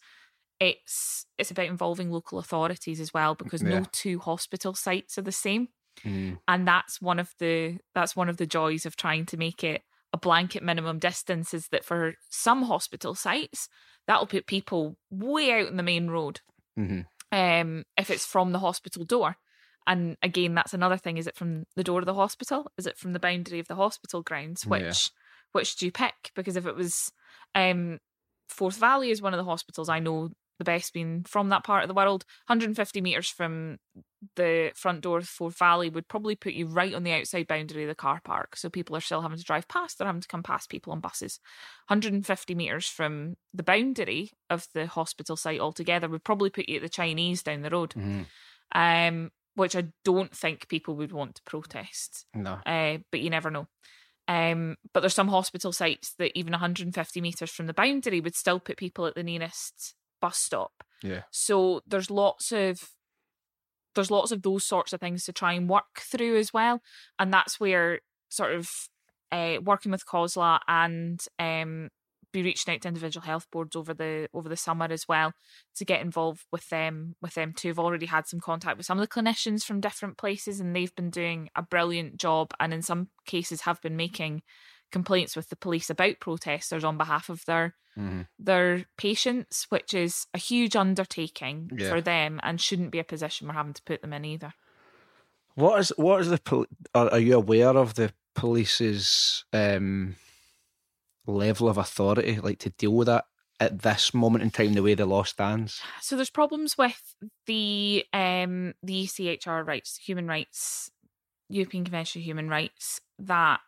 it's 0.65 1.27
it's 1.39 1.51
about 1.51 1.67
involving 1.67 2.11
local 2.11 2.39
authorities 2.39 3.01
as 3.01 3.13
well 3.13 3.35
because 3.35 3.63
yeah. 3.63 3.81
no 3.81 3.85
two 3.93 4.19
hospital 4.19 4.75
sites 4.75 5.19
are 5.19 5.23
the 5.23 5.33
same. 5.33 5.69
Mm. 6.05 6.39
And 6.49 6.67
that's 6.67 7.01
one 7.01 7.19
of 7.19 7.33
the 7.39 7.79
that's 7.95 8.17
one 8.17 8.29
of 8.29 8.37
the 8.37 8.47
joys 8.47 8.87
of 8.87 8.97
trying 8.97 9.27
to 9.27 9.37
make 9.37 9.63
it 9.63 9.83
a 10.13 10.19
blanket 10.19 10.63
minimum 10.63 10.99
distance 10.99 11.53
is 11.53 11.69
that 11.69 11.85
for 11.85 12.15
some 12.31 12.63
hospital 12.63 13.15
sites 13.15 13.69
that'll 14.07 14.27
put 14.27 14.47
people 14.47 14.97
way 15.11 15.51
out 15.53 15.69
in 15.69 15.77
the 15.77 15.83
main 15.83 16.09
road. 16.09 16.41
Mm-hmm. 16.79 17.01
Um, 17.33 17.85
if 17.97 18.11
it's 18.11 18.27
from 18.27 18.53
the 18.53 18.61
hospital 18.61 19.05
door. 19.05 19.37
And 19.87 20.17
again, 20.23 20.55
that's 20.55 20.73
another 20.73 20.97
thing. 20.97 21.19
Is 21.19 21.27
it 21.27 21.37
from 21.37 21.65
the 21.77 21.85
door 21.85 21.99
of 21.99 22.07
the 22.07 22.15
hospital? 22.15 22.71
Is 22.79 22.87
it 22.87 22.97
from 22.97 23.13
the 23.13 23.19
boundary 23.19 23.59
of 23.59 23.69
the 23.69 23.75
hospital 23.75 24.23
grounds? 24.23 24.65
Which 24.65 24.83
yeah. 24.83 24.95
which 25.53 25.77
do 25.77 25.85
you 25.85 25.93
pick? 25.93 26.31
Because 26.35 26.57
if 26.57 26.67
it 26.67 26.77
was 26.77 27.13
um 27.55 27.99
Forth 28.49 28.77
Valley 28.77 29.11
is 29.11 29.21
one 29.21 29.35
of 29.35 29.39
the 29.39 29.45
hospitals 29.45 29.89
I 29.89 29.99
know 29.99 30.31
the 30.59 30.65
best 30.65 30.93
being 30.93 31.25
from 31.25 31.49
that 31.49 31.65
part 31.65 31.83
of 31.83 31.89
the 31.89 31.95
world. 31.95 32.25
150 32.47 33.01
metres 33.01 33.29
from 33.29 33.79
the 34.37 34.73
front 34.75 35.01
door 35.01 35.19
of 35.19 35.29
Forth 35.29 35.59
Valley 35.59 35.91
would 35.91 36.09
probably 36.09 36.35
put 36.35 36.55
you 36.55 36.67
right 36.67 36.95
on 36.95 37.03
the 37.03 37.13
outside 37.13 37.47
boundary 37.47 37.83
of 37.83 37.89
the 37.89 37.95
car 37.95 38.21
park. 38.25 38.57
So 38.57 38.71
people 38.71 38.97
are 38.97 39.01
still 39.01 39.21
having 39.21 39.39
to 39.39 39.45
drive 39.45 39.69
past, 39.69 39.99
they're 39.99 40.07
having 40.07 40.23
to 40.23 40.29
come 40.29 40.43
past 40.43 40.71
people 40.71 40.93
on 40.93 41.01
buses. 41.01 41.41
150 41.89 42.55
metres 42.55 42.87
from 42.87 43.37
the 43.53 43.63
boundary 43.63 44.31
of 44.49 44.67
the 44.75 44.87
hospital 44.87 45.37
site 45.37 45.61
altogether 45.61 46.09
would 46.09 46.25
probably 46.25 46.51
put 46.51 46.69
you 46.69 46.77
at 46.77 46.83
the 46.83 46.89
Chinese 46.89 47.43
down 47.43 47.63
the 47.63 47.71
road. 47.71 47.91
Mm-hmm. 47.91 48.23
Um, 48.73 49.31
which 49.57 49.77
I 49.77 49.85
don't 50.05 50.35
think 50.35 50.69
people 50.69 50.97
would 50.97 51.13
want 51.13 51.37
to 51.37 51.43
protest. 51.45 52.27
No. 52.35 52.59
Uh, 52.67 52.99
but 53.13 53.21
you 53.21 53.31
never 53.31 53.53
know. 53.53 53.69
Um, 54.27 54.77
but 54.93 55.01
there's 55.01 55.15
some 55.15 55.29
hospital 55.29 55.71
sites 55.71 56.15
that 56.19 56.37
even 56.37 56.53
150 56.53 57.21
metres 57.21 57.51
from 57.51 57.67
the 57.67 57.75
boundary 57.75 58.21
would 58.21 58.35
still 58.35 58.59
put 58.59 58.79
people 58.79 59.07
at 59.07 59.15
the 59.15 59.23
nearest 59.23 59.95
bus 60.25 60.39
stop. 60.39 60.73
Yeah. 61.03 61.25
So 61.31 61.83
there's 61.87 62.11
lots 62.11 62.51
of 62.51 62.81
there's 63.95 64.11
lots 64.11 64.33
of 64.33 64.41
those 64.41 64.65
sorts 64.65 64.95
of 64.95 65.01
things 65.01 65.25
to 65.25 65.33
try 65.33 65.53
and 65.53 65.69
work 65.69 66.01
through 66.01 66.39
as 66.39 66.51
well, 66.53 66.81
and 67.19 67.31
that's 67.33 67.61
where 67.61 68.01
sort 68.31 68.55
of 68.55 68.71
uh, 69.31 69.59
working 69.63 69.93
with 69.93 70.07
COSLA 70.07 70.61
and 70.67 71.21
um, 71.39 71.91
be 72.33 72.43
reaching 72.43 72.75
out 72.75 72.81
to 72.81 72.89
individual 72.89 73.25
health 73.25 73.47
boards 73.53 73.77
over 73.77 73.93
the 73.93 74.29
over 74.33 74.49
the 74.49 74.57
summer 74.57 74.87
as 74.91 75.07
well 75.07 75.35
to 75.77 75.85
get 75.85 76.01
involved 76.01 76.45
with 76.51 76.67
them 76.71 77.17
with 77.21 77.35
them 77.35 77.53
too. 77.53 77.69
I've 77.69 77.79
already 77.79 78.07
had 78.07 78.27
some 78.27 78.41
contact 78.41 78.79
with 78.79 78.87
some 78.87 78.99
of 78.99 79.07
the 79.07 79.15
clinicians 79.15 79.63
from 79.63 79.83
different 79.83 80.17
places 80.17 80.59
and 80.59 80.75
they've 80.75 80.95
been 80.95 81.11
doing 81.11 81.51
a 81.55 81.63
brilliant 81.63 82.17
job 82.17 82.53
and 82.59 82.73
in 82.73 82.81
some 82.81 83.09
cases 83.27 83.63
have 83.63 83.83
been 83.83 83.97
making 83.97 84.43
complaints 84.95 85.35
with 85.35 85.49
the 85.49 85.57
police 85.57 85.91
about 85.91 86.21
protesters 86.21 86.85
on 86.85 86.97
behalf 86.97 87.29
of 87.29 87.45
their 87.47 87.75
mm-hmm. 87.99 88.23
their 88.39 88.87
patients, 88.97 89.67
which 89.69 89.93
is 89.93 90.27
a 90.33 90.39
huge 90.39 90.77
undertaking 90.77 91.69
yeah. 91.77 91.91
for 91.91 92.01
them 92.01 92.41
and 92.45 92.61
shouldn't 92.61 92.93
be 92.93 93.01
a 93.01 93.05
position 93.05 93.49
we're 93.49 93.55
having 93.55 93.75
to 93.75 93.83
put 93.83 94.01
them 94.01 94.13
in 94.13 94.25
either. 94.25 94.55
What 95.57 95.81
is 95.81 95.93
what 95.97 96.21
is 96.21 96.29
the 96.29 96.39
pol- 96.39 96.67
are, 96.95 97.11
are 97.11 97.19
you 97.19 97.35
aware 97.35 97.77
of 97.77 97.95
the 97.95 98.13
police's 98.37 99.45
um, 99.53 100.15
level 101.27 101.69
of 101.69 101.77
authority, 101.77 102.39
like 102.41 102.61
to 102.61 102.71
deal 102.71 102.93
with 102.93 103.07
that 103.09 103.25
at 103.61 103.83
this 103.83 104.13
moment 104.15 104.43
in 104.43 104.51
time 104.51 104.75
the 104.75 104.83
way 104.83 104.95
the 104.95 105.07
law 105.07 105.25
stands? 105.25 105.83
So 106.01 106.15
there's 106.15 106.31
problems 106.31 106.79
with 106.79 107.17
the 107.47 108.05
um 108.13 108.75
the 108.81 109.05
ECHR 109.05 109.67
rights, 109.67 109.97
human 109.97 110.29
rights, 110.29 110.91
European 111.49 111.85
Convention 111.85 112.21
of 112.21 112.27
Human 112.27 112.49
Rights, 112.49 113.01
that 113.19 113.61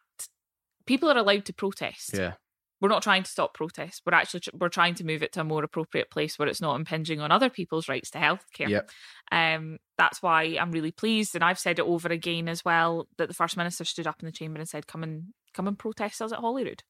people 0.86 1.10
are 1.10 1.18
allowed 1.18 1.44
to 1.46 1.52
protest. 1.52 2.10
Yeah. 2.14 2.34
We're 2.80 2.90
not 2.90 3.02
trying 3.02 3.22
to 3.22 3.30
stop 3.30 3.54
protests. 3.54 4.02
We're 4.04 4.12
actually 4.14 4.42
we're 4.52 4.68
trying 4.68 4.94
to 4.96 5.04
move 5.04 5.22
it 5.22 5.32
to 5.32 5.40
a 5.40 5.44
more 5.44 5.64
appropriate 5.64 6.10
place 6.10 6.38
where 6.38 6.46
it's 6.46 6.60
not 6.60 6.76
impinging 6.76 7.20
on 7.20 7.32
other 7.32 7.48
people's 7.48 7.88
rights 7.88 8.10
to 8.10 8.18
healthcare. 8.18 8.68
Yep. 8.68 8.90
Um, 9.32 9.78
that's 9.96 10.22
why 10.22 10.58
I'm 10.60 10.72
really 10.72 10.92
pleased, 10.92 11.34
and 11.34 11.42
I've 11.42 11.58
said 11.58 11.78
it 11.78 11.86
over 11.86 12.08
again 12.08 12.48
as 12.48 12.64
well 12.66 13.08
that 13.16 13.28
the 13.28 13.34
first 13.34 13.56
minister 13.56 13.84
stood 13.86 14.06
up 14.06 14.20
in 14.20 14.26
the 14.26 14.32
chamber 14.32 14.58
and 14.58 14.68
said, 14.68 14.86
"Come 14.86 15.02
and 15.02 15.28
come 15.54 15.66
and 15.66 15.78
protest 15.78 16.20
us 16.20 16.32
at 16.32 16.40
Holyrood." 16.40 16.82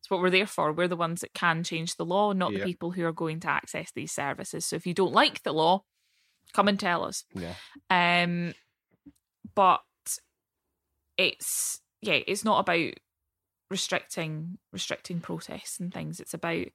It's 0.00 0.10
what 0.10 0.20
we're 0.20 0.30
there 0.30 0.46
for. 0.46 0.72
We're 0.72 0.88
the 0.88 0.96
ones 0.96 1.20
that 1.20 1.34
can 1.34 1.62
change 1.62 1.94
the 1.94 2.06
law, 2.06 2.32
not 2.32 2.50
Yep. 2.52 2.60
the 2.60 2.64
people 2.66 2.90
who 2.90 3.04
are 3.04 3.12
going 3.12 3.38
to 3.40 3.50
access 3.50 3.92
these 3.92 4.10
services. 4.12 4.66
So 4.66 4.74
if 4.76 4.86
you 4.86 4.94
don't 4.94 5.12
like 5.12 5.42
the 5.44 5.52
law, 5.52 5.84
come 6.54 6.66
and 6.68 6.80
tell 6.80 7.04
us. 7.04 7.24
Yeah. 7.34 7.54
Um, 7.88 8.54
but 9.54 9.82
it's 11.16 11.80
yeah, 12.00 12.18
it's 12.26 12.44
not 12.44 12.60
about 12.60 12.94
restricting 13.70 14.58
restricting 14.72 15.20
protests 15.20 15.78
and 15.78 15.94
things. 15.94 16.20
It's 16.20 16.34
about 16.34 16.66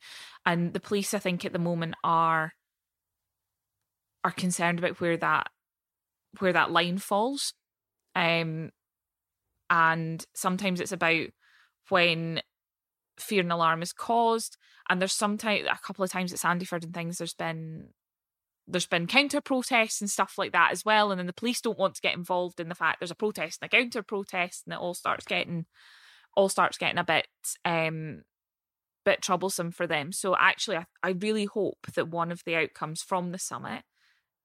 and 0.45 0.73
the 0.73 0.79
police, 0.79 1.13
I 1.13 1.19
think, 1.19 1.45
at 1.45 1.53
the 1.53 1.59
moment 1.59 1.95
are 2.03 2.53
are 4.23 4.31
concerned 4.31 4.79
about 4.79 4.99
where 4.99 5.17
that 5.17 5.47
where 6.39 6.53
that 6.53 6.71
line 6.71 6.97
falls. 6.97 7.53
Um, 8.15 8.71
and 9.69 10.25
sometimes 10.33 10.79
it's 10.79 10.91
about 10.91 11.27
when 11.89 12.41
fear 13.17 13.41
and 13.41 13.51
alarm 13.51 13.81
is 13.81 13.93
caused, 13.93 14.57
and 14.89 15.01
there's 15.01 15.13
sometimes 15.13 15.67
a 15.69 15.79
couple 15.85 16.03
of 16.03 16.11
times 16.11 16.31
at 16.33 16.39
Sandyford 16.39 16.83
and 16.83 16.93
things. 16.93 17.17
There's 17.17 17.33
been 17.33 17.89
there's 18.67 18.87
been 18.87 19.05
counter 19.05 19.41
protests 19.41 20.01
and 20.01 20.09
stuff 20.09 20.35
like 20.37 20.51
that 20.53 20.71
as 20.71 20.83
well. 20.83 21.11
And 21.11 21.19
then 21.19 21.27
the 21.27 21.33
police 21.33 21.61
don't 21.61 21.77
want 21.77 21.93
to 21.95 22.01
get 22.01 22.15
involved 22.15 22.59
in 22.59 22.67
the 22.67 22.73
fact 22.73 22.99
there's 22.99 23.11
a 23.11 23.15
protest 23.15 23.59
and 23.61 23.67
a 23.71 23.77
counter 23.77 24.01
protest, 24.01 24.63
and 24.65 24.73
it 24.73 24.79
all 24.79 24.93
starts 24.93 25.25
getting 25.25 25.65
all 26.35 26.49
starts 26.49 26.77
getting 26.77 26.97
a 26.97 27.03
bit 27.03 27.27
um 27.63 28.23
bit 29.05 29.21
troublesome 29.21 29.71
for 29.71 29.85
them. 29.85 30.11
So 30.11 30.35
actually, 30.35 30.77
I, 30.77 30.85
I 31.03 31.09
really 31.11 31.45
hope 31.45 31.77
that 31.95 32.07
one 32.09 32.31
of 32.31 32.41
the 32.43 32.55
outcomes 32.55 33.03
from 33.03 33.31
the 33.31 33.37
summit 33.37 33.83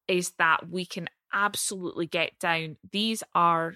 is 0.07 0.33
that 0.38 0.68
we 0.68 0.85
can 0.85 1.09
absolutely 1.33 2.07
get 2.07 2.38
down. 2.38 2.76
These 2.92 3.22
are 3.35 3.74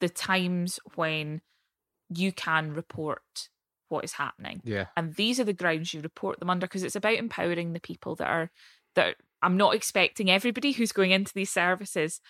the 0.00 0.08
times 0.08 0.80
when 0.96 1.40
you 2.10 2.32
can 2.32 2.72
report 2.72 3.48
what 3.90 4.04
is 4.04 4.12
happening 4.12 4.60
Yeah. 4.64 4.86
and 4.96 5.14
these 5.14 5.40
are 5.40 5.44
the 5.44 5.52
grounds 5.54 5.94
you 5.94 6.00
report 6.00 6.38
them 6.40 6.50
under 6.50 6.66
because 6.66 6.82
it's 6.82 6.96
about 6.96 7.14
empowering 7.14 7.72
the 7.72 7.80
people 7.80 8.14
that 8.16 8.26
are 8.28 8.50
that 8.94 9.16
I'm 9.42 9.56
not 9.56 9.74
expecting 9.74 10.30
everybody 10.30 10.72
who's 10.72 10.92
going 10.92 11.10
into 11.10 11.32
these 11.34 11.50
services 11.50 12.20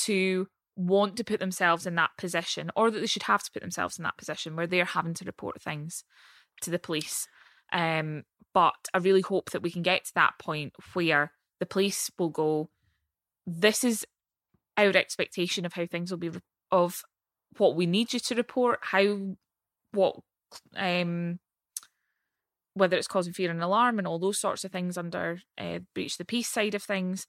to 0.00 0.46
want 0.76 1.16
to 1.16 1.24
put 1.24 1.40
themselves 1.40 1.86
in 1.86 1.94
that 1.94 2.10
position 2.18 2.70
or 2.76 2.90
that 2.90 3.00
they 3.00 3.06
should 3.06 3.24
have 3.24 3.42
to 3.42 3.50
put 3.50 3.62
themselves 3.62 3.98
in 3.98 4.02
that 4.04 4.18
position 4.18 4.54
where 4.54 4.66
they're 4.66 4.84
having 4.84 5.14
to 5.14 5.24
report 5.24 5.60
things 5.60 6.04
to 6.60 6.70
the 6.70 6.78
police. 6.78 7.26
Um 7.72 8.24
but 8.54 8.88
I 8.94 8.98
really 8.98 9.20
hope 9.20 9.50
that 9.50 9.62
we 9.62 9.70
can 9.70 9.82
get 9.82 10.06
to 10.06 10.14
that 10.14 10.34
point 10.40 10.72
where 10.94 11.32
the 11.60 11.66
police 11.66 12.10
will 12.18 12.30
go 12.30 12.70
this 13.46 13.84
is 13.84 14.04
our 14.76 14.96
expectation 14.96 15.64
of 15.64 15.72
how 15.72 15.86
things 15.86 16.10
will 16.10 16.18
be 16.18 16.28
re- 16.30 16.40
of 16.70 17.02
what 17.58 17.76
we 17.76 17.86
need 17.86 18.12
you 18.12 18.20
to 18.20 18.34
report 18.34 18.78
how 18.82 19.36
what 19.92 20.16
um 20.76 21.38
whether 22.74 22.96
it's 22.96 23.06
causing 23.06 23.32
fear 23.32 23.50
and 23.50 23.62
alarm 23.62 23.98
and 23.98 24.06
all 24.06 24.18
those 24.18 24.38
sorts 24.38 24.64
of 24.64 24.70
things 24.70 24.98
under 24.98 25.40
uh, 25.58 25.78
breach 25.94 26.18
the 26.18 26.24
peace 26.24 26.48
side 26.48 26.74
of 26.74 26.82
things 26.82 27.26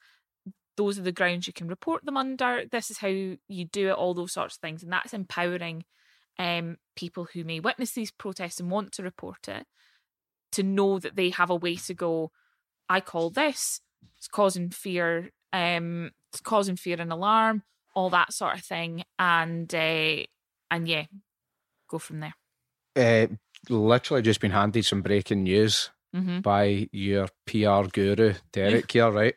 those 0.78 0.98
are 0.98 1.04
the 1.04 1.12
grounds 1.12 1.48
you 1.48 1.54
can 1.54 1.68
report 1.68 2.06
them 2.06 2.16
under 2.18 2.64
this 2.72 2.90
is 2.90 3.00
how 3.00 3.08
you 3.08 3.66
do 3.72 3.90
it 3.90 3.94
all 3.96 4.14
those 4.14 4.32
sorts 4.32 4.56
of 4.56 4.62
things 4.62 4.84
and 4.84 4.92
that's 4.92 5.14
empowering 5.14 5.84
um 6.40 6.78
people 6.96 7.28
who 7.34 7.44
may 7.44 7.60
witness 7.60 7.92
these 7.94 8.12
protests 8.12 8.60
and 8.60 8.72
want 8.72 8.92
to 8.92 9.04
report 9.04 9.48
it 9.48 9.66
to 10.52 10.64
know 10.64 11.00
that 11.00 11.16
they 11.16 11.30
have 11.32 11.50
a 11.50 11.56
way 11.56 11.76
to 11.76 11.94
go 11.94 12.32
i 12.88 13.00
call 13.00 13.30
this 13.30 13.82
it's 14.18 14.28
causing 14.28 14.70
fear 14.70 15.32
um 15.52 16.12
it's 16.32 16.42
causing 16.42 16.76
fear 16.76 16.98
and 17.00 17.12
alarm 17.12 17.64
all 17.96 18.10
that 18.10 18.32
sort 18.32 18.54
of 18.56 18.64
thing 18.64 19.04
and 19.18 19.74
uh 19.74 20.24
and 20.72 20.88
yeah 20.88 21.06
go 21.90 21.98
from 21.98 22.20
there 22.20 22.36
Uh, 22.96 23.28
literally 23.70 24.22
just 24.22 24.40
been 24.40 24.52
handed 24.52 24.86
some 24.86 25.02
breaking 25.02 25.44
news 25.44 25.90
hmm 26.14 26.40
by 26.42 26.88
your 26.92 27.28
PR 27.46 27.90
guru, 27.92 28.34
Derek 28.54 28.92
here, 28.92 29.12
right? 29.12 29.36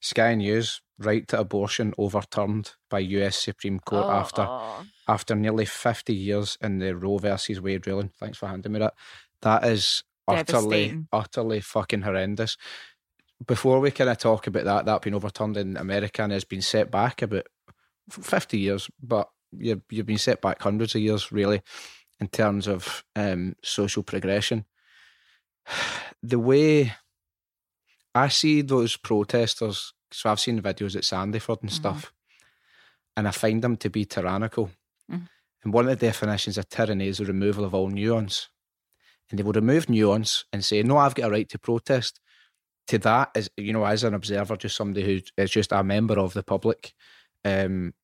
Sky 0.00 0.34
News, 0.34 0.80
right 0.98 1.26
to 1.28 1.38
abortion 1.38 1.92
overturned 1.98 2.72
by 2.88 3.00
US 3.00 3.36
Supreme 3.38 3.78
Court 3.80 4.06
after 4.06 4.42
Oh. 4.42 4.84
after 5.08 5.34
nearly 5.34 5.64
50 5.66 6.14
years 6.14 6.56
in 6.60 6.78
the 6.78 6.96
Roe 6.96 7.18
versus 7.18 7.60
Wade 7.60 7.86
ruling. 7.86 8.10
Thanks 8.18 8.38
for 8.38 8.48
handing 8.48 8.72
me 8.72 8.78
that. 8.80 8.94
That 9.42 9.64
is 9.64 10.02
utterly, 10.28 10.86
utterly 11.12 11.60
fucking 11.60 12.02
horrendous. 12.02 12.56
Before 13.46 13.80
we 13.80 13.90
kind 13.90 14.10
of 14.10 14.18
talk 14.18 14.46
about 14.46 14.64
that, 14.64 14.86
that 14.86 15.02
being 15.02 15.14
overturned 15.14 15.56
in 15.58 15.76
America 15.76 16.22
and 16.22 16.32
has 16.32 16.44
been 16.44 16.62
set 16.62 16.90
back 16.90 17.20
about 17.22 17.46
50 18.10 18.58
years, 18.58 18.90
but 19.02 19.28
you've, 19.52 19.82
you've 19.90 20.06
been 20.06 20.16
set 20.18 20.40
back 20.40 20.62
hundreds 20.62 20.94
of 20.94 21.02
years, 21.02 21.30
really, 21.30 21.60
in 22.18 22.28
terms 22.28 22.66
of 22.66 23.04
um, 23.14 23.54
social 23.62 24.02
progression. 24.02 24.64
The 26.22 26.38
way 26.38 26.94
I 28.16 28.28
see 28.28 28.62
those 28.62 28.96
protesters, 28.96 29.92
so 30.10 30.30
I've 30.30 30.40
seen 30.40 30.60
videos 30.62 30.96
at 30.96 31.02
Sandyford 31.02 31.60
and 31.60 31.70
Mhm. 31.70 31.74
stuff, 31.74 32.12
and 33.16 33.28
I 33.28 33.30
find 33.30 33.62
them 33.62 33.76
to 33.78 33.90
be 33.90 34.04
tyrannical. 34.04 34.70
Mhm. 35.10 35.28
And 35.62 35.72
one 35.74 35.88
of 35.88 35.98
the 35.98 36.06
definitions 36.06 36.58
of 36.58 36.68
tyranny 36.68 37.08
is 37.08 37.18
the 37.18 37.26
removal 37.26 37.64
of 37.64 37.74
all 37.74 37.88
nuance. 37.88 38.48
And 39.28 39.38
they 39.38 39.42
will 39.42 39.52
remove 39.52 39.88
nuance 39.88 40.44
and 40.52 40.64
say, 40.64 40.82
no, 40.82 40.96
I've 40.98 41.14
got 41.14 41.28
a 41.28 41.30
right 41.30 41.48
to 41.48 41.58
protest. 41.58 42.20
To 42.86 42.98
that, 42.98 43.32
as 43.34 43.50
you 43.56 43.72
know, 43.72 43.84
as 43.84 44.04
an 44.04 44.14
observer, 44.14 44.56
just 44.56 44.76
somebody 44.76 45.04
who 45.04 45.20
is 45.36 45.50
just 45.50 45.72
a 45.72 45.82
member 45.82 46.18
of 46.20 46.34
the 46.34 46.44
public, 46.44 46.94
um, 47.44 47.94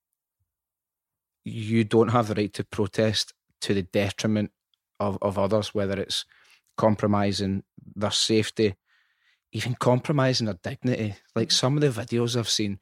you 1.44 1.84
don't 1.84 2.08
have 2.08 2.26
the 2.28 2.34
right 2.34 2.52
to 2.54 2.64
protest 2.64 3.32
to 3.60 3.74
the 3.74 3.82
detriment 3.82 4.50
of, 4.98 5.18
of 5.22 5.38
others, 5.38 5.72
whether 5.72 6.00
it's 6.00 6.24
compromising 6.76 7.62
their 7.94 8.10
safety, 8.10 8.74
even 9.52 9.74
compromising 9.74 10.46
their 10.46 10.58
dignity. 10.62 11.14
Like 11.34 11.50
some 11.50 11.76
of 11.76 11.82
the 11.82 12.02
videos 12.02 12.36
I've 12.36 12.48
seen. 12.48 12.78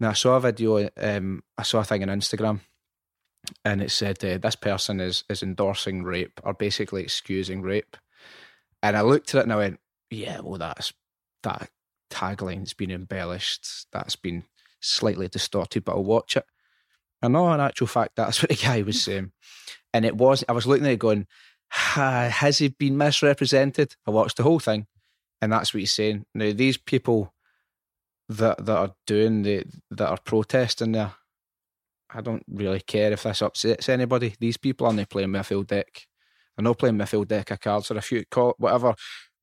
Now 0.00 0.10
I 0.10 0.14
saw 0.14 0.36
a 0.36 0.40
video, 0.40 0.88
um, 0.96 1.42
I 1.56 1.62
saw 1.62 1.80
a 1.80 1.84
thing 1.84 2.02
on 2.02 2.08
Instagram, 2.08 2.60
and 3.64 3.82
it 3.82 3.90
said 3.90 4.24
uh, 4.24 4.38
this 4.38 4.56
person 4.56 5.00
is 5.00 5.24
is 5.28 5.42
endorsing 5.42 6.04
rape 6.04 6.40
or 6.42 6.54
basically 6.54 7.02
excusing 7.02 7.62
rape. 7.62 7.96
And 8.82 8.96
I 8.96 9.02
looked 9.02 9.34
at 9.34 9.40
it 9.40 9.42
and 9.44 9.52
I 9.52 9.56
went, 9.56 9.80
yeah, 10.10 10.40
well 10.40 10.58
that's 10.58 10.92
that 11.42 11.70
tagline's 12.10 12.74
been 12.74 12.90
embellished. 12.90 13.86
That's 13.92 14.16
been 14.16 14.44
slightly 14.80 15.28
distorted, 15.28 15.84
but 15.84 15.92
I'll 15.92 16.04
watch 16.04 16.36
it. 16.36 16.44
I 17.20 17.28
know 17.28 17.52
in 17.52 17.60
actual 17.60 17.88
fact 17.88 18.12
that's 18.16 18.42
what 18.42 18.50
the 18.50 18.56
guy 18.56 18.82
was 18.82 19.02
saying. 19.02 19.32
And 19.92 20.04
it 20.04 20.16
was 20.16 20.44
I 20.48 20.52
was 20.52 20.66
looking 20.66 20.86
at 20.86 20.92
it 20.92 20.98
going, 20.98 21.26
has 21.70 22.58
he 22.58 22.68
been 22.68 22.96
misrepresented? 22.96 23.94
I 24.06 24.10
watched 24.10 24.36
the 24.36 24.42
whole 24.42 24.60
thing, 24.60 24.86
and 25.40 25.52
that's 25.52 25.72
what 25.72 25.80
he's 25.80 25.92
saying. 25.92 26.24
Now 26.34 26.52
these 26.52 26.76
people 26.76 27.32
that 28.28 28.64
that 28.64 28.76
are 28.76 28.94
doing 29.06 29.42
the 29.42 29.64
that 29.90 30.08
are 30.08 30.18
protesting 30.24 30.92
there, 30.92 31.12
I 32.10 32.20
don't 32.20 32.44
really 32.48 32.80
care 32.80 33.12
if 33.12 33.22
this 33.22 33.42
upsets 33.42 33.88
anybody. 33.88 34.34
These 34.40 34.56
people 34.56 34.86
aren't 34.86 35.08
playing 35.08 35.42
full 35.42 35.62
deck. 35.62 36.06
They're 36.56 36.64
not 36.64 36.78
playing 36.78 37.04
full 37.06 37.24
deck 37.24 37.50
of 37.50 37.60
cards 37.60 37.90
or 37.90 37.98
a 37.98 38.02
few 38.02 38.24
call 38.26 38.54
whatever 38.58 38.94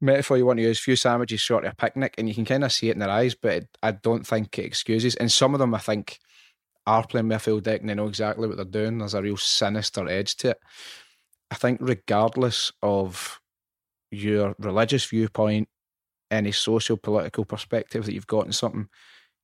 metaphor 0.02 0.38
you 0.38 0.46
want 0.46 0.58
to 0.58 0.64
use, 0.64 0.80
few 0.80 0.96
sandwiches 0.96 1.42
short 1.42 1.66
of 1.66 1.74
a 1.74 1.76
picnic, 1.76 2.16
and 2.18 2.28
you 2.28 2.36
can 2.36 2.46
kind 2.46 2.64
of 2.64 2.72
see 2.72 2.90
it 2.90 2.94
in 2.94 3.00
their 3.00 3.10
eyes, 3.10 3.36
but 3.36 3.54
it, 3.54 3.78
I 3.82 3.92
don't 3.92 4.26
think 4.26 4.58
it 4.58 4.66
excuses. 4.66 5.16
And 5.16 5.32
some 5.32 5.54
of 5.54 5.60
them, 5.60 5.74
I 5.74 5.80
think, 5.80 6.20
are 6.86 7.06
playing 7.06 7.38
full 7.40 7.60
deck 7.60 7.82
and 7.82 7.90
they 7.90 7.96
know 7.96 8.08
exactly 8.08 8.48
what 8.48 8.58
they're 8.58 8.66
doing. 8.66 9.00
There's 9.00 9.14
a 9.14 9.22
real 9.22 9.38
sinister 9.38 10.08
edge 10.08 10.36
to 10.38 10.52
it. 10.52 10.58
I 11.52 11.56
think, 11.56 11.80
regardless 11.82 12.72
of 12.82 13.40
your 14.12 14.56
religious 14.60 15.06
viewpoint, 15.06 15.68
any 16.32 16.52
social 16.52 16.98
political 16.98 17.46
perspective 17.46 18.06
that 18.06 18.14
you've 18.14 18.28
got 18.28 18.46
in 18.46 18.52
something, 18.52 18.88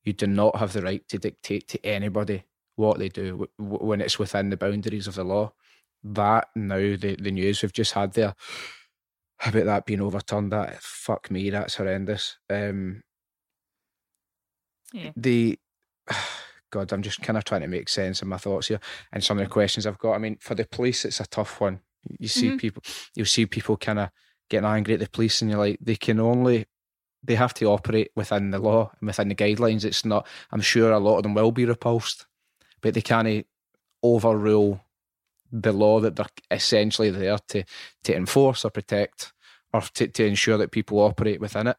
you 0.03 0.13
do 0.13 0.27
not 0.27 0.55
have 0.57 0.73
the 0.73 0.81
right 0.81 1.07
to 1.09 1.17
dictate 1.19 1.67
to 1.69 1.85
anybody 1.85 2.43
what 2.75 2.97
they 2.99 3.09
do 3.09 3.31
w- 3.31 3.47
w- 3.59 3.85
when 3.85 4.01
it's 4.01 4.17
within 4.17 4.49
the 4.49 4.57
boundaries 4.57 5.07
of 5.07 5.15
the 5.15 5.23
law. 5.23 5.53
That 6.03 6.47
now 6.55 6.77
the, 6.77 7.17
the 7.19 7.31
news 7.31 7.61
we've 7.61 7.73
just 7.73 7.93
had 7.93 8.13
there 8.13 8.33
about 9.45 9.65
that 9.65 9.85
being 9.85 10.01
overturned, 10.01 10.51
that 10.51 10.81
fuck 10.81 11.29
me, 11.31 11.49
that's 11.49 11.75
horrendous. 11.75 12.37
Um, 12.49 13.03
Yeah. 14.93 15.11
the 15.15 15.57
God, 16.71 16.93
I'm 16.93 17.01
just 17.01 17.21
kind 17.21 17.37
of 17.37 17.43
trying 17.43 17.61
to 17.61 17.67
make 17.67 17.89
sense 17.89 18.21
of 18.21 18.29
my 18.29 18.37
thoughts 18.37 18.67
here 18.67 18.79
and 19.11 19.21
some 19.23 19.37
of 19.37 19.43
the 19.45 19.49
questions 19.51 19.85
I've 19.85 19.97
got. 19.97 20.13
I 20.13 20.19
mean, 20.19 20.37
for 20.39 20.55
the 20.55 20.65
police, 20.65 21.03
it's 21.03 21.19
a 21.19 21.25
tough 21.27 21.59
one. 21.59 21.81
You 22.17 22.29
see 22.29 22.47
Mhm. 22.51 22.57
people, 22.57 22.83
you 23.15 23.25
see 23.25 23.45
people 23.45 23.75
kind 23.77 23.99
of 23.99 24.09
getting 24.49 24.65
angry 24.67 24.93
at 24.95 25.01
the 25.01 25.09
police, 25.09 25.41
and 25.41 25.51
you're 25.51 25.59
like, 25.59 25.79
they 25.81 25.95
can 25.97 26.19
only 26.19 26.65
they 27.23 27.35
have 27.35 27.53
to 27.55 27.65
operate 27.65 28.11
within 28.15 28.51
the 28.51 28.59
law 28.59 28.91
and 28.99 29.07
within 29.07 29.27
the 29.27 29.35
guidelines. 29.35 29.85
It's 29.85 30.05
not. 30.05 30.27
I'm 30.51 30.61
sure 30.61 30.91
a 30.91 30.99
lot 30.99 31.17
of 31.17 31.23
them 31.23 31.33
will 31.33 31.51
be 31.51 31.65
repulsed, 31.65 32.25
but 32.81 32.93
they 32.93 33.01
can't 33.01 33.45
overrule 34.03 34.81
the 35.51 35.71
law 35.71 35.99
that 35.99 36.15
they're 36.15 36.25
essentially 36.49 37.09
there 37.09 37.37
to 37.49 37.63
to 38.03 38.15
enforce 38.15 38.65
or 38.65 38.71
protect 38.71 39.33
or 39.73 39.81
to, 39.81 40.07
to 40.07 40.25
ensure 40.25 40.57
that 40.57 40.71
people 40.71 40.99
operate 40.99 41.39
within 41.39 41.67
it. 41.67 41.77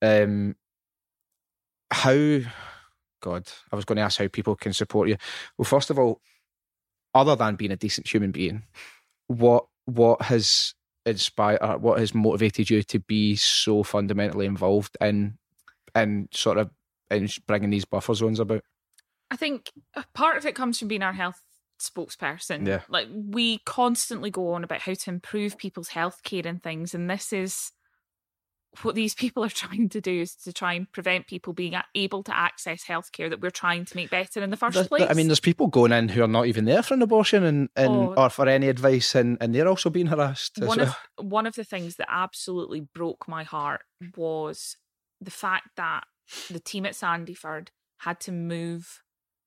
Um, 0.00 0.56
how, 1.90 2.40
God, 3.20 3.48
I 3.70 3.76
was 3.76 3.84
going 3.84 3.96
to 3.96 4.02
ask 4.02 4.18
how 4.18 4.28
people 4.28 4.56
can 4.56 4.72
support 4.72 5.08
you. 5.08 5.16
Well, 5.58 5.64
first 5.64 5.90
of 5.90 5.98
all, 5.98 6.20
other 7.14 7.36
than 7.36 7.56
being 7.56 7.70
a 7.70 7.76
decent 7.76 8.08
human 8.08 8.30
being, 8.30 8.62
what 9.26 9.66
what 9.84 10.22
has 10.22 10.74
inspired, 11.06 11.62
uh, 11.62 11.76
what 11.78 11.98
has 11.98 12.14
motivated 12.14 12.70
you 12.70 12.82
to 12.82 13.00
be 13.00 13.36
so 13.36 13.82
fundamentally 13.82 14.46
involved 14.46 14.96
in 15.00 15.38
in 15.94 16.28
sort 16.32 16.58
of 16.58 16.70
in 17.10 17.28
bringing 17.46 17.70
these 17.70 17.84
buffer 17.84 18.14
zones 18.14 18.40
about? 18.40 18.62
I 19.30 19.36
think 19.36 19.70
part 20.14 20.36
of 20.36 20.46
it 20.46 20.54
comes 20.54 20.78
from 20.78 20.88
being 20.88 21.02
our 21.02 21.12
health 21.12 21.40
spokesperson. 21.80 22.66
Yeah. 22.66 22.80
Like 22.88 23.08
we 23.12 23.58
constantly 23.58 24.30
go 24.30 24.52
on 24.52 24.64
about 24.64 24.80
how 24.80 24.94
to 24.94 25.10
improve 25.10 25.58
people's 25.58 25.88
health 25.88 26.22
care 26.22 26.46
and 26.46 26.62
things, 26.62 26.94
and 26.94 27.08
this 27.10 27.32
is 27.32 27.72
what 28.80 28.94
these 28.94 29.14
people 29.14 29.44
are 29.44 29.48
trying 29.50 29.88
to 29.90 30.00
do 30.00 30.22
is 30.22 30.34
to 30.34 30.52
try 30.52 30.72
and 30.72 30.90
prevent 30.92 31.26
people 31.26 31.52
being 31.52 31.74
able 31.94 32.22
to 32.22 32.36
access 32.36 32.84
healthcare 32.84 33.28
that 33.28 33.40
we're 33.40 33.50
trying 33.50 33.84
to 33.84 33.96
make 33.96 34.10
better 34.10 34.42
in 34.42 34.50
the 34.50 34.56
first 34.56 34.88
place. 34.88 35.06
I 35.08 35.14
mean, 35.14 35.28
there's 35.28 35.40
people 35.40 35.66
going 35.66 35.92
in 35.92 36.08
who 36.08 36.22
are 36.22 36.28
not 36.28 36.46
even 36.46 36.64
there 36.64 36.82
for 36.82 36.94
an 36.94 37.02
abortion 37.02 37.44
and, 37.44 37.68
and 37.76 37.92
oh, 37.92 38.14
or 38.16 38.30
for 38.30 38.48
any 38.48 38.68
advice, 38.68 39.14
and, 39.14 39.36
and 39.40 39.54
they're 39.54 39.68
also 39.68 39.90
being 39.90 40.06
harassed. 40.06 40.58
One 40.58 40.80
of 40.80 40.96
one 41.18 41.46
of 41.46 41.54
the 41.54 41.64
things 41.64 41.96
that 41.96 42.08
absolutely 42.10 42.80
broke 42.80 43.28
my 43.28 43.44
heart 43.44 43.82
was 44.16 44.76
the 45.20 45.30
fact 45.30 45.68
that 45.76 46.04
the 46.50 46.60
team 46.60 46.86
at 46.86 46.94
Sandyford 46.94 47.68
had 47.98 48.20
to 48.20 48.32
move. 48.32 49.02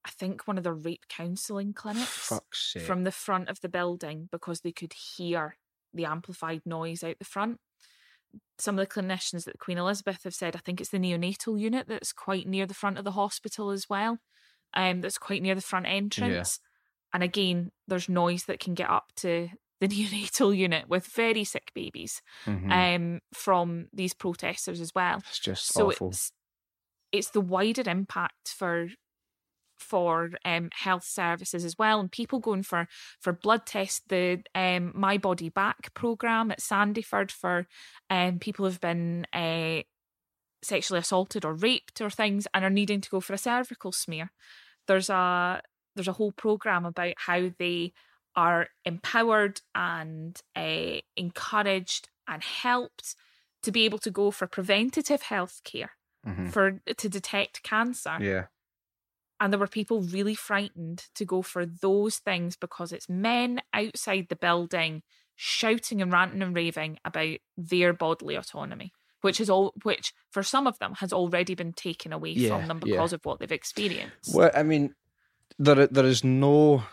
I 0.07 0.11
think 0.11 0.47
one 0.47 0.59
of 0.59 0.63
the 0.63 0.73
rape 0.73 1.07
counselling 1.09 1.73
clinics 1.73 2.32
from 2.86 3.05
the 3.05 3.11
front 3.11 3.49
of 3.49 3.61
the 3.61 3.69
building 3.69 4.30
because 4.32 4.61
they 4.61 4.71
could 4.71 4.93
hear 4.93 5.57
the 5.95 6.05
amplified 6.05 6.61
noise 6.63 7.03
out 7.03 7.17
the 7.17 7.26
front 7.26 7.59
some 8.57 8.77
of 8.77 8.88
the 8.88 8.93
clinicians 8.93 9.45
that 9.45 9.59
Queen 9.59 9.77
Elizabeth 9.77 10.23
have 10.23 10.33
said, 10.33 10.55
I 10.55 10.59
think 10.59 10.79
it's 10.79 10.89
the 10.89 10.99
neonatal 10.99 11.59
unit 11.59 11.88
that's 11.88 12.13
quite 12.13 12.47
near 12.47 12.65
the 12.65 12.73
front 12.73 12.97
of 12.97 13.03
the 13.03 13.11
hospital 13.11 13.69
as 13.71 13.89
well. 13.89 14.19
Um, 14.73 15.01
that's 15.01 15.17
quite 15.17 15.41
near 15.41 15.55
the 15.55 15.61
front 15.61 15.86
entrance. 15.88 16.59
Yeah. 16.61 16.69
And 17.13 17.23
again, 17.23 17.71
there's 17.88 18.09
noise 18.09 18.43
that 18.45 18.59
can 18.59 18.73
get 18.73 18.89
up 18.89 19.11
to 19.17 19.49
the 19.81 19.88
neonatal 19.88 20.55
unit 20.55 20.88
with 20.88 21.07
very 21.07 21.43
sick 21.43 21.71
babies 21.73 22.21
mm-hmm. 22.45 22.71
um, 22.71 23.19
from 23.33 23.88
these 23.93 24.13
protesters 24.13 24.79
as 24.79 24.93
well. 24.95 25.17
It's 25.29 25.39
just 25.39 25.73
so 25.73 25.88
awful. 25.88 26.09
It's, 26.09 26.31
it's 27.11 27.29
the 27.29 27.41
wider 27.41 27.89
impact 27.89 28.49
for 28.49 28.88
for 29.78 30.32
um, 30.43 30.69
health 30.73 31.03
services 31.03 31.65
as 31.65 31.78
well, 31.78 31.99
and 31.99 32.11
people 32.11 32.39
going 32.39 32.63
for 32.63 32.88
for 33.19 33.34
blood 33.34 33.65
tests. 33.65 34.01
The 34.07 34.41
um, 34.53 34.91
My 34.95 35.17
Body 35.17 35.49
Back 35.49 35.93
program 35.93 36.51
at 36.51 36.59
Sandyford 36.59 37.32
for 37.32 37.67
um, 38.09 38.39
people 38.39 38.65
who've 38.65 38.82
been 38.82 39.26
uh, 39.34 39.82
sexually 40.63 40.99
assaulted 40.99 41.45
or 41.45 41.53
raped 41.53 42.01
or 42.01 42.09
things 42.09 42.47
and 42.53 42.65
are 42.65 42.69
needing 42.69 43.01
to 43.01 43.09
go 43.09 43.19
for 43.19 43.34
a 43.34 43.38
cervical 43.38 43.91
smear. 43.91 44.32
There's 44.88 45.09
a 45.09 45.61
there's 45.95 46.07
a 46.07 46.13
whole 46.13 46.32
program 46.32 46.86
about 46.86 47.13
how 47.17 47.51
they 47.57 47.93
are 48.36 48.67
empowered 48.84 49.61
and 49.73 50.39
uh, 50.55 50.99
encouraged 51.15 52.09
and 52.28 52.43
helped 52.43 53.15
to 53.63 53.71
be 53.71 53.86
able 53.86 53.99
to 53.99 54.11
go 54.11 54.30
for 54.30 54.45
preventative 54.45 55.21
health 55.23 55.61
care 55.63 55.91
mm-hmm. 56.28 56.47
for 56.47 56.82
to 56.97 57.09
detect 57.09 57.63
cancer. 57.63 58.17
Yeah 58.19 58.45
and 59.39 59.51
there 59.51 59.59
were 59.59 59.67
people 59.67 60.01
really 60.01 60.36
frightened 60.36 61.05
to 61.15 61.25
go 61.25 61.41
for 61.41 61.65
those 61.65 62.17
things 62.17 62.55
because 62.55 62.91
it's 62.91 63.09
men 63.09 63.61
outside 63.73 64.27
the 64.29 64.36
building 64.36 65.01
shouting 65.36 66.01
and 66.01 66.11
ranting 66.11 66.41
and 66.41 66.55
raving 66.55 66.97
about 67.03 67.38
their 67.57 67.93
bodily 67.93 68.36
autonomy 68.36 68.91
which 69.21 69.41
is 69.41 69.49
all 69.49 69.73
which 69.83 70.13
for 70.31 70.43
some 70.43 70.67
of 70.67 70.79
them 70.79 70.93
has 70.95 71.11
already 71.11 71.55
been 71.55 71.73
taken 71.73 72.13
away 72.13 72.31
yeah, 72.31 72.49
from 72.49 72.67
them 72.67 72.79
because 72.79 73.11
yeah. 73.11 73.15
of 73.15 73.25
what 73.25 73.39
they've 73.39 73.51
experienced 73.51 74.33
well 74.33 74.51
i 74.55 74.63
mean 74.63 74.93
there 75.59 75.88
there 75.88 76.05
is 76.05 76.23
no 76.23 76.83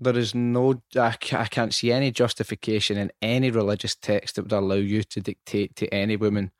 there 0.00 0.16
is 0.16 0.34
no 0.34 0.82
I 0.96 1.12
can't 1.12 1.74
see 1.74 1.92
any 1.92 2.10
justification 2.10 2.96
in 2.96 3.12
any 3.20 3.50
religious 3.50 3.94
text 3.94 4.36
that 4.36 4.42
would 4.42 4.52
allow 4.52 4.76
you 4.76 5.02
to 5.04 5.20
dictate 5.20 5.76
to 5.76 5.92
any 5.92 6.16
woman 6.16 6.52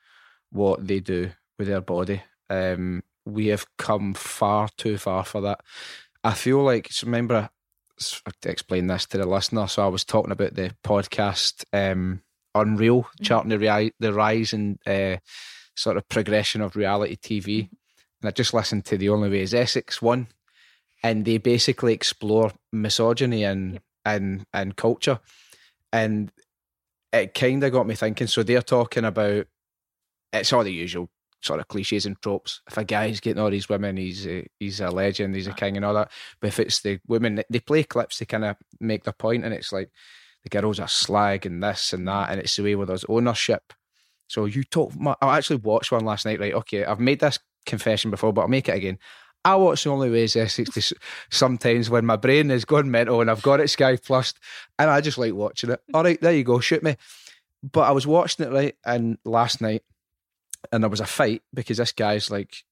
what 0.50 0.86
they 0.86 1.00
do 1.00 1.30
with 1.58 1.68
their 1.68 1.80
body 1.80 2.22
um, 2.50 3.02
we 3.24 3.48
have 3.48 3.66
come 3.76 4.14
far 4.14 4.68
too 4.76 4.98
far 4.98 5.24
for 5.24 5.40
that. 5.42 5.60
I 6.22 6.34
feel 6.34 6.62
like, 6.62 6.90
remember, 7.02 7.50
to 7.98 8.50
explain 8.50 8.86
this 8.86 9.06
to 9.06 9.18
the 9.18 9.26
listener, 9.26 9.66
so 9.66 9.84
I 9.84 9.88
was 9.88 10.04
talking 10.04 10.32
about 10.32 10.54
the 10.54 10.74
podcast 10.84 11.64
um, 11.72 12.22
Unreal, 12.54 13.02
mm-hmm. 13.02 13.24
charting 13.24 13.50
the, 13.50 13.58
ri- 13.58 13.94
the 14.00 14.12
rise 14.12 14.52
and 14.52 14.78
uh, 14.86 15.16
sort 15.76 15.96
of 15.96 16.08
progression 16.08 16.60
of 16.60 16.76
reality 16.76 17.16
TV. 17.16 17.64
Mm-hmm. 17.64 17.74
And 18.22 18.28
I 18.28 18.30
just 18.32 18.54
listened 18.54 18.84
to 18.86 18.98
The 18.98 19.08
Only 19.08 19.30
Way 19.30 19.40
is 19.40 19.54
Essex 19.54 20.02
one, 20.02 20.28
and 21.02 21.24
they 21.24 21.38
basically 21.38 21.94
explore 21.94 22.52
misogyny 22.72 23.44
and, 23.44 23.74
yep. 23.74 23.82
and, 24.04 24.44
and 24.52 24.76
culture. 24.76 25.20
And 25.92 26.30
it 27.12 27.34
kind 27.34 27.64
of 27.64 27.72
got 27.72 27.86
me 27.86 27.94
thinking. 27.94 28.26
So 28.26 28.42
they're 28.42 28.62
talking 28.62 29.04
about 29.04 29.46
it's 30.32 30.52
all 30.52 30.64
the 30.64 30.72
usual 30.72 31.08
sort 31.42 31.60
of 31.60 31.68
cliches 31.68 32.06
and 32.06 32.20
tropes. 32.20 32.60
If 32.68 32.76
a 32.76 32.84
guy's 32.84 33.20
getting 33.20 33.42
all 33.42 33.50
these 33.50 33.68
women, 33.68 33.96
he's 33.96 34.26
a, 34.26 34.46
he's 34.58 34.80
a 34.80 34.90
legend, 34.90 35.34
he's 35.34 35.46
a 35.46 35.52
king, 35.52 35.76
and 35.76 35.84
all 35.84 35.94
that. 35.94 36.10
But 36.40 36.48
if 36.48 36.60
it's 36.60 36.80
the 36.80 37.00
women, 37.06 37.42
they 37.48 37.60
play 37.60 37.82
clips 37.82 38.18
to 38.18 38.26
kind 38.26 38.44
of 38.44 38.56
make 38.78 39.04
their 39.04 39.12
point, 39.12 39.44
and 39.44 39.54
it's 39.54 39.72
like 39.72 39.90
the 40.42 40.48
girls 40.48 40.80
are 40.80 40.88
slag 40.88 41.46
and 41.46 41.62
this 41.62 41.92
and 41.92 42.06
that, 42.08 42.30
and 42.30 42.40
it's 42.40 42.56
the 42.56 42.62
way 42.62 42.74
where 42.74 42.86
there's 42.86 43.04
ownership. 43.08 43.72
So 44.28 44.44
you 44.44 44.62
talk. 44.64 44.92
I 45.20 45.36
actually 45.36 45.56
watched 45.56 45.92
one 45.92 46.04
last 46.04 46.24
night. 46.24 46.40
Right, 46.40 46.54
okay, 46.54 46.84
I've 46.84 47.00
made 47.00 47.20
this 47.20 47.38
confession 47.66 48.10
before, 48.10 48.32
but 48.32 48.42
I'll 48.42 48.48
make 48.48 48.68
it 48.68 48.76
again. 48.76 48.98
I 49.44 49.56
watch 49.56 49.84
the 49.84 49.90
only 49.90 50.10
way 50.10 50.24
is 50.24 50.36
Essex 50.36 50.92
sometimes 51.30 51.88
when 51.88 52.04
my 52.04 52.16
brain 52.16 52.50
is 52.50 52.66
going 52.66 52.90
mental 52.90 53.22
and 53.22 53.30
I've 53.30 53.40
got 53.40 53.60
it 53.60 53.68
Sky 53.68 53.96
Plus, 53.96 54.34
and 54.78 54.90
I 54.90 55.00
just 55.00 55.18
like 55.18 55.32
watching 55.32 55.70
it. 55.70 55.80
All 55.94 56.04
right, 56.04 56.20
there 56.20 56.32
you 56.32 56.44
go, 56.44 56.60
shoot 56.60 56.82
me. 56.82 56.96
But 57.62 57.82
I 57.82 57.92
was 57.92 58.06
watching 58.06 58.46
it 58.46 58.52
right, 58.52 58.76
and 58.84 59.18
last 59.24 59.60
night 59.60 59.82
and 60.72 60.82
there 60.82 60.90
was 60.90 61.00
a 61.00 61.06
fight 61.06 61.42
because 61.52 61.78
this 61.78 61.92
guy's 61.92 62.30
like, 62.30 62.64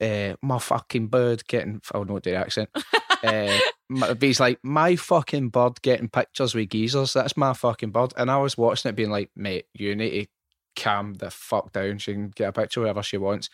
uh, 0.00 0.34
my 0.42 0.58
fucking 0.58 1.08
bird 1.08 1.46
getting, 1.46 1.80
I 1.92 1.98
don't 1.98 2.08
know 2.08 2.18
the 2.18 2.34
accent. 2.34 2.70
uh, 3.24 3.58
but 3.88 4.22
he's 4.22 4.40
like, 4.40 4.58
my 4.62 4.96
fucking 4.96 5.48
bird 5.50 5.82
getting 5.82 6.08
pictures 6.08 6.54
with 6.54 6.70
geezers. 6.70 7.12
That's 7.12 7.36
my 7.36 7.52
fucking 7.52 7.90
bird. 7.90 8.12
And 8.16 8.30
I 8.30 8.38
was 8.38 8.56
watching 8.56 8.88
it 8.88 8.96
being 8.96 9.10
like, 9.10 9.30
mate, 9.36 9.66
you 9.74 9.94
need 9.94 10.24
to 10.24 10.82
calm 10.82 11.14
the 11.14 11.30
fuck 11.30 11.72
down. 11.72 11.98
She 11.98 12.12
can 12.12 12.30
get 12.30 12.48
a 12.48 12.52
picture 12.52 12.80
wherever 12.80 13.02
she 13.02 13.16
wants. 13.16 13.50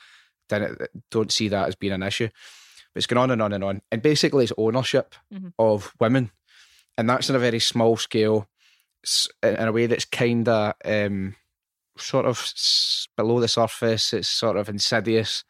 Then 0.48 0.62
it, 0.62 0.90
don't 1.11 1.32
see 1.32 1.48
that 1.48 1.68
as 1.68 1.74
being 1.74 1.92
an 1.92 2.02
issue. 2.02 2.28
But 2.94 2.98
it's 2.98 3.07
going 3.07 3.18
on 3.18 3.30
and 3.30 3.42
on 3.42 3.52
and 3.52 3.64
on. 3.64 3.82
And 3.90 4.02
basically, 4.02 4.44
it's 4.44 4.52
ownership 4.57 5.14
mm-hmm. 5.32 5.48
of 5.59 5.92
women. 5.98 6.30
And 6.98 7.11
that's 7.11 7.28
in 7.28 7.36
a 7.36 7.40
very 7.40 7.59
small 7.59 7.96
scale, 7.96 8.48
in 9.42 9.57
a 9.57 9.72
way 9.72 9.86
that's 9.86 10.04
kind 10.04 10.48
of. 10.48 10.74
Um, 10.84 11.34
sort 11.99 12.26
of 12.26 12.53
below 13.16 13.40
the 13.40 13.49
surface. 13.49 14.12
It's 14.12 14.28
sort 14.28 14.57
of 14.57 14.68
insidious. 14.68 15.44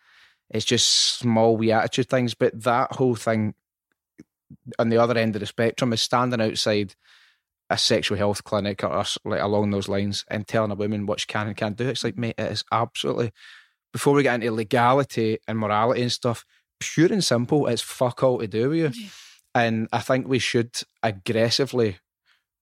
It's 0.51 0.65
just 0.65 0.89
small 1.19 1.57
wee 1.57 1.73
attitude 1.73 2.09
things. 2.09 2.35
But 2.35 2.63
that 2.63 2.93
whole 2.93 3.15
thing 3.15 3.55
on 4.79 4.89
the 4.89 4.99
other 4.99 5.19
end 5.19 5.37
of 5.37 5.41
the 5.41 5.47
spectrum 5.47 5.93
is 5.93 6.03
standing 6.03 6.41
outside 6.41 6.95
a 7.69 7.77
sexual 7.77 8.17
health 8.17 8.45
clinic 8.45 8.85
or 8.85 9.05
like 9.25 9.41
along 9.41 9.71
those 9.71 9.89
lines 9.89 10.25
and 10.31 10.47
telling 10.47 10.71
a 10.71 10.77
woman 10.77 11.07
what 11.07 11.19
she 11.21 11.27
can 11.27 11.49
and 11.49 11.57
can't 11.57 11.77
do. 11.77 11.89
It's 11.89 12.05
like, 12.05 12.17
mate, 12.17 12.37
it 12.39 12.53
is 12.53 12.65
absolutely 12.71 13.33
before 13.93 14.13
we 14.13 14.23
get 14.23 14.35
into 14.35 14.51
legality 14.53 15.39
and 15.49 15.59
morality 15.59 16.03
and 16.03 16.13
stuff, 16.13 16.45
pure 16.81 17.11
and 17.11 17.25
simple, 17.25 17.67
it's 17.67 17.81
fuck 17.81 18.23
all 18.23 18.39
to 18.39 18.47
do 18.47 18.69
with 18.69 18.95
you. 18.95 19.09
And 19.55 19.89
I 19.91 20.01
think 20.01 20.29
we 20.29 20.39
should 20.39 20.79
aggressively 21.03 21.97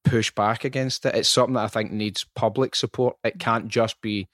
push 0.05 0.31
back 0.31 0.65
against 0.65 1.07
it. 1.07 1.15
It's 1.15 1.29
something 1.29 1.55
that 1.55 1.65
I 1.65 1.69
think 1.69 1.91
needs 1.91 2.25
public 2.35 2.75
support. 2.75 3.17
It 3.25 3.39
can't 3.39 3.69
just 3.69 4.01
be 4.01 4.29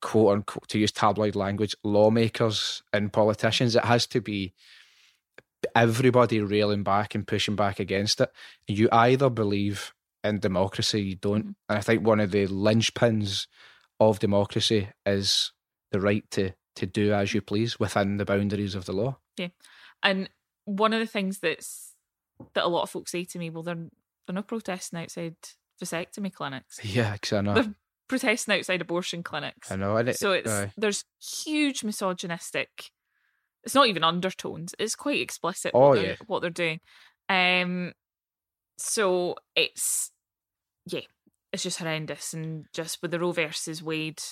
quote 0.00 0.32
unquote 0.32 0.68
to 0.68 0.78
use 0.78 0.92
tabloid 0.92 1.36
language, 1.36 1.74
lawmakers 1.82 2.82
and 2.92 3.12
politicians. 3.12 3.76
It 3.76 3.84
has 3.84 4.06
to 4.08 4.20
be 4.20 4.52
everybody 5.74 6.40
railing 6.40 6.82
back 6.82 7.14
and 7.14 7.26
pushing 7.26 7.56
back 7.56 7.78
against 7.80 8.20
it. 8.20 8.30
You 8.66 8.88
either 8.90 9.30
believe 9.30 9.94
in 10.24 10.40
democracy, 10.40 11.02
you 11.02 11.14
don't. 11.16 11.42
Mm-hmm. 11.42 11.52
And 11.68 11.78
I 11.78 11.80
think 11.80 12.06
one 12.06 12.20
of 12.20 12.32
the 12.32 12.46
linchpins 12.48 13.46
of 14.00 14.18
democracy 14.18 14.88
is 15.06 15.52
the 15.90 16.00
right 16.00 16.28
to 16.32 16.52
to 16.74 16.86
do 16.86 17.12
as 17.12 17.34
you 17.34 17.42
please 17.42 17.78
within 17.78 18.16
the 18.16 18.24
boundaries 18.24 18.74
of 18.74 18.86
the 18.86 18.92
law. 18.92 19.18
Yeah. 19.36 19.48
And 20.02 20.30
one 20.64 20.92
of 20.92 21.00
the 21.00 21.06
things 21.06 21.38
that's 21.38 21.94
that 22.54 22.64
a 22.64 22.68
lot 22.68 22.82
of 22.82 22.90
folks 22.90 23.12
say 23.12 23.24
to 23.24 23.38
me, 23.38 23.50
well, 23.50 23.62
they're 23.62 23.88
they're 24.26 24.34
not 24.34 24.48
protesting 24.48 24.98
outside 24.98 25.36
vasectomy 25.82 26.32
clinics. 26.32 26.80
Yeah, 26.84 27.12
because 27.12 27.32
I 27.32 27.40
know. 27.40 27.54
They're 27.54 27.74
protesting 28.08 28.54
outside 28.54 28.80
abortion 28.80 29.22
clinics. 29.22 29.70
I 29.70 29.76
know. 29.76 29.96
It, 29.96 30.16
so 30.18 30.32
it's 30.32 30.50
uh, 30.50 30.68
there's 30.76 31.04
huge 31.44 31.84
misogynistic. 31.84 32.90
It's 33.64 33.74
not 33.74 33.88
even 33.88 34.04
undertones. 34.04 34.74
It's 34.78 34.94
quite 34.94 35.20
explicit. 35.20 35.72
Oh 35.74 35.90
what 35.90 36.02
yeah, 36.02 36.14
what 36.26 36.40
they're 36.40 36.50
doing. 36.50 36.80
Um, 37.28 37.92
so 38.76 39.36
it's 39.54 40.10
yeah, 40.86 41.00
it's 41.52 41.62
just 41.62 41.78
horrendous, 41.78 42.34
and 42.34 42.66
just 42.72 43.00
with 43.02 43.10
the 43.10 43.20
Roe 43.20 43.32
versus 43.32 43.82
Wade 43.82 44.22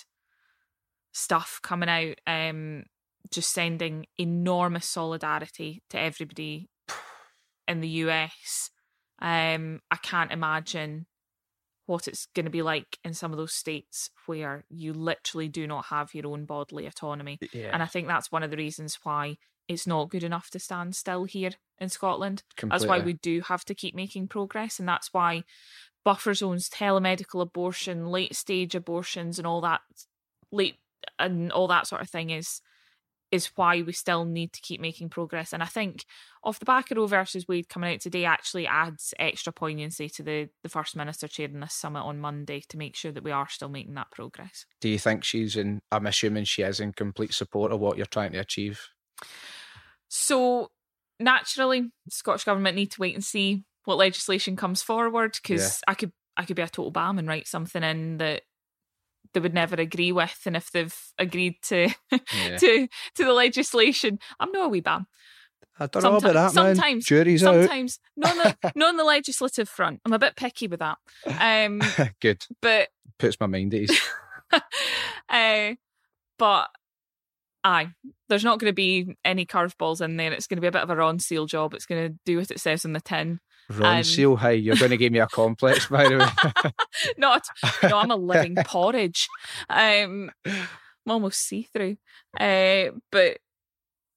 stuff 1.13 1.61
coming 1.63 1.89
out, 1.89 2.17
um, 2.27 2.85
just 3.31 3.53
sending 3.53 4.07
enormous 4.19 4.87
solidarity 4.87 5.83
to 5.91 5.99
everybody 5.99 6.69
in 7.69 7.81
the 7.81 7.89
US. 7.89 8.71
Um, 9.21 9.81
I 9.91 9.97
can't 9.97 10.33
imagine 10.33 11.07
what 11.87 12.07
it's 12.07 12.27
going 12.35 12.45
to 12.45 12.51
be 12.51 12.63
like 12.63 12.99
in 13.05 13.13
some 13.15 13.33
of 13.33 13.37
those 13.37 13.53
states 13.53 14.11
where 14.27 14.65
you 14.69 14.93
literally 14.93 15.49
do 15.49 15.67
not 15.67 15.87
have 15.87 16.15
your 16.15 16.29
own 16.29 16.45
bodily 16.45 16.87
autonomy. 16.87 17.39
Yeah. 17.53 17.71
And 17.73 17.83
I 17.83 17.87
think 17.87 18.07
that's 18.07 18.31
one 18.31 18.45
of 18.45 18.51
the 18.51 18.57
reasons 18.57 18.99
why 19.03 19.37
it's 19.67 19.87
not 19.87 20.11
good 20.11 20.23
enough 20.23 20.51
to 20.51 20.59
stand 20.59 20.95
still 20.95 21.25
here 21.25 21.51
in 21.79 21.89
Scotland. 21.89 22.45
Completely. 22.57 22.87
That's 22.87 22.89
why 22.89 23.05
we 23.05 23.15
do 23.15 23.41
have 23.41 23.65
to 23.65 23.75
keep 23.75 23.95
making 23.95 24.29
progress. 24.29 24.79
And 24.79 24.89
that's 24.89 25.13
why 25.13 25.43
buffer 26.05 26.33
zones, 26.35 26.69
telemedical 26.69 27.41
abortion, 27.41 28.07
late 28.07 28.37
stage 28.37 28.75
abortions, 28.75 29.39
and 29.39 29.47
all 29.47 29.61
that 29.63 29.81
late 30.53 30.77
and 31.19 31.51
all 31.53 31.69
that 31.69 31.87
sort 31.87 32.03
of 32.03 32.09
thing 32.09 32.31
is 32.31 32.61
is 33.31 33.47
why 33.57 33.83
we 33.83 33.93
still 33.93 34.25
need 34.25 34.53
to 34.53 34.61
keep 34.61 34.81
making 34.81 35.09
progress. 35.09 35.53
And 35.53 35.63
I 35.63 35.67
think 35.67 36.05
off 36.43 36.59
the 36.59 36.65
back 36.65 36.91
of 36.91 36.97
Roe 36.97 37.07
versus 37.07 37.47
Wade 37.47 37.69
coming 37.69 37.93
out 37.93 38.01
today 38.01 38.25
actually 38.25 38.67
adds 38.67 39.15
extra 39.19 39.53
poignancy 39.53 40.09
to 40.09 40.23
the, 40.23 40.49
the 40.63 40.69
First 40.69 40.97
Minister 40.97 41.29
chairing 41.29 41.61
this 41.61 41.75
summit 41.75 42.03
on 42.03 42.19
Monday 42.19 42.63
to 42.69 42.77
make 42.77 42.97
sure 42.97 43.13
that 43.13 43.25
we 43.25 43.31
are 43.31 43.49
still 43.49 43.69
making 43.69 43.95
that 43.95 44.11
progress. 44.11 44.67
Do 44.81 44.89
you 44.89 44.99
think 44.99 45.25
she's 45.25 45.57
in, 45.57 45.81
I'm 45.93 46.07
assuming 46.07 46.45
she 46.45 46.63
is 46.63 46.81
in 46.81 46.93
complete 46.93 47.35
support 47.35 47.73
of 47.73 47.81
what 47.81 47.97
you're 47.97 48.07
trying 48.07 48.33
to 48.33 48.39
achieve? 48.39 48.81
So 50.09 50.71
naturally, 51.21 51.91
Scottish 52.09 52.45
Government 52.45 52.77
need 52.77 52.91
to 52.93 53.01
wait 53.01 53.15
and 53.15 53.25
see 53.25 53.65
what 53.85 53.99
legislation 53.99 54.57
comes 54.57 54.83
forward 54.83 55.39
because 55.41 55.81
yeah. 55.87 55.93
I 55.93 55.95
could 55.95 56.13
I 56.37 56.45
could 56.45 56.57
be 56.57 56.63
a 56.63 56.69
total 56.69 56.91
bam 56.91 57.19
and 57.19 57.29
write 57.29 57.47
something 57.47 57.83
in 57.83 58.17
that 58.19 58.43
they 59.33 59.41
would 59.41 59.55
never 59.55 59.77
agree 59.77 60.13
with, 60.13 60.41
and 60.47 60.57
if 60.57 60.71
they've 60.71 60.97
agreed 61.19 61.57
to 61.63 61.89
yeah. 62.11 62.57
to 62.59 62.89
to 63.15 63.25
the 63.25 63.33
legislation, 63.33 64.19
I'm 64.39 64.53
no 64.53 64.65
a 64.65 64.69
wee 64.69 64.81
bam. 64.81 65.07
I 65.79 65.87
don't 65.87 66.03
sometimes, 66.03 66.23
know 66.23 66.31
about 66.31 66.55
that, 66.55 66.63
man. 66.63 66.75
Sometimes, 66.77 67.07
Jury's 67.07 67.41
sometimes, 67.41 68.01
not 68.15 68.33
on, 68.33 68.39
the, 68.39 68.73
not 68.75 68.89
on 68.91 68.97
the 68.97 69.05
legislative 69.05 69.69
front. 69.69 70.01
I'm 70.05 70.13
a 70.13 70.19
bit 70.19 70.37
picky 70.37 70.69
with 70.69 70.81
that. 70.81 70.99
Um, 71.27 71.81
Good, 72.21 72.45
but 72.61 72.89
puts 73.19 73.41
my 73.41 73.47
mind 73.47 73.73
at 73.73 73.81
ease. 73.81 74.01
uh, 75.29 75.75
but 76.39 76.69
aye, 77.65 77.89
there's 78.29 78.45
not 78.45 78.59
going 78.59 78.71
to 78.71 78.75
be 78.75 79.17
any 79.25 79.47
curveballs 79.47 80.03
in 80.03 80.19
there. 80.19 80.33
It's 80.33 80.47
going 80.47 80.59
to 80.59 80.63
be 80.63 80.69
a 80.69 80.73
bit 80.73 80.83
of 80.83 80.91
a 80.91 80.97
Ronseal 80.97 81.49
job. 81.49 81.73
It's 81.73 81.87
going 81.87 82.13
to 82.13 82.19
do 82.27 82.39
what 82.39 82.51
it 82.51 82.61
says 82.61 82.85
on 82.85 82.93
the 82.93 83.01
tin. 83.01 83.41
Ron 83.71 83.99
um, 83.99 84.05
Seal, 84.05 84.37
hey, 84.37 84.57
you're 84.57 84.77
going 84.77 84.91
to 84.91 84.97
give 84.97 85.13
me 85.13 85.21
a 85.21 85.27
complex, 85.27 85.87
by 85.87 86.09
the 86.09 86.19
way. 86.19 86.73
Not, 87.17 87.47
no, 87.83 87.99
I'm 87.99 88.11
a 88.11 88.17
living 88.17 88.57
porridge. 88.65 89.29
Um, 89.69 90.31
I'm 90.45 90.69
almost 91.07 91.47
see 91.47 91.63
through. 91.73 91.97
Uh, 92.39 92.91
but 93.13 93.39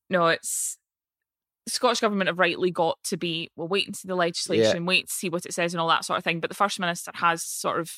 no, 0.10 0.28
it's 0.28 0.78
the 1.66 1.72
Scottish 1.72 1.99
Government 1.99 2.28
have 2.28 2.39
rightly 2.39 2.72
got 2.72 2.97
to 3.06 3.18
be, 3.18 3.51
well, 3.56 3.68
wait 3.68 3.86
and 3.86 3.95
see 3.95 4.08
the 4.08 4.16
legislation, 4.16 4.84
yeah. 4.84 4.88
wait 4.88 5.08
to 5.08 5.14
see 5.14 5.30
what 5.30 5.45
it 5.45 5.54
says 5.54 5.74
and 5.74 5.82
all 5.82 5.88
that 5.88 6.06
sort 6.06 6.18
of 6.18 6.24
thing. 6.24 6.39
But 6.39 6.49
the 6.49 6.56
First 6.56 6.80
Minister 6.80 7.12
has 7.16 7.43
sort 7.43 7.80
of 7.80 7.91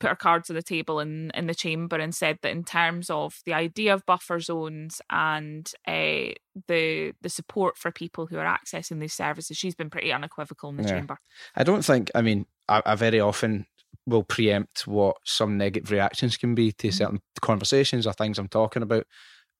put 0.00 0.10
our 0.10 0.16
cards 0.16 0.50
on 0.50 0.56
the 0.56 0.62
table 0.62 1.00
in, 1.00 1.30
in 1.34 1.46
the 1.46 1.54
chamber 1.54 1.96
and 1.96 2.14
said 2.14 2.38
that 2.42 2.50
in 2.50 2.64
terms 2.64 3.10
of 3.10 3.40
the 3.44 3.54
idea 3.54 3.92
of 3.92 4.06
buffer 4.06 4.40
zones 4.40 5.00
and 5.10 5.72
uh, 5.86 6.32
the 6.66 7.12
the 7.20 7.28
support 7.28 7.76
for 7.76 7.90
people 7.90 8.26
who 8.26 8.38
are 8.38 8.58
accessing 8.58 9.00
these 9.00 9.14
services, 9.14 9.56
she's 9.56 9.74
been 9.74 9.90
pretty 9.90 10.12
unequivocal 10.12 10.70
in 10.70 10.76
the 10.76 10.82
yeah. 10.84 10.90
chamber. 10.90 11.18
I 11.56 11.64
don't 11.64 11.84
think. 11.84 12.10
I 12.14 12.22
mean, 12.22 12.46
I, 12.68 12.82
I, 12.84 12.94
very 12.94 13.20
often 13.20 13.66
will 14.06 14.24
preempt 14.24 14.86
what 14.86 15.16
some 15.24 15.58
negative 15.58 15.90
reactions 15.90 16.36
can 16.36 16.54
be 16.54 16.72
to 16.72 16.88
mm-hmm. 16.88 16.94
certain 16.94 17.20
conversations 17.40 18.06
or 18.06 18.12
things 18.12 18.38
I'm 18.38 18.48
talking 18.48 18.82
about 18.82 19.06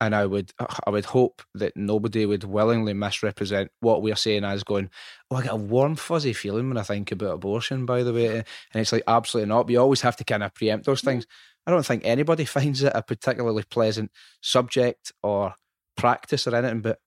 and 0.01 0.15
I 0.15 0.27
would 0.27 0.53
I 0.59 0.91
would 0.91 1.07
hope 1.07 1.43
that 1.55 1.77
nobody 1.77 2.25
would 2.25 2.45
willingly 2.45 2.95
misrepresent 2.95 3.71
what 3.81 4.03
we're 4.03 4.17
saying 4.17 4.45
as 4.45 4.63
going, 4.63 4.91
oh, 5.31 5.37
I 5.37 5.43
get 5.43 5.53
a 5.53 5.57
warm 5.57 5.97
fuzzy 5.97 6.33
feeling 6.33 6.69
when 6.69 6.79
I 6.79 6.83
think 6.83 7.11
about 7.11 7.35
abortion. 7.35 7.85
By 7.85 8.03
the 8.03 8.13
way, 8.13 8.37
and 8.37 8.45
it's 8.75 8.93
like 8.93 9.03
absolutely 9.07 9.49
not. 9.49 9.65
But 9.65 9.73
you 9.73 9.81
always 9.81 10.03
have 10.03 10.17
to 10.17 10.25
kind 10.25 10.43
of 10.43 10.55
preempt 10.55 10.87
those 10.87 11.01
things. 11.01 11.27
I 11.67 11.71
don't 11.71 11.85
think 11.85 12.05
anybody 12.05 12.45
finds 12.47 12.83
it 12.83 12.93
a 12.95 13.03
particularly 13.03 13.65
pleasant 13.65 14.11
subject 14.41 15.13
or 15.23 15.55
practice 15.97 16.47
or 16.47 16.55
anything, 16.55 16.81
but 16.81 16.99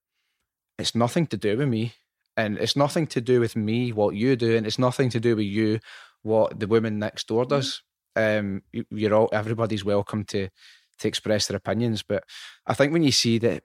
it's 0.77 0.95
nothing 0.95 1.27
to 1.27 1.37
do 1.37 1.57
with 1.57 1.69
me, 1.69 1.93
and 2.35 2.57
it's 2.57 2.75
nothing 2.75 3.07
to 3.07 3.21
do 3.21 3.39
with 3.39 3.55
me 3.55 3.91
what 3.91 4.15
you 4.15 4.35
do, 4.35 4.57
and 4.57 4.65
it's 4.65 4.79
nothing 4.79 5.09
to 5.11 5.19
do 5.19 5.35
with 5.35 5.45
you 5.45 5.79
what 6.23 6.59
the 6.59 6.67
woman 6.67 6.99
next 6.99 7.27
door 7.27 7.45
does. 7.45 7.83
Um, 8.15 8.63
you're 8.73 9.13
all 9.13 9.29
everybody's 9.31 9.85
welcome 9.85 10.25
to 10.25 10.49
to 11.01 11.07
express 11.07 11.47
their 11.47 11.57
opinions. 11.57 12.03
But 12.03 12.23
I 12.65 12.73
think 12.73 12.93
when 12.93 13.03
you 13.03 13.11
see 13.11 13.37
that, 13.39 13.63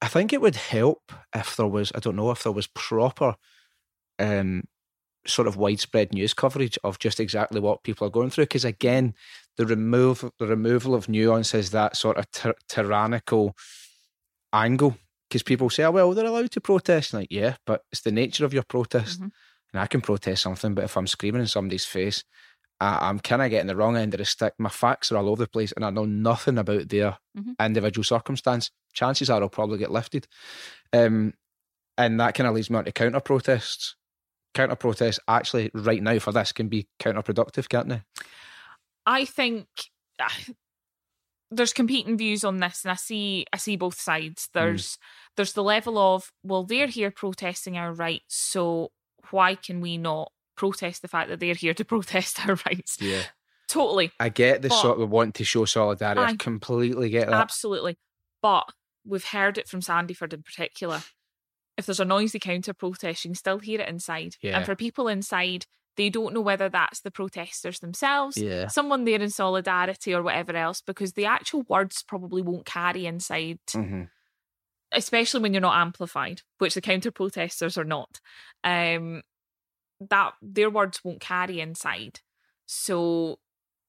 I 0.00 0.08
think 0.08 0.32
it 0.32 0.40
would 0.40 0.56
help 0.56 1.12
if 1.34 1.56
there 1.56 1.66
was, 1.66 1.90
I 1.94 1.98
don't 1.98 2.16
know, 2.16 2.30
if 2.30 2.42
there 2.42 2.52
was 2.52 2.68
proper 2.68 3.34
um, 4.18 4.64
sort 5.26 5.48
of 5.48 5.56
widespread 5.56 6.12
news 6.12 6.34
coverage 6.34 6.78
of 6.84 6.98
just 6.98 7.20
exactly 7.20 7.60
what 7.60 7.82
people 7.82 8.06
are 8.06 8.10
going 8.10 8.30
through. 8.30 8.44
Because 8.44 8.64
again, 8.64 9.14
the 9.56 9.66
remove 9.66 10.30
the 10.38 10.46
removal 10.46 10.94
of 10.94 11.08
nuances, 11.08 11.70
that 11.70 11.96
sort 11.96 12.16
of 12.16 12.30
ty- 12.30 12.54
tyrannical 12.68 13.56
angle. 14.52 14.96
Because 15.28 15.42
people 15.42 15.68
say, 15.68 15.84
oh, 15.84 15.90
well, 15.90 16.14
they're 16.14 16.24
allowed 16.24 16.52
to 16.52 16.60
protest. 16.60 17.12
like, 17.12 17.28
yeah, 17.30 17.56
but 17.66 17.82
it's 17.92 18.00
the 18.00 18.12
nature 18.12 18.46
of 18.46 18.54
your 18.54 18.62
protest. 18.62 19.18
Mm-hmm. 19.18 19.28
And 19.74 19.82
I 19.82 19.86
can 19.86 20.00
protest 20.00 20.42
something, 20.42 20.74
but 20.74 20.84
if 20.84 20.96
I'm 20.96 21.06
screaming 21.06 21.42
in 21.42 21.46
somebody's 21.46 21.84
face, 21.84 22.24
I, 22.80 23.08
am 23.08 23.18
kind 23.18 23.42
of 23.42 23.50
getting 23.50 23.66
the 23.66 23.76
wrong 23.76 23.96
end 23.96 24.14
of 24.14 24.18
the 24.18 24.24
stick. 24.24 24.54
My 24.58 24.68
facts 24.68 25.10
are 25.10 25.16
all 25.16 25.28
over 25.28 25.44
the 25.44 25.48
place, 25.48 25.72
and 25.72 25.84
I 25.84 25.90
know 25.90 26.04
nothing 26.04 26.58
about 26.58 26.88
their 26.88 27.18
mm-hmm. 27.36 27.52
individual 27.60 28.04
circumstance. 28.04 28.70
Chances 28.92 29.30
are 29.30 29.42
I'll 29.42 29.48
probably 29.48 29.78
get 29.78 29.90
lifted, 29.90 30.28
um, 30.92 31.34
and 31.96 32.20
that 32.20 32.34
kind 32.34 32.46
of 32.46 32.54
leads 32.54 32.70
me 32.70 32.78
on 32.78 32.84
to 32.84 32.92
counter 32.92 33.20
protests. 33.20 33.96
Counter 34.54 34.76
protests 34.76 35.20
actually 35.28 35.70
right 35.74 36.02
now 36.02 36.18
for 36.18 36.32
this 36.32 36.52
can 36.52 36.68
be 36.68 36.88
counterproductive, 37.00 37.68
can't 37.68 37.88
they? 37.88 38.02
I 39.04 39.24
think 39.24 39.66
uh, 40.18 40.28
there's 41.50 41.72
competing 41.72 42.16
views 42.16 42.44
on 42.44 42.58
this, 42.58 42.84
and 42.84 42.92
I 42.92 42.96
see 42.96 43.46
I 43.52 43.56
see 43.56 43.76
both 43.76 44.00
sides. 44.00 44.48
There's 44.54 44.92
mm. 44.92 44.98
there's 45.36 45.52
the 45.52 45.64
level 45.64 45.98
of 45.98 46.32
well, 46.44 46.64
they're 46.64 46.86
here 46.86 47.10
protesting 47.10 47.76
our 47.76 47.92
rights, 47.92 48.36
so 48.36 48.92
why 49.30 49.56
can 49.56 49.80
we 49.80 49.98
not 49.98 50.30
protest 50.58 51.00
the 51.02 51.08
fact 51.08 51.30
that 51.30 51.40
they're 51.40 51.54
here 51.54 51.74
to 51.74 51.84
protest 51.86 52.46
our 52.46 52.58
rights. 52.66 52.98
Yeah. 53.00 53.22
Totally. 53.68 54.10
I 54.18 54.30
get 54.30 54.62
the 54.62 54.68
but, 54.68 54.80
sort 54.80 55.00
of 55.00 55.10
want 55.10 55.34
to 55.36 55.44
show 55.44 55.64
solidarity. 55.66 56.20
I, 56.20 56.26
I 56.28 56.36
completely 56.36 57.10
get 57.10 57.26
that. 57.26 57.34
Absolutely. 57.34 57.98
But 58.42 58.64
we've 59.04 59.24
heard 59.24 59.58
it 59.58 59.68
from 59.68 59.80
Sandyford 59.80 60.32
in 60.32 60.42
particular. 60.42 61.02
If 61.76 61.86
there's 61.86 62.00
a 62.00 62.04
noisy 62.04 62.38
counter 62.38 62.74
protest, 62.74 63.24
you 63.24 63.30
can 63.30 63.34
still 63.34 63.58
hear 63.58 63.80
it 63.80 63.88
inside. 63.88 64.36
Yeah. 64.42 64.56
And 64.56 64.66
for 64.66 64.74
people 64.74 65.06
inside, 65.06 65.66
they 65.98 66.08
don't 66.10 66.32
know 66.32 66.40
whether 66.40 66.68
that's 66.68 67.00
the 67.00 67.10
protesters 67.10 67.80
themselves, 67.80 68.36
yeah. 68.36 68.68
someone 68.68 69.04
there 69.04 69.20
in 69.20 69.30
solidarity 69.30 70.14
or 70.14 70.22
whatever 70.22 70.56
else, 70.56 70.80
because 70.80 71.12
the 71.12 71.26
actual 71.26 71.62
words 71.68 72.04
probably 72.06 72.40
won't 72.40 72.64
carry 72.64 73.04
inside. 73.04 73.58
Mm-hmm. 73.70 74.04
Especially 74.90 75.40
when 75.40 75.52
you're 75.52 75.60
not 75.60 75.76
amplified, 75.76 76.40
which 76.58 76.74
the 76.74 76.80
counter 76.80 77.10
protesters 77.10 77.76
are 77.76 77.84
not. 77.84 78.20
Um, 78.64 79.22
that 80.00 80.34
their 80.40 80.70
words 80.70 81.02
won't 81.04 81.20
carry 81.20 81.60
inside. 81.60 82.20
So 82.66 83.38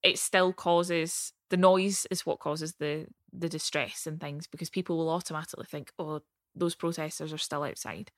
it 0.04 0.18
still 0.18 0.54
causes 0.54 1.34
the 1.50 1.58
noise 1.58 2.06
is 2.12 2.26
what 2.26 2.40
causes 2.40 2.76
the 2.80 3.08
the 3.32 3.50
distress 3.50 4.08
and 4.08 4.20
things 4.20 4.48
because 4.48 4.70
people 4.70 4.98
will 4.98 5.10
automatically 5.10 5.66
think, 5.70 5.92
oh, 6.00 6.22
those 6.56 6.76
protesters 6.76 7.32
are 7.34 7.38
still 7.38 7.64
outside. 7.64 8.12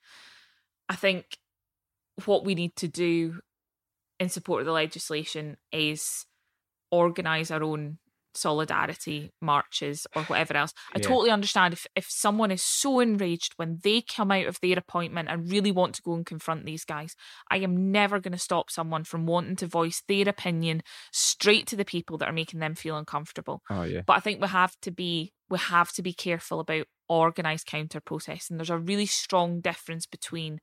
I 0.88 0.96
think 0.96 1.38
what 2.26 2.46
we 2.46 2.56
need 2.56 2.76
to 2.78 2.88
do 2.88 3.42
in 4.20 4.30
support 4.30 4.62
of 4.62 4.66
the 4.68 4.72
legislation 4.72 5.58
is 5.72 6.26
organise 6.92 7.52
our 7.52 7.64
own 7.64 7.98
solidarity 8.34 9.32
marches 9.42 10.08
or 10.16 10.24
whatever 10.24 10.56
else. 10.56 10.74
I 10.94 11.00
yeah. 11.00 11.08
totally 11.08 11.32
understand 11.32 11.74
if, 11.74 11.88
if 11.96 12.10
someone 12.10 12.52
is 12.52 12.64
so 12.64 13.00
enraged 13.00 13.54
when 13.58 13.80
they 13.84 14.02
come 14.02 14.32
out 14.32 14.46
of 14.46 14.60
their 14.62 14.78
appointment 14.78 15.30
and 15.30 15.52
really 15.52 15.72
want 15.72 15.96
to 15.96 16.02
go 16.02 16.14
and 16.14 16.26
confront 16.26 16.66
these 16.66 16.86
guys. 16.86 17.16
I 17.50 17.58
am 17.58 17.92
never 17.92 18.20
going 18.20 18.32
to 18.34 18.38
stop 18.38 18.70
someone 18.70 19.04
from 19.04 19.26
wanting 19.26 19.56
to 19.58 19.68
voice 19.68 20.04
their 20.08 20.28
opinion 20.28 20.84
straight 21.12 21.68
to 21.68 21.76
the 21.76 21.86
people 21.86 22.18
that 22.18 22.30
are 22.30 22.34
making 22.34 22.60
them 22.60 22.76
feel 22.76 22.98
uncomfortable. 22.98 23.62
Oh 23.70 23.84
yeah. 23.84 24.02
But 24.06 24.18
I 24.18 24.20
think 24.20 24.42
we 24.42 24.48
have 24.48 24.76
to 24.82 24.92
be 24.92 25.34
we 25.50 25.58
have 25.58 25.92
to 25.94 26.02
be 26.02 26.14
careful 26.14 26.62
about 26.62 26.88
organized 27.10 27.68
counter 27.68 28.00
protests 28.00 28.50
and 28.50 28.58
there's 28.58 28.70
a 28.70 28.78
really 28.78 29.06
strong 29.06 29.60
difference 29.60 30.06
between 30.06 30.62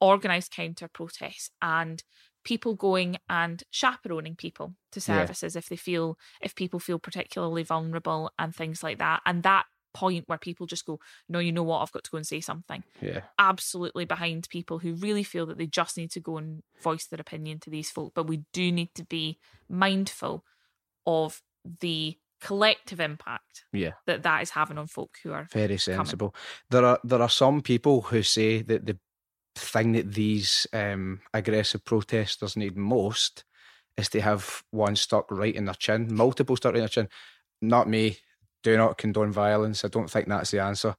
organized 0.00 0.52
counter 0.52 0.88
protests 0.88 1.50
and 1.62 2.02
people 2.48 2.74
going 2.74 3.18
and 3.28 3.62
chaperoning 3.70 4.34
people 4.34 4.74
to 4.90 5.02
services 5.02 5.54
yeah. 5.54 5.58
if 5.58 5.68
they 5.68 5.76
feel 5.76 6.16
if 6.40 6.54
people 6.54 6.80
feel 6.80 6.98
particularly 6.98 7.62
vulnerable 7.62 8.32
and 8.38 8.54
things 8.54 8.82
like 8.82 8.96
that. 8.96 9.20
And 9.26 9.42
that 9.42 9.66
point 9.92 10.24
where 10.28 10.38
people 10.38 10.66
just 10.66 10.86
go 10.86 10.98
no 11.28 11.40
you 11.40 11.52
know 11.52 11.62
what? 11.62 11.80
I've 11.82 11.92
got 11.92 12.04
to 12.04 12.10
go 12.10 12.16
and 12.16 12.26
say 12.26 12.40
something. 12.40 12.84
Yeah. 13.02 13.20
Absolutely 13.38 14.06
behind 14.06 14.48
people 14.48 14.78
who 14.78 14.94
really 14.94 15.24
feel 15.24 15.44
that 15.44 15.58
they 15.58 15.66
just 15.66 15.98
need 15.98 16.10
to 16.12 16.20
go 16.20 16.38
and 16.38 16.62
voice 16.82 17.04
their 17.06 17.20
opinion 17.20 17.60
to 17.60 17.70
these 17.70 17.90
folk. 17.90 18.12
But 18.14 18.28
we 18.28 18.44
do 18.54 18.72
need 18.72 18.94
to 18.94 19.04
be 19.04 19.38
mindful 19.68 20.42
of 21.06 21.42
the 21.80 22.16
collective 22.40 23.00
impact 23.00 23.64
yeah. 23.74 23.92
that 24.06 24.22
that 24.22 24.42
is 24.42 24.50
having 24.50 24.78
on 24.78 24.86
folk 24.86 25.18
who 25.22 25.32
are 25.32 25.48
very 25.52 25.76
sensible. 25.76 26.30
Coming. 26.30 26.70
there 26.70 26.86
are 26.86 26.98
there 27.04 27.20
are 27.20 27.28
some 27.28 27.60
people 27.60 28.00
who 28.00 28.22
say 28.22 28.62
that 28.62 28.86
the 28.86 28.96
thing 29.58 29.92
that 29.92 30.14
these 30.14 30.66
um, 30.72 31.20
aggressive 31.34 31.84
protesters 31.84 32.56
need 32.56 32.76
most 32.76 33.44
is 33.96 34.08
to 34.10 34.20
have 34.20 34.62
one 34.70 34.96
stuck 34.96 35.30
right 35.30 35.54
in 35.54 35.64
their 35.64 35.74
chin, 35.74 36.08
multiple 36.14 36.56
stuck 36.56 36.72
right 36.72 36.78
in 36.78 36.82
their 36.82 36.88
chin. 36.88 37.08
Not 37.60 37.88
me. 37.88 38.18
Do 38.62 38.76
not 38.76 38.98
condone 38.98 39.32
violence. 39.32 39.84
I 39.84 39.88
don't 39.88 40.10
think 40.10 40.28
that's 40.28 40.50
the 40.50 40.60
answer. 40.60 40.94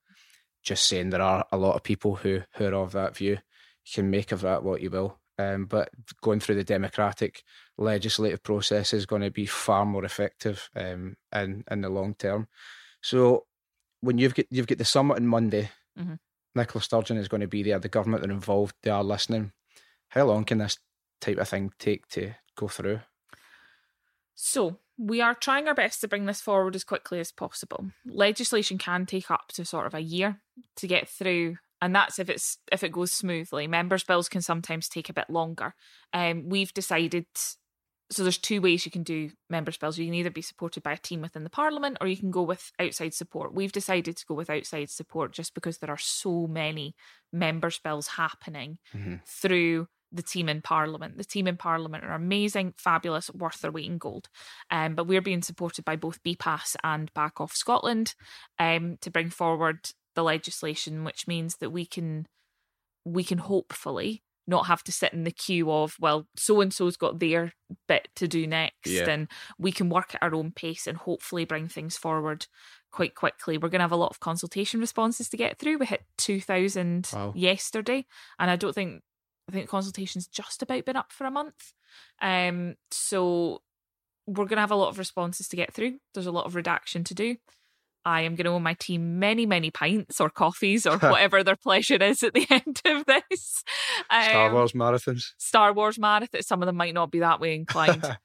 Just 0.64 0.88
saying 0.88 1.10
there 1.10 1.22
are 1.22 1.46
a 1.52 1.58
lot 1.58 1.76
of 1.76 1.84
people 1.84 2.16
who, 2.16 2.42
who 2.56 2.66
are 2.66 2.76
of 2.76 2.92
that 2.94 3.16
view. 3.16 3.32
You 3.32 3.94
can 3.94 4.10
make 4.10 4.32
of 4.32 4.42
that 4.42 4.64
what 4.64 4.82
you 4.82 4.90
will. 4.90 5.20
Um, 5.40 5.66
but 5.66 5.90
going 6.22 6.42
through 6.42 6.56
the 6.56 6.66
democratic 6.66 7.44
legislative 7.78 8.44
process 8.44 8.94
is 8.94 9.06
going 9.06 9.22
to 9.22 9.32
be 9.32 9.46
far 9.46 9.86
more 9.86 10.04
effective 10.04 10.70
um, 10.76 11.16
in 11.34 11.64
in 11.72 11.80
the 11.80 11.90
long 11.90 12.14
term. 12.16 12.50
So 13.02 13.46
when 14.02 14.18
you've 14.18 14.36
got 14.36 14.46
you've 14.50 14.68
got 14.68 14.78
the 14.78 14.86
summit 14.86 15.16
on 15.16 15.28
Monday, 15.28 15.70
mm-hmm. 15.98 16.16
Nicola 16.56 16.82
Sturgeon 16.82 17.18
is 17.18 17.28
going 17.28 17.42
to 17.42 17.48
be 17.48 17.64
there. 17.64 17.80
The 17.80 17.90
government 17.90 18.26
are 18.26 18.32
involved. 18.32 18.76
They 18.84 18.92
are 18.92 19.04
listening. 19.04 19.52
How 20.10 20.26
long 20.26 20.44
can 20.44 20.58
this 20.58 20.78
type 21.22 21.38
of 21.38 21.48
thing 21.48 21.72
take 21.80 22.08
to 22.10 22.34
go 22.56 22.68
through? 22.68 23.02
So 24.36 24.80
we 24.98 25.22
are 25.22 25.34
trying 25.34 25.68
our 25.68 25.76
best 25.76 26.02
to 26.02 26.08
bring 26.08 26.26
this 26.26 26.42
forward 26.42 26.76
as 26.76 26.84
quickly 26.84 27.20
as 27.20 27.32
possible. 27.32 27.92
Legislation 28.06 28.78
can 28.78 29.06
take 29.06 29.30
up 29.30 29.50
to 29.54 29.66
sort 29.66 29.86
of 29.86 29.94
a 29.94 30.00
year 30.00 30.42
to 30.78 30.88
get 30.88 31.08
through 31.08 31.58
and 31.82 31.96
that's 31.96 32.20
if 32.20 32.30
it's 32.30 32.58
if 32.72 32.84
it 32.84 32.92
goes 32.92 33.12
smoothly. 33.12 33.68
Members' 33.68 34.04
bills 34.04 34.30
can 34.30 34.42
sometimes 34.42 34.90
take 34.90 35.10
a 35.10 35.14
bit 35.14 35.30
longer. 35.30 35.74
Um, 36.14 36.50
we've 36.50 36.74
decided 36.74 37.26
so 38.12 38.24
there's 38.24 38.38
two 38.38 38.60
ways 38.60 38.86
you 38.86 38.92
can 38.92 39.04
do 39.04 39.30
members' 39.50 39.78
bills. 39.78 39.98
You 39.98 40.06
can 40.06 40.16
either 40.16 40.32
be 40.32 40.42
supported 40.42 40.82
by 40.82 40.94
a 40.94 40.98
team 40.98 41.22
within 41.22 41.44
the 41.44 41.50
parliament 41.50 41.98
or 42.02 42.08
you 42.08 42.18
can 42.18 42.32
go 42.32 42.42
with 42.42 42.72
outside 42.80 43.14
support. 43.14 43.54
We've 43.54 43.72
decided 43.72 44.18
to 44.18 44.26
go 44.26 44.34
with 44.34 44.50
outside 44.50 44.90
support 44.90 45.32
just 45.32 45.54
because 45.54 45.78
there 45.78 45.92
are 45.92 45.98
so 45.98 46.48
many 46.48 46.96
members' 47.32 47.80
bills 47.80 48.08
happening 48.08 48.80
mm-hmm. 48.96 49.16
through 49.28 49.88
the 50.12 50.24
team 50.24 50.50
in 50.50 50.64
parliament. 50.64 51.18
The 51.18 51.24
team 51.24 51.48
in 51.48 51.58
parliament 51.58 52.04
are 52.04 52.14
amazing, 52.14 52.74
fabulous, 52.78 53.30
worth 53.32 53.62
their 53.62 53.72
weight 53.72 53.86
in 53.86 54.00
gold. 54.00 54.30
Um, 54.72 54.96
but 54.96 55.06
we're 55.06 55.22
being 55.22 55.44
supported 55.44 55.86
by 55.86 55.96
both 55.96 56.24
BPAS 56.24 56.76
and 56.84 57.14
Back 57.14 57.40
Off 57.40 57.56
Scotland 57.56 58.16
um, 58.58 58.98
to 59.02 59.12
bring 59.12 59.30
forward 59.30 59.92
the 60.16 60.24
legislation, 60.24 61.04
which 61.04 61.28
means 61.28 61.58
that 61.58 61.70
we 61.70 61.86
can 61.86 62.26
we 63.06 63.24
can 63.24 63.38
hopefully 63.38 64.24
not 64.50 64.66
have 64.66 64.84
to 64.84 64.92
sit 64.92 65.14
in 65.14 65.24
the 65.24 65.32
queue 65.32 65.72
of 65.72 65.96
well 66.00 66.28
so 66.36 66.60
and 66.60 66.74
so's 66.74 66.98
got 66.98 67.20
their 67.20 67.54
bit 67.88 68.10
to 68.16 68.28
do 68.28 68.48
next 68.48 68.88
yeah. 68.88 69.10
and 69.10 69.28
we 69.58 69.72
can 69.72 69.90
work 69.90 70.16
at 70.16 70.24
our 70.24 70.34
own 70.34 70.52
pace 70.52 70.88
and 70.88 70.98
hopefully 70.98 71.46
bring 71.46 71.68
things 71.68 71.96
forward 71.96 72.48
quite 72.92 73.14
quickly. 73.14 73.58
We're 73.58 73.70
going 73.70 73.80
to 73.80 73.84
have 73.84 73.92
a 73.92 73.96
lot 73.96 74.10
of 74.10 74.20
consultation 74.20 74.80
responses 74.80 75.30
to 75.30 75.38
get 75.38 75.60
through. 75.60 75.78
We 75.78 75.86
hit 75.86 76.06
2000 76.18 77.12
wow. 77.14 77.34
yesterday 77.36 78.06
and 78.40 78.50
i 78.50 78.56
don't 78.56 78.74
think 78.74 79.04
i 79.48 79.52
think 79.52 79.70
consultation's 79.70 80.28
just 80.28 80.64
about 80.64 80.86
been 80.86 80.98
up 80.98 81.12
for 81.12 81.26
a 81.26 81.32
month. 81.32 81.74
Um 82.22 82.76
so 82.92 83.62
we're 84.26 84.46
going 84.46 84.58
to 84.58 84.62
have 84.62 84.72
a 84.72 84.76
lot 84.76 84.90
of 84.90 85.00
responses 85.00 85.48
to 85.48 85.56
get 85.56 85.74
through. 85.74 85.98
There's 86.14 86.28
a 86.28 86.32
lot 86.32 86.46
of 86.46 86.54
redaction 86.54 87.04
to 87.06 87.16
do 87.16 87.38
I 88.10 88.22
am 88.22 88.36
going 88.36 88.46
to 88.46 88.52
owe 88.52 88.60
my 88.60 88.74
team 88.74 89.20
many, 89.20 89.46
many 89.46 89.70
pints 89.70 90.20
or 90.20 90.30
coffees 90.32 90.88
or 90.88 90.98
whatever 90.98 91.44
their 91.44 91.56
pleasure 91.56 92.02
is 92.02 92.24
at 92.24 92.34
the 92.34 92.48
end 92.50 92.82
of 92.86 93.06
this. 93.06 93.64
Um, 94.10 94.24
Star 94.24 94.54
Wars 94.54 94.72
marathons. 94.74 95.24
Star 95.38 95.74
Wars 95.74 95.98
marathons. 95.98 96.44
Some 96.44 96.64
of 96.64 96.66
them 96.66 96.76
might 96.76 96.96
not 96.96 97.12
be 97.12 97.20
that 97.20 97.40
way 97.40 97.54
inclined. 97.62 98.18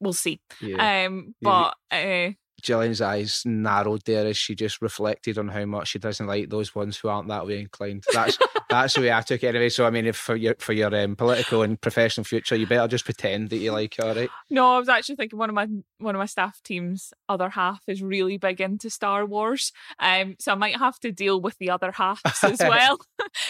we'll 0.00 0.14
see. 0.14 0.40
Yeah. 0.60 1.06
Um, 1.06 1.34
but 1.42 1.74
uh, 1.90 2.30
Gillian's 2.60 3.00
eyes 3.00 3.42
narrowed 3.44 4.02
there 4.04 4.26
as 4.26 4.36
she 4.36 4.54
just 4.54 4.82
reflected 4.82 5.38
on 5.38 5.48
how 5.48 5.64
much 5.64 5.88
she 5.88 5.98
doesn't 5.98 6.26
like 6.26 6.48
those 6.48 6.74
ones 6.74 6.96
who 6.96 7.08
aren't 7.08 7.28
that 7.28 7.46
way 7.46 7.60
inclined. 7.60 8.04
That's 8.12 8.38
that's 8.68 8.94
the 8.94 9.00
way 9.02 9.12
I 9.12 9.20
took 9.20 9.42
it 9.42 9.48
anyway. 9.48 9.68
So 9.68 9.86
I 9.86 9.90
mean, 9.90 10.06
if 10.06 10.16
for 10.16 10.36
your 10.36 10.54
for 10.58 10.72
your 10.72 10.94
um, 10.94 11.16
political 11.16 11.62
and 11.62 11.80
professional 11.80 12.24
future, 12.24 12.56
you 12.56 12.66
better 12.66 12.88
just 12.88 13.04
pretend 13.04 13.50
that 13.50 13.58
you 13.58 13.72
like 13.72 13.98
it. 13.98 14.04
All 14.04 14.14
right. 14.14 14.30
No, 14.50 14.76
I 14.76 14.78
was 14.78 14.88
actually 14.88 15.16
thinking 15.16 15.38
one 15.38 15.48
of 15.48 15.54
my 15.54 15.66
one 15.98 16.14
of 16.14 16.18
my 16.18 16.26
staff 16.26 16.60
team's 16.62 17.12
other 17.28 17.50
half 17.50 17.82
is 17.86 18.02
really 18.02 18.38
big 18.38 18.60
into 18.60 18.90
Star 18.90 19.26
Wars, 19.26 19.72
um, 19.98 20.36
so 20.38 20.52
I 20.52 20.56
might 20.56 20.76
have 20.76 20.98
to 21.00 21.12
deal 21.12 21.40
with 21.40 21.58
the 21.58 21.70
other 21.70 21.92
halves 21.92 22.20
as 22.42 22.58
well 22.60 22.98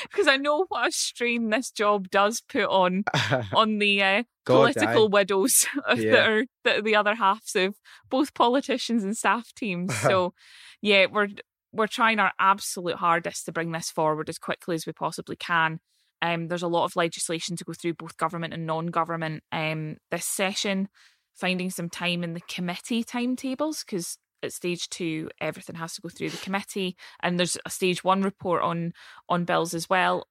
because 0.03 0.27
I 0.27 0.37
know 0.37 0.67
what 0.69 0.89
a 0.89 0.93
strain 0.93 1.51
this 1.51 1.71
job 1.71 2.11
does 2.11 2.41
put 2.41 2.65
on 2.65 3.05
on 3.55 3.79
the 3.79 4.03
uh, 4.03 4.23
God, 4.45 4.75
political 4.75 5.09
widows 5.09 5.67
yeah. 5.97 6.11
that 6.11 6.29
are 6.29 6.45
that 6.65 6.79
are 6.79 6.83
the 6.83 6.97
other 6.97 7.15
halves 7.15 7.55
of 7.55 7.77
both 8.11 8.35
politicians 8.35 9.05
and 9.05 9.17
staff 9.17 9.53
teams. 9.55 9.93
So 10.03 10.35
yeah, 10.81 11.07
we're 11.11 11.29
we're 11.73 11.87
trying 11.87 12.19
our 12.19 12.33
absolute 12.39 12.97
hardest 12.97 13.47
to 13.47 13.53
bring 13.53 13.73
this 13.73 13.91
forward 13.91 14.29
as 14.29 14.39
quickly 14.39 14.75
as 14.75 14.87
we 14.87 14.93
possibly 14.93 15.37
can. 15.37 15.81
Um, 16.21 16.49
there's 16.49 16.63
a 16.63 16.69
lot 16.69 16.85
of 16.85 16.97
legislation 16.97 17.57
to 17.57 17.65
go 17.65 17.73
through, 17.73 17.95
both 17.95 18.17
government 18.17 18.53
and 18.53 18.67
non-government. 18.67 19.43
Um, 19.51 19.97
this 20.11 20.27
session, 20.27 20.89
finding 21.35 21.71
some 21.71 21.89
time 21.89 22.23
in 22.23 22.35
the 22.35 22.43
committee 22.43 23.03
timetables 23.05 23.85
because 23.85 24.19
at 24.43 24.53
stage 24.53 24.89
two 24.89 25.31
everything 25.41 25.77
has 25.77 25.95
to 25.95 26.01
go 26.01 26.09
through 26.09 26.31
the 26.31 26.37
committee, 26.39 26.97
and 27.23 27.39
there's 27.39 27.57
a 27.65 27.71
stage 27.71 28.03
one 28.03 28.23
report 28.23 28.63
on 28.63 28.93
on 29.29 29.45
bills 29.45 29.73
as 29.73 29.89
well 29.89 30.27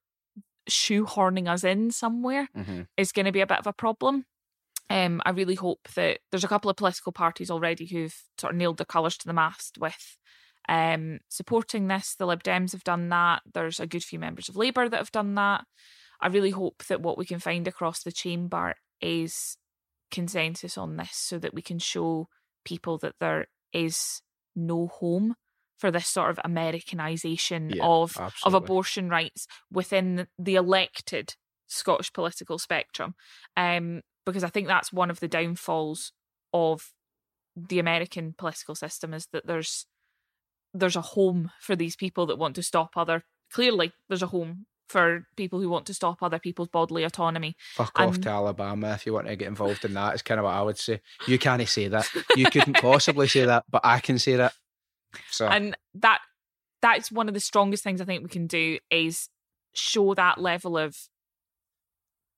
shoehorning 0.70 1.48
us 1.48 1.64
in 1.64 1.90
somewhere 1.90 2.48
mm-hmm. 2.56 2.82
is 2.96 3.12
going 3.12 3.26
to 3.26 3.32
be 3.32 3.40
a 3.40 3.46
bit 3.46 3.58
of 3.58 3.66
a 3.66 3.72
problem. 3.72 4.24
Um, 4.90 5.22
I 5.24 5.30
really 5.30 5.54
hope 5.54 5.88
that 5.94 6.18
there's 6.30 6.44
a 6.44 6.48
couple 6.48 6.70
of 6.70 6.76
political 6.76 7.12
parties 7.12 7.50
already 7.50 7.86
who've 7.86 8.14
sort 8.38 8.52
of 8.52 8.58
nailed 8.58 8.78
their 8.78 8.84
colours 8.84 9.16
to 9.18 9.26
the 9.26 9.32
mast 9.32 9.78
with 9.78 10.18
um, 10.68 11.20
supporting 11.28 11.88
this. 11.88 12.14
The 12.14 12.26
Lib 12.26 12.42
Dems 12.42 12.72
have 12.72 12.84
done 12.84 13.08
that. 13.08 13.42
There's 13.52 13.80
a 13.80 13.86
good 13.86 14.04
few 14.04 14.18
members 14.18 14.48
of 14.48 14.56
Labour 14.56 14.88
that 14.88 14.98
have 14.98 15.12
done 15.12 15.34
that. 15.36 15.64
I 16.20 16.28
really 16.28 16.50
hope 16.50 16.84
that 16.88 17.00
what 17.00 17.18
we 17.18 17.24
can 17.24 17.40
find 17.40 17.66
across 17.66 18.02
the 18.02 18.12
chamber 18.12 18.74
is 19.00 19.56
consensus 20.10 20.78
on 20.78 20.96
this 20.96 21.12
so 21.14 21.38
that 21.38 21.54
we 21.54 21.62
can 21.62 21.78
show 21.78 22.28
people 22.64 22.98
that 22.98 23.14
there 23.18 23.46
is 23.72 24.22
no 24.54 24.86
home 24.86 25.34
for 25.82 25.90
this 25.90 26.06
sort 26.06 26.30
of 26.30 26.38
Americanization 26.44 27.70
yeah, 27.70 27.84
of 27.84 28.16
of 28.44 28.54
abortion 28.54 29.08
rights 29.08 29.48
within 29.68 30.28
the 30.38 30.54
elected 30.54 31.34
Scottish 31.66 32.12
political 32.12 32.56
spectrum. 32.56 33.16
Um, 33.56 34.02
because 34.24 34.44
I 34.44 34.48
think 34.48 34.68
that's 34.68 34.92
one 34.92 35.10
of 35.10 35.18
the 35.18 35.26
downfalls 35.26 36.12
of 36.52 36.92
the 37.56 37.80
American 37.80 38.32
political 38.38 38.76
system 38.76 39.12
is 39.12 39.26
that 39.32 39.44
there's 39.44 39.86
there's 40.72 40.94
a 40.94 41.00
home 41.00 41.50
for 41.60 41.74
these 41.74 41.96
people 41.96 42.26
that 42.26 42.38
want 42.38 42.54
to 42.54 42.62
stop 42.62 42.90
other 42.96 43.24
clearly 43.52 43.90
there's 44.08 44.22
a 44.22 44.28
home 44.28 44.66
for 44.88 45.26
people 45.36 45.60
who 45.60 45.68
want 45.68 45.86
to 45.86 45.94
stop 45.94 46.22
other 46.22 46.38
people's 46.38 46.68
bodily 46.68 47.02
autonomy. 47.02 47.56
Fuck 47.74 47.92
and, 47.98 48.10
off 48.10 48.20
to 48.20 48.28
Alabama 48.28 48.92
if 48.92 49.06
you 49.06 49.14
want 49.14 49.26
to 49.26 49.34
get 49.34 49.48
involved 49.48 49.84
in 49.84 49.94
that. 49.94 50.14
Is 50.14 50.22
kind 50.22 50.38
of 50.38 50.44
what 50.44 50.54
I 50.54 50.62
would 50.62 50.78
say. 50.78 51.00
You 51.26 51.38
can't 51.38 51.66
say 51.66 51.88
that. 51.88 52.08
You 52.36 52.46
couldn't 52.46 52.74
possibly 52.74 53.26
say 53.26 53.46
that, 53.46 53.64
but 53.70 53.80
I 53.84 54.00
can 54.00 54.18
say 54.18 54.36
that. 54.36 54.52
So 55.30 55.46
and 55.46 55.76
that 55.94 56.20
that's 56.80 57.12
one 57.12 57.28
of 57.28 57.34
the 57.34 57.40
strongest 57.40 57.84
things 57.84 58.00
I 58.00 58.04
think 58.04 58.22
we 58.22 58.28
can 58.28 58.46
do 58.46 58.78
is 58.90 59.28
show 59.74 60.14
that 60.14 60.38
level 60.38 60.76
of 60.76 60.96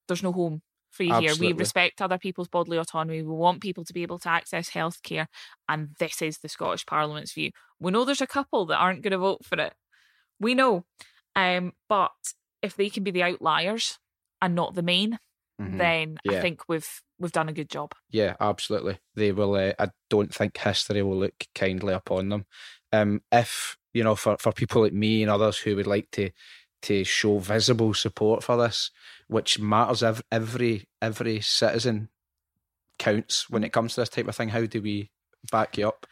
there's 0.06 0.22
no 0.22 0.32
home 0.32 0.62
for 0.90 1.02
you 1.02 1.12
Absolutely. 1.12 1.46
here. 1.46 1.54
We 1.54 1.58
respect 1.58 2.00
other 2.00 2.18
people's 2.18 2.48
bodily 2.48 2.78
autonomy. 2.78 3.22
We 3.22 3.34
want 3.34 3.60
people 3.60 3.84
to 3.84 3.92
be 3.92 4.02
able 4.02 4.18
to 4.20 4.28
access 4.28 4.70
healthcare, 4.70 5.26
and 5.68 5.88
this 5.98 6.22
is 6.22 6.38
the 6.38 6.48
Scottish 6.48 6.86
Parliament's 6.86 7.32
view. 7.32 7.50
We 7.80 7.90
know 7.90 8.04
there's 8.04 8.20
a 8.20 8.26
couple 8.26 8.66
that 8.66 8.78
aren't 8.78 9.02
going 9.02 9.12
to 9.12 9.18
vote 9.18 9.44
for 9.44 9.58
it. 9.60 9.74
We 10.38 10.54
know, 10.54 10.84
um, 11.34 11.72
but 11.88 12.12
if 12.62 12.76
they 12.76 12.90
can 12.90 13.02
be 13.02 13.10
the 13.10 13.22
outliers 13.22 13.98
and 14.40 14.54
not 14.54 14.74
the 14.74 14.82
main, 14.82 15.18
mm-hmm. 15.60 15.78
then 15.78 16.16
yeah. 16.24 16.38
I 16.38 16.40
think 16.40 16.62
we've 16.68 16.88
we've 17.18 17.32
done 17.32 17.48
a 17.48 17.52
good 17.52 17.70
job. 17.70 17.92
Yeah, 18.10 18.34
absolutely. 18.40 18.98
They 19.14 19.32
will. 19.32 19.54
Uh, 19.54 19.72
I 19.78 19.90
don't 20.10 20.34
think 20.34 20.56
history 20.56 21.02
will 21.02 21.18
look 21.18 21.46
kindly 21.54 21.94
upon 21.94 22.28
them. 22.28 22.46
Um, 22.92 23.22
if 23.30 23.76
you 23.92 24.04
know, 24.04 24.14
for 24.16 24.36
for 24.38 24.52
people 24.52 24.82
like 24.82 24.92
me 24.92 25.22
and 25.22 25.30
others 25.30 25.58
who 25.58 25.76
would 25.76 25.86
like 25.86 26.10
to 26.12 26.30
to 26.82 27.04
show 27.04 27.38
visible 27.38 27.94
support 27.94 28.42
for 28.42 28.56
this, 28.56 28.90
which 29.28 29.58
matters. 29.58 30.02
Every 30.02 30.22
every, 30.30 30.88
every 31.00 31.40
citizen 31.40 32.08
counts 32.98 33.48
when 33.50 33.64
it 33.64 33.72
comes 33.72 33.94
to 33.94 34.02
this 34.02 34.08
type 34.08 34.28
of 34.28 34.36
thing. 34.36 34.50
How 34.50 34.66
do 34.66 34.82
we 34.82 35.10
back 35.50 35.78
you 35.78 35.88
up? 35.88 36.06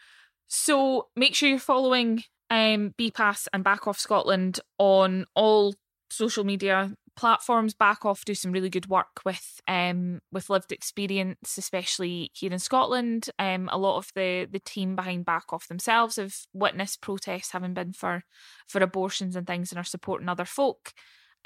So 0.47 1.07
make 1.15 1.35
sure 1.35 1.49
you're 1.49 1.59
following 1.59 2.23
um, 2.49 2.93
BPAS 2.99 3.47
and 3.53 3.63
Back 3.63 3.87
Off 3.87 3.99
Scotland 3.99 4.59
on 4.77 5.25
all 5.35 5.73
social 6.09 6.43
media 6.43 6.93
platforms 7.15 7.73
back 7.73 8.05
off 8.05 8.25
do 8.25 8.33
some 8.33 8.51
really 8.51 8.69
good 8.69 8.87
work 8.87 9.21
with 9.23 9.61
um 9.67 10.19
with 10.31 10.49
lived 10.49 10.71
experience 10.71 11.57
especially 11.57 12.31
here 12.33 12.51
in 12.51 12.59
Scotland. 12.59 13.29
Um 13.39 13.69
a 13.71 13.77
lot 13.77 13.97
of 13.97 14.11
the 14.15 14.47
the 14.51 14.59
team 14.59 14.95
behind 14.95 15.25
back 15.25 15.53
off 15.53 15.67
themselves 15.67 16.15
have 16.15 16.35
witnessed 16.53 17.01
protests 17.01 17.51
having 17.51 17.73
been 17.73 17.93
for 17.93 18.23
for 18.67 18.81
abortions 18.81 19.35
and 19.35 19.45
things 19.45 19.71
and 19.71 19.79
are 19.79 19.83
supporting 19.83 20.29
other 20.29 20.45
folk. 20.45 20.93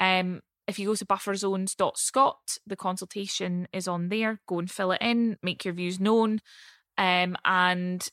Um 0.00 0.40
if 0.66 0.78
you 0.78 0.86
go 0.86 0.94
to 0.94 1.06
bufferzones.scot 1.06 2.58
the 2.66 2.76
consultation 2.76 3.68
is 3.72 3.88
on 3.88 4.08
there. 4.08 4.40
Go 4.46 4.58
and 4.58 4.70
fill 4.70 4.92
it 4.92 5.02
in 5.02 5.36
make 5.42 5.64
your 5.64 5.74
views 5.74 6.00
known 6.00 6.40
um 6.96 7.36
and 7.44 8.08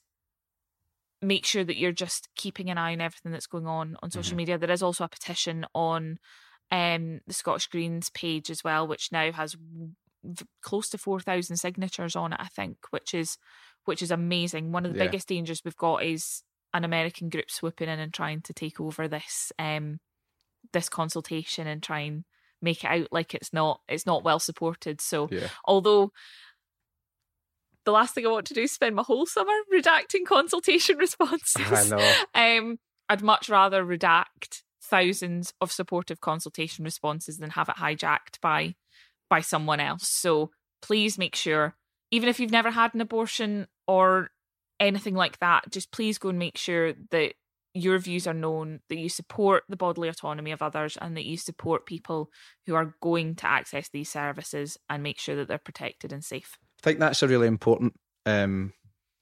make 1.21 1.45
sure 1.45 1.63
that 1.63 1.77
you're 1.77 1.91
just 1.91 2.29
keeping 2.35 2.69
an 2.69 2.77
eye 2.77 2.93
on 2.93 3.01
everything 3.01 3.31
that's 3.31 3.47
going 3.47 3.67
on 3.67 3.97
on 4.03 4.11
social 4.11 4.31
mm-hmm. 4.31 4.37
media. 4.37 4.57
There 4.57 4.71
is 4.71 4.83
also 4.83 5.03
a 5.03 5.09
petition 5.09 5.65
on 5.73 6.19
um, 6.71 7.21
the 7.27 7.33
Scottish 7.33 7.67
Greens 7.67 8.09
page 8.09 8.49
as 8.49 8.63
well, 8.63 8.87
which 8.87 9.11
now 9.11 9.31
has 9.31 9.55
close 10.61 10.89
to 10.89 10.97
four 10.97 11.19
thousand 11.19 11.57
signatures 11.57 12.15
on 12.15 12.33
it. 12.33 12.39
I 12.39 12.47
think, 12.47 12.77
which 12.89 13.13
is 13.13 13.37
which 13.85 14.01
is 14.01 14.11
amazing. 14.11 14.71
One 14.71 14.85
of 14.85 14.93
the 14.93 14.99
yeah. 14.99 15.05
biggest 15.05 15.27
dangers 15.27 15.61
we've 15.63 15.75
got 15.77 16.03
is 16.03 16.43
an 16.73 16.83
American 16.83 17.29
group 17.29 17.49
swooping 17.49 17.87
in 17.87 17.99
and 17.99 18.13
trying 18.13 18.41
to 18.41 18.53
take 18.53 18.79
over 18.79 19.07
this 19.07 19.51
um, 19.59 19.99
this 20.73 20.89
consultation 20.89 21.67
and 21.67 21.81
try 21.81 21.99
and 22.01 22.25
make 22.61 22.83
it 22.83 22.87
out 22.87 23.07
like 23.11 23.33
it's 23.33 23.53
not 23.53 23.81
it's 23.87 24.05
not 24.05 24.23
well 24.23 24.39
supported. 24.39 25.01
So 25.01 25.29
yeah. 25.31 25.47
although 25.65 26.11
the 27.85 27.91
last 27.91 28.15
thing 28.15 28.25
I 28.25 28.31
want 28.31 28.47
to 28.47 28.53
do 28.53 28.63
is 28.63 28.71
spend 28.71 28.95
my 28.95 29.03
whole 29.03 29.25
summer 29.25 29.53
redacting 29.73 30.25
consultation 30.27 30.97
responses. 30.99 31.71
I 31.71 31.87
know. 31.87 32.23
Um, 32.33 32.79
I'd 33.07 33.21
much 33.21 33.49
rather 33.49 33.85
redact 33.85 34.63
thousands 34.85 35.53
of 35.59 35.71
supportive 35.71 36.21
consultation 36.21 36.85
responses 36.85 37.37
than 37.37 37.51
have 37.51 37.69
it 37.69 37.77
hijacked 37.77 38.39
by 38.41 38.75
by 39.29 39.41
someone 39.41 39.79
else. 39.79 40.07
So 40.07 40.51
please 40.81 41.17
make 41.17 41.35
sure, 41.35 41.75
even 42.11 42.29
if 42.29 42.39
you've 42.39 42.51
never 42.51 42.71
had 42.71 42.93
an 42.93 43.01
abortion 43.01 43.67
or 43.87 44.29
anything 44.79 45.15
like 45.15 45.39
that, 45.39 45.71
just 45.71 45.91
please 45.91 46.17
go 46.17 46.29
and 46.29 46.39
make 46.39 46.57
sure 46.57 46.93
that 47.11 47.33
your 47.73 47.97
views 47.97 48.25
are 48.25 48.33
known, 48.33 48.79
that 48.87 48.97
you 48.97 49.09
support 49.09 49.63
the 49.67 49.75
bodily 49.75 50.07
autonomy 50.07 50.51
of 50.51 50.61
others, 50.61 50.97
and 51.01 51.17
that 51.17 51.25
you 51.25 51.37
support 51.37 51.85
people 51.85 52.29
who 52.65 52.75
are 52.75 52.95
going 53.01 53.35
to 53.35 53.47
access 53.47 53.89
these 53.89 54.09
services 54.09 54.77
and 54.89 55.03
make 55.03 55.19
sure 55.19 55.35
that 55.35 55.47
they're 55.47 55.57
protected 55.57 56.13
and 56.13 56.23
safe. 56.23 56.57
I 56.81 56.83
think 56.83 56.99
that's 56.99 57.23
a 57.23 57.27
really 57.27 57.47
important 57.47 57.93
um, 58.25 58.73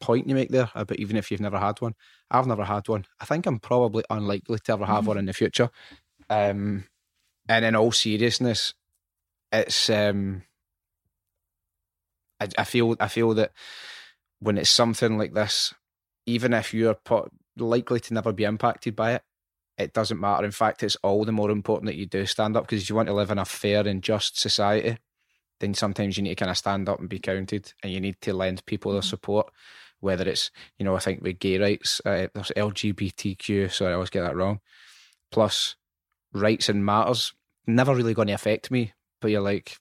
point 0.03 0.27
you 0.27 0.35
make 0.35 0.49
there 0.49 0.69
about 0.75 0.99
even 0.99 1.15
if 1.15 1.31
you've 1.31 1.39
never 1.39 1.57
had 1.57 1.79
one. 1.79 1.95
I've 2.29 2.45
never 2.45 2.65
had 2.65 2.87
one. 2.89 3.05
I 3.21 3.25
think 3.25 3.45
I'm 3.45 3.59
probably 3.59 4.03
unlikely 4.09 4.59
to 4.59 4.73
ever 4.73 4.85
have 4.85 4.99
mm-hmm. 4.99 5.07
one 5.07 5.17
in 5.17 5.25
the 5.25 5.33
future. 5.33 5.69
Um, 6.29 6.85
and 7.47 7.63
in 7.63 7.75
all 7.75 7.91
seriousness, 7.93 8.73
it's 9.51 9.89
um, 9.89 10.43
I, 12.39 12.47
I 12.57 12.63
feel 12.65 12.95
I 12.99 13.07
feel 13.07 13.33
that 13.35 13.51
when 14.39 14.57
it's 14.57 14.69
something 14.69 15.17
like 15.17 15.33
this, 15.33 15.73
even 16.25 16.53
if 16.53 16.73
you're 16.73 16.97
likely 17.57 17.99
to 18.01 18.13
never 18.13 18.33
be 18.33 18.43
impacted 18.43 18.95
by 18.95 19.13
it, 19.13 19.23
it 19.77 19.93
doesn't 19.93 20.19
matter. 20.19 20.43
In 20.43 20.51
fact, 20.51 20.83
it's 20.83 20.97
all 20.97 21.23
the 21.23 21.31
more 21.31 21.49
important 21.49 21.85
that 21.87 21.95
you 21.95 22.05
do 22.05 22.25
stand 22.25 22.57
up 22.57 22.65
because 22.65 22.83
if 22.83 22.89
you 22.89 22.95
want 22.95 23.07
to 23.07 23.13
live 23.13 23.31
in 23.31 23.39
a 23.39 23.45
fair 23.45 23.87
and 23.87 24.03
just 24.03 24.37
society, 24.37 24.97
then 25.61 25.73
sometimes 25.73 26.17
you 26.17 26.23
need 26.23 26.29
to 26.29 26.43
kind 26.43 26.51
of 26.51 26.57
stand 26.57 26.89
up 26.89 26.99
and 26.99 27.07
be 27.07 27.19
counted 27.19 27.73
and 27.81 27.93
you 27.93 28.01
need 28.01 28.19
to 28.21 28.33
lend 28.33 28.65
people 28.65 28.91
their 28.91 29.01
support 29.01 29.49
whether 30.03 30.27
it's 30.27 30.51
you 30.77 30.85
know 30.85 30.95
I 30.95 30.99
think 30.99 31.21
with 31.21 31.39
gay 31.39 31.57
rights, 31.57 32.01
uh, 32.05 32.27
there's 32.33 32.51
LGBTQ. 32.55 33.71
Sorry, 33.71 33.91
I 33.91 33.95
always 33.95 34.09
get 34.09 34.21
that 34.21 34.35
wrong. 34.35 34.59
Plus, 35.31 35.75
rights 36.33 36.69
and 36.69 36.85
matters 36.85 37.33
never 37.65 37.95
really 37.95 38.13
going 38.13 38.27
to 38.27 38.33
affect 38.33 38.69
me, 38.69 38.93
but 39.21 39.31
you're 39.31 39.41
like 39.41 39.77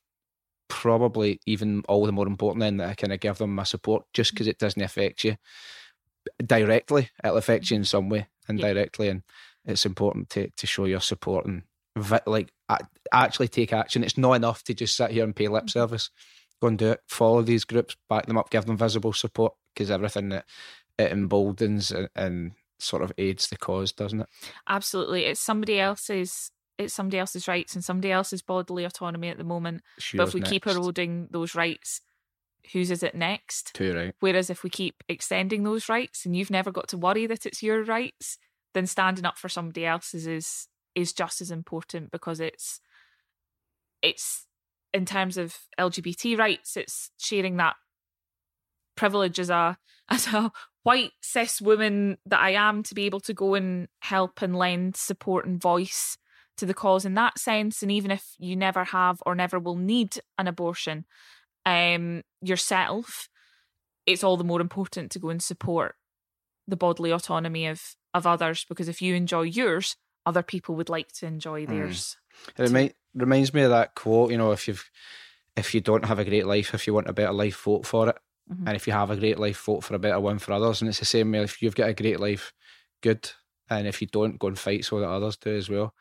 probably 0.69 1.41
even 1.45 1.83
all 1.89 2.07
the 2.07 2.13
more 2.13 2.27
important 2.27 2.61
then 2.61 2.77
that 2.79 2.89
I 2.89 2.95
kind 2.95 3.13
of 3.13 3.21
give 3.21 3.39
them 3.39 3.55
my 3.55 3.65
support 3.65 4.05
just 4.15 4.33
because 4.33 4.47
it 4.47 4.59
doesn't 4.59 4.81
affect 4.81 5.25
you 5.25 5.37
directly. 6.45 7.11
It'll 7.23 7.37
affect 7.37 7.71
you 7.71 7.77
in 7.77 7.85
some 7.85 8.09
way 8.09 8.29
indirectly, 8.49 9.07
yeah. 9.07 9.13
and 9.13 9.23
it's 9.65 9.85
important 9.85 10.31
to 10.31 10.51
to 10.57 10.67
show 10.67 10.85
your 10.85 11.01
support 11.01 11.47
and 11.47 11.63
like 12.27 12.53
actually 13.13 13.49
take 13.49 13.73
action. 13.73 14.05
It's 14.05 14.17
not 14.17 14.35
enough 14.35 14.63
to 14.65 14.75
just 14.75 14.97
sit 14.97 15.11
here 15.11 15.25
and 15.25 15.35
pay 15.35 15.49
lip 15.49 15.65
mm-hmm. 15.65 15.69
service. 15.69 16.11
Go 16.61 16.69
and 16.69 16.79
do 16.79 16.93
it. 16.93 17.01
Follow 17.09 17.43
these 17.43 17.65
groups, 17.65 17.97
back 18.09 18.27
them 18.27 18.39
up, 18.39 18.51
give 18.51 18.67
them 18.67 18.77
visible 18.77 19.13
support 19.13 19.55
because 19.75 19.91
everything 19.91 20.31
that 20.31 20.45
it 20.99 21.13
emboldens 21.13 21.91
and, 21.91 22.09
and 22.15 22.53
sort 22.79 23.03
of 23.03 23.13
aids 23.19 23.49
the 23.49 23.57
cause, 23.57 23.93
doesn't 23.93 24.21
it? 24.21 24.29
Absolutely. 24.69 25.25
It's 25.25 25.41
somebody 25.41 25.79
else's 25.79 26.51
it's 26.79 26.95
somebody 26.95 27.19
else's 27.19 27.47
rights 27.47 27.75
and 27.75 27.85
somebody 27.85 28.11
else's 28.11 28.43
bodily 28.43 28.85
autonomy 28.85 29.29
at 29.29 29.39
the 29.39 29.45
moment. 29.45 29.83
but 30.15 30.29
if 30.29 30.35
we 30.35 30.41
next. 30.41 30.51
keep 30.51 30.67
eroding 30.67 31.29
those 31.31 31.55
rights, 31.55 32.01
whose 32.73 32.91
is 32.91 33.03
it 33.03 33.15
next? 33.15 33.75
Too 33.75 33.95
right. 33.95 34.15
Whereas 34.21 34.51
if 34.51 34.63
we 34.63 34.71
keep 34.71 35.03
extending 35.09 35.65
those 35.65 35.89
rights 35.89 36.25
and 36.25 36.35
you've 36.35 36.51
never 36.51 36.73
got 36.73 36.89
to 36.89 36.97
worry 36.97 37.27
that 37.27 37.47
it's 37.47 37.63
your 37.63 37.85
rights, 37.85 38.39
then 38.75 38.87
standing 38.87 39.25
up 39.25 39.39
for 39.39 39.49
somebody 39.49 39.85
else's 39.85 40.27
is 40.27 40.69
is 40.95 41.13
just 41.13 41.41
as 41.41 41.51
important 41.51 42.11
because 42.11 42.41
it's 42.41 42.81
it's 44.03 44.47
in 44.93 45.07
terms 45.07 45.39
of 45.39 45.57
LGBT 45.79 46.39
rights, 46.39 46.77
it's 46.77 47.11
sharing 47.19 47.57
that 47.57 47.77
privilege 48.97 49.39
as 49.39 49.51
a 49.51 49.77
as 50.11 50.27
a 50.29 50.51
white 50.83 51.13
cis 51.23 51.61
woman 51.61 52.19
that 52.27 52.41
I 52.41 52.51
am 52.51 52.83
to 52.85 52.95
be 52.95 53.07
able 53.07 53.21
to 53.21 53.33
go 53.33 53.55
and 53.55 53.89
help 54.01 54.43
and 54.43 54.57
lend 54.57 54.97
support 54.97 55.47
and 55.47 55.61
voice 55.61 56.19
to 56.57 56.67
the 56.67 56.75
cause 56.75 57.05
in 57.05 57.15
that 57.15 57.39
sense. 57.39 57.83
And 57.83 57.91
even 57.91 58.11
if 58.11 58.35
you 58.39 58.57
never 58.57 58.85
have 58.85 59.23
or 59.25 59.35
never 59.35 59.59
will 59.59 59.77
need 59.77 60.17
an 60.39 60.49
abortion 60.49 61.05
um, 61.65 62.23
yourself, 62.43 63.29
it's 64.07 64.25
all 64.25 64.37
the 64.37 64.45
more 64.45 64.61
important 64.61 65.13
to 65.13 65.19
go 65.19 65.31
and 65.31 65.43
support 65.43 65.95
the 66.67 66.77
bodily 66.77 67.11
autonomy 67.11 67.67
of 67.67 67.97
of 68.15 68.27
others 68.27 68.67
because 68.69 68.89
if 68.89 69.01
you 69.01 69.15
enjoy 69.15 69.43
yours, 69.43 69.97
other 70.27 70.43
people 70.43 70.75
would 70.75 70.89
like 70.89 71.13
to 71.13 71.27
enjoy 71.27 71.65
hmm. 71.65 71.73
theirs. 71.73 72.17
Mm. 72.47 72.61
It 72.61 72.63
remind, 72.63 72.95
reminds 73.15 73.55
me 73.55 73.63
of 73.63 73.71
that 73.71 73.95
quote. 73.95 74.31
You 74.31 74.39
know, 74.39 74.53
if 74.53 74.69
you've 74.69 74.91
if 75.57 75.75
you 75.75 75.81
don't 75.81 76.05
have 76.05 76.19
a 76.19 76.25
great 76.25 76.47
life, 76.47 76.75
if 76.75 76.87
you 76.87 76.95
want 76.95 77.09
a 77.09 77.13
better 77.13 77.33
life, 77.33 77.63
vote 77.63 77.87
for 77.87 78.11
it. 78.11 78.17
Mm-hmm. 78.51 78.67
And 78.69 78.77
if 78.77 78.87
you 78.87 78.93
have 78.93 79.11
a 79.11 79.17
great 79.17 79.39
life, 79.39 79.61
vote 79.65 79.85
for 79.85 79.95
a 79.95 79.99
better 79.99 80.21
one 80.21 80.39
for 80.39 80.53
others. 80.53 80.81
And 80.81 80.89
it's 80.89 80.99
the 80.99 81.05
same 81.05 81.33
way 81.33 81.43
if 81.43 81.63
you've 81.63 81.75
got 81.75 81.89
a 81.89 81.95
great 81.95 82.21
life, 82.21 82.53
good. 83.03 83.31
And 83.71 83.87
if 83.87 84.01
you 84.01 84.09
don't, 84.09 84.39
go 84.39 84.49
and 84.49 84.59
fight 84.59 84.85
so 84.85 85.01
that 85.01 85.09
others 85.09 85.37
do 85.37 85.57
as 85.57 85.69
well. 85.69 85.95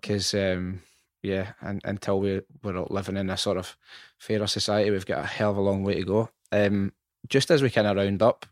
Because, 0.00 0.34
um, 0.34 0.82
yeah, 1.22 1.52
and 1.60 1.80
until 1.84 2.20
we, 2.20 2.40
we're 2.62 2.84
living 2.90 3.16
in 3.16 3.30
a 3.30 3.36
sort 3.36 3.56
of 3.56 3.76
fairer 4.18 4.46
society, 4.46 4.90
we've 4.90 5.06
got 5.06 5.24
a 5.24 5.26
hell 5.26 5.52
of 5.52 5.56
a 5.56 5.60
long 5.60 5.84
way 5.84 5.94
to 5.94 6.04
go. 6.04 6.30
Um, 6.52 6.92
just 7.28 7.50
as 7.50 7.62
we 7.62 7.70
kind 7.70 7.86
of 7.86 7.96
round 7.96 8.22
up, 8.22 8.46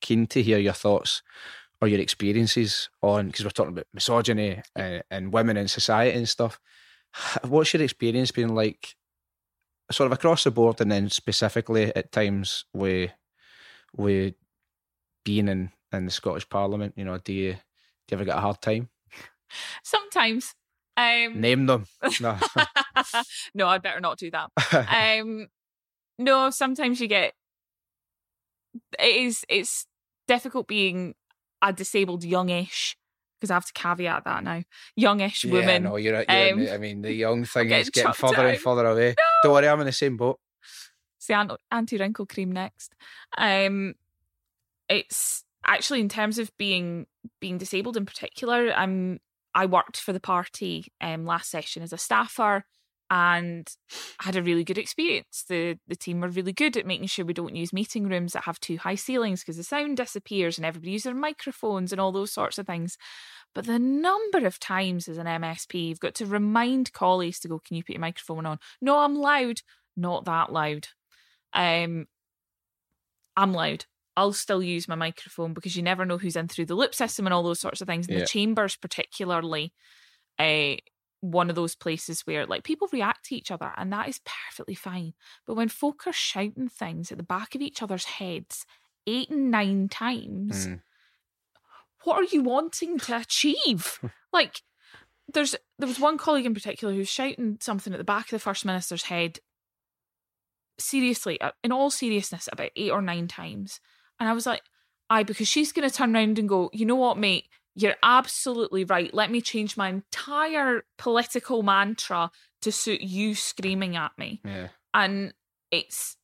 keen 0.00 0.26
to 0.28 0.42
hear 0.42 0.58
your 0.58 0.72
thoughts 0.72 1.22
or 1.80 1.88
your 1.88 2.00
experiences 2.00 2.88
on, 3.02 3.26
because 3.26 3.44
we're 3.44 3.50
talking 3.50 3.72
about 3.72 3.86
misogyny 3.92 4.62
and, 4.74 5.02
and 5.10 5.32
women 5.32 5.56
in 5.56 5.68
society 5.68 6.16
and 6.16 6.28
stuff. 6.28 6.58
What's 7.42 7.72
your 7.72 7.82
experience 7.82 8.30
been 8.30 8.54
like 8.54 8.94
sort 9.90 10.06
of 10.06 10.12
across 10.12 10.44
the 10.44 10.50
board, 10.50 10.80
and 10.80 10.90
then 10.90 11.08
specifically 11.10 11.94
at 11.94 12.12
times 12.12 12.64
with 12.72 13.12
with 13.96 14.34
being 15.24 15.48
in 15.48 15.70
in 15.92 16.04
the 16.04 16.10
Scottish 16.10 16.48
Parliament. 16.48 16.94
You 16.96 17.04
know, 17.04 17.18
do 17.18 17.32
you 17.32 17.52
do 17.52 17.58
you 18.10 18.16
ever 18.16 18.24
get 18.24 18.36
a 18.36 18.40
hard 18.40 18.60
time? 18.60 18.88
Sometimes. 19.82 20.54
Um, 20.96 21.40
Name 21.40 21.66
them. 21.66 21.86
No. 22.20 22.38
no, 23.54 23.68
I'd 23.68 23.82
better 23.82 24.00
not 24.00 24.18
do 24.18 24.30
that. 24.30 24.50
um, 25.20 25.48
no, 26.18 26.50
sometimes 26.50 27.00
you 27.00 27.08
get. 27.08 27.34
It 28.98 29.16
is. 29.16 29.44
It's 29.48 29.86
difficult 30.26 30.66
being 30.68 31.14
a 31.62 31.72
disabled 31.72 32.24
youngish 32.24 32.96
because 33.38 33.50
I 33.50 33.54
have 33.54 33.66
to 33.66 33.72
caveat 33.72 34.24
that 34.24 34.44
now. 34.44 34.62
Youngish 34.96 35.44
yeah, 35.44 35.52
woman. 35.52 35.82
No, 35.84 35.96
you're, 35.96 36.24
you're 36.28 36.52
um, 36.52 36.68
I 36.72 36.78
mean, 36.78 37.02
the 37.02 37.12
young 37.12 37.44
thing 37.44 37.70
is 37.70 37.90
getting 37.90 38.12
further 38.12 38.36
down. 38.36 38.46
and 38.46 38.58
further 38.58 38.86
away. 38.86 39.14
No. 39.16 39.24
Don't 39.42 39.52
worry, 39.52 39.68
I'm 39.68 39.80
in 39.80 39.86
the 39.86 39.92
same 39.92 40.16
boat. 40.16 40.38
It's 41.18 41.26
the 41.26 41.58
anti 41.70 41.98
wrinkle 41.98 42.26
cream 42.26 42.52
next. 42.52 42.94
Um, 43.36 43.94
it's 44.88 45.44
actually 45.64 46.00
in 46.00 46.08
terms 46.08 46.38
of 46.38 46.56
being 46.56 47.06
being 47.40 47.58
disabled 47.58 47.96
in 47.96 48.06
particular. 48.06 48.72
I'm 48.72 49.20
I 49.54 49.66
worked 49.66 49.96
for 49.96 50.12
the 50.12 50.20
party 50.20 50.86
um 51.00 51.24
last 51.24 51.50
session 51.50 51.82
as 51.82 51.92
a 51.92 51.98
staffer 51.98 52.64
and 53.10 53.68
had 54.20 54.36
a 54.36 54.42
really 54.42 54.64
good 54.64 54.78
experience. 54.78 55.44
The 55.48 55.78
the 55.86 55.96
team 55.96 56.20
were 56.20 56.28
really 56.28 56.52
good 56.52 56.76
at 56.76 56.86
making 56.86 57.06
sure 57.06 57.24
we 57.24 57.32
don't 57.32 57.54
use 57.54 57.72
meeting 57.72 58.08
rooms 58.08 58.32
that 58.32 58.44
have 58.44 58.58
too 58.58 58.78
high 58.78 58.96
ceilings 58.96 59.40
because 59.40 59.56
the 59.56 59.62
sound 59.62 59.96
disappears 59.96 60.58
and 60.58 60.66
everybody 60.66 60.92
uses 60.92 61.04
their 61.04 61.14
microphones 61.14 61.92
and 61.92 62.00
all 62.00 62.12
those 62.12 62.32
sorts 62.32 62.58
of 62.58 62.66
things. 62.66 62.96
But 63.54 63.66
the 63.66 63.78
number 63.78 64.44
of 64.46 64.58
times 64.58 65.08
as 65.08 65.18
an 65.18 65.26
MSP 65.26 65.88
you've 65.88 66.00
got 66.00 66.14
to 66.16 66.26
remind 66.26 66.92
colleagues 66.92 67.40
to 67.40 67.48
go, 67.48 67.60
can 67.64 67.76
you 67.76 67.84
put 67.84 67.94
your 67.94 68.00
microphone 68.00 68.44
on? 68.44 68.58
No, 68.80 68.98
I'm 68.98 69.14
loud. 69.14 69.60
Not 69.96 70.24
that 70.24 70.52
loud. 70.52 70.88
Um 71.52 72.06
I'm 73.36 73.52
loud. 73.52 73.84
I'll 74.16 74.32
still 74.32 74.62
use 74.62 74.88
my 74.88 74.94
microphone 74.94 75.52
because 75.52 75.76
you 75.76 75.82
never 75.82 76.06
know 76.06 76.18
who's 76.18 76.36
in 76.36 76.48
through 76.48 76.66
the 76.66 76.74
loop 76.74 76.94
system 76.94 77.26
and 77.26 77.34
all 77.34 77.42
those 77.42 77.60
sorts 77.60 77.80
of 77.80 77.86
things. 77.86 78.08
And 78.08 78.16
yeah. 78.16 78.22
the 78.22 78.26
chambers 78.26 78.76
particularly 78.76 79.72
uh 80.40 80.76
one 81.20 81.48
of 81.48 81.56
those 81.56 81.74
places 81.74 82.22
where 82.22 82.46
like 82.46 82.64
people 82.64 82.88
react 82.92 83.26
to 83.26 83.34
each 83.34 83.50
other 83.50 83.72
and 83.76 83.92
that 83.92 84.08
is 84.08 84.20
perfectly 84.24 84.74
fine. 84.74 85.14
But 85.46 85.54
when 85.54 85.68
folk 85.68 86.06
are 86.06 86.12
shouting 86.12 86.68
things 86.68 87.10
at 87.10 87.18
the 87.18 87.24
back 87.24 87.54
of 87.54 87.62
each 87.62 87.82
other's 87.82 88.04
heads 88.04 88.66
eight 89.06 89.30
and 89.30 89.50
nine 89.50 89.88
times, 89.88 90.66
mm. 90.66 90.80
what 92.04 92.16
are 92.16 92.34
you 92.34 92.42
wanting 92.42 92.98
to 93.00 93.18
achieve? 93.18 94.00
like 94.32 94.62
there's 95.32 95.56
there 95.78 95.88
was 95.88 96.00
one 96.00 96.18
colleague 96.18 96.46
in 96.46 96.54
particular 96.54 96.94
who's 96.94 97.08
shouting 97.08 97.58
something 97.60 97.92
at 97.92 97.98
the 97.98 98.04
back 98.04 98.26
of 98.26 98.30
the 98.30 98.38
first 98.38 98.64
minister's 98.64 99.04
head 99.04 99.38
seriously 100.78 101.40
uh, 101.40 101.52
in 101.64 101.72
all 101.72 101.90
seriousness 101.90 102.48
about 102.52 102.70
eight 102.76 102.90
or 102.90 103.02
nine 103.02 103.26
times 103.26 103.80
and 104.20 104.28
i 104.28 104.32
was 104.32 104.46
like 104.46 104.62
aye 105.10 105.22
because 105.22 105.48
she's 105.48 105.72
going 105.72 105.88
to 105.88 105.94
turn 105.94 106.14
around 106.14 106.38
and 106.38 106.48
go 106.48 106.70
you 106.72 106.84
know 106.84 106.94
what 106.94 107.18
mate 107.18 107.46
you're 107.76 107.96
absolutely 108.02 108.84
right. 108.84 109.12
Let 109.12 109.30
me 109.30 109.42
change 109.42 109.76
my 109.76 109.90
entire 109.90 110.84
political 110.96 111.62
mantra 111.62 112.30
to 112.62 112.72
suit 112.72 113.02
you 113.02 113.34
screaming 113.34 113.96
at 113.96 114.12
me. 114.18 114.40
Yeah. 114.44 114.68
And 114.94 115.34
it's 115.70 116.16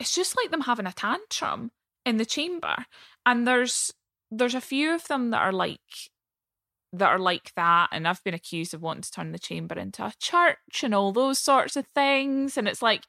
it's 0.00 0.14
just 0.14 0.36
like 0.36 0.50
them 0.50 0.62
having 0.62 0.86
a 0.86 0.92
tantrum 0.92 1.70
in 2.04 2.16
the 2.16 2.26
chamber. 2.26 2.84
And 3.24 3.46
there's 3.46 3.94
there's 4.30 4.56
a 4.56 4.60
few 4.60 4.92
of 4.92 5.06
them 5.06 5.30
that 5.30 5.40
are 5.40 5.52
like 5.52 6.10
that 6.92 7.08
are 7.08 7.18
like 7.18 7.52
that 7.54 7.88
and 7.92 8.08
I've 8.08 8.24
been 8.24 8.34
accused 8.34 8.74
of 8.74 8.82
wanting 8.82 9.02
to 9.02 9.10
turn 9.10 9.32
the 9.32 9.38
chamber 9.38 9.78
into 9.78 10.04
a 10.04 10.12
church 10.18 10.82
and 10.82 10.94
all 10.94 11.12
those 11.12 11.38
sorts 11.38 11.76
of 11.76 11.86
things 11.88 12.56
and 12.56 12.66
it's 12.66 12.80
like 12.80 13.02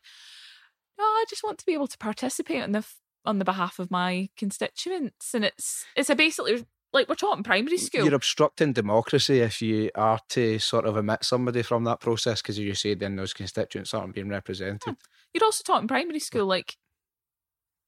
no 0.97 1.03
I 1.03 1.25
just 1.29 1.43
want 1.43 1.57
to 1.59 1.65
be 1.65 1.73
able 1.73 1.87
to 1.87 1.97
participate 1.97 2.63
on 2.63 2.71
the 2.71 2.85
on 3.23 3.39
the 3.39 3.45
behalf 3.45 3.79
of 3.79 3.91
my 3.91 4.29
constituents 4.35 5.33
and 5.33 5.45
it's 5.45 5.85
it's 5.95 6.09
a 6.09 6.15
basically 6.15 6.65
like 6.93 7.09
we're 7.09 7.15
taught 7.15 7.37
in 7.37 7.43
primary 7.43 7.77
school. 7.77 8.05
You're 8.05 8.15
obstructing 8.15 8.73
democracy 8.73 9.39
if 9.39 9.61
you 9.61 9.91
are 9.95 10.19
to 10.29 10.59
sort 10.59 10.85
of 10.85 10.97
omit 10.97 11.23
somebody 11.23 11.61
from 11.61 11.83
that 11.83 11.99
process 11.99 12.41
because, 12.41 12.57
as 12.57 12.63
you 12.63 12.73
say, 12.73 12.93
then 12.93 13.15
those 13.15 13.33
constituents 13.33 13.93
aren't 13.93 14.15
being 14.15 14.29
represented. 14.29 14.81
Yeah. 14.87 14.93
You're 15.33 15.43
also 15.43 15.63
taught 15.63 15.81
in 15.81 15.87
primary 15.87 16.19
school, 16.19 16.45
like 16.45 16.77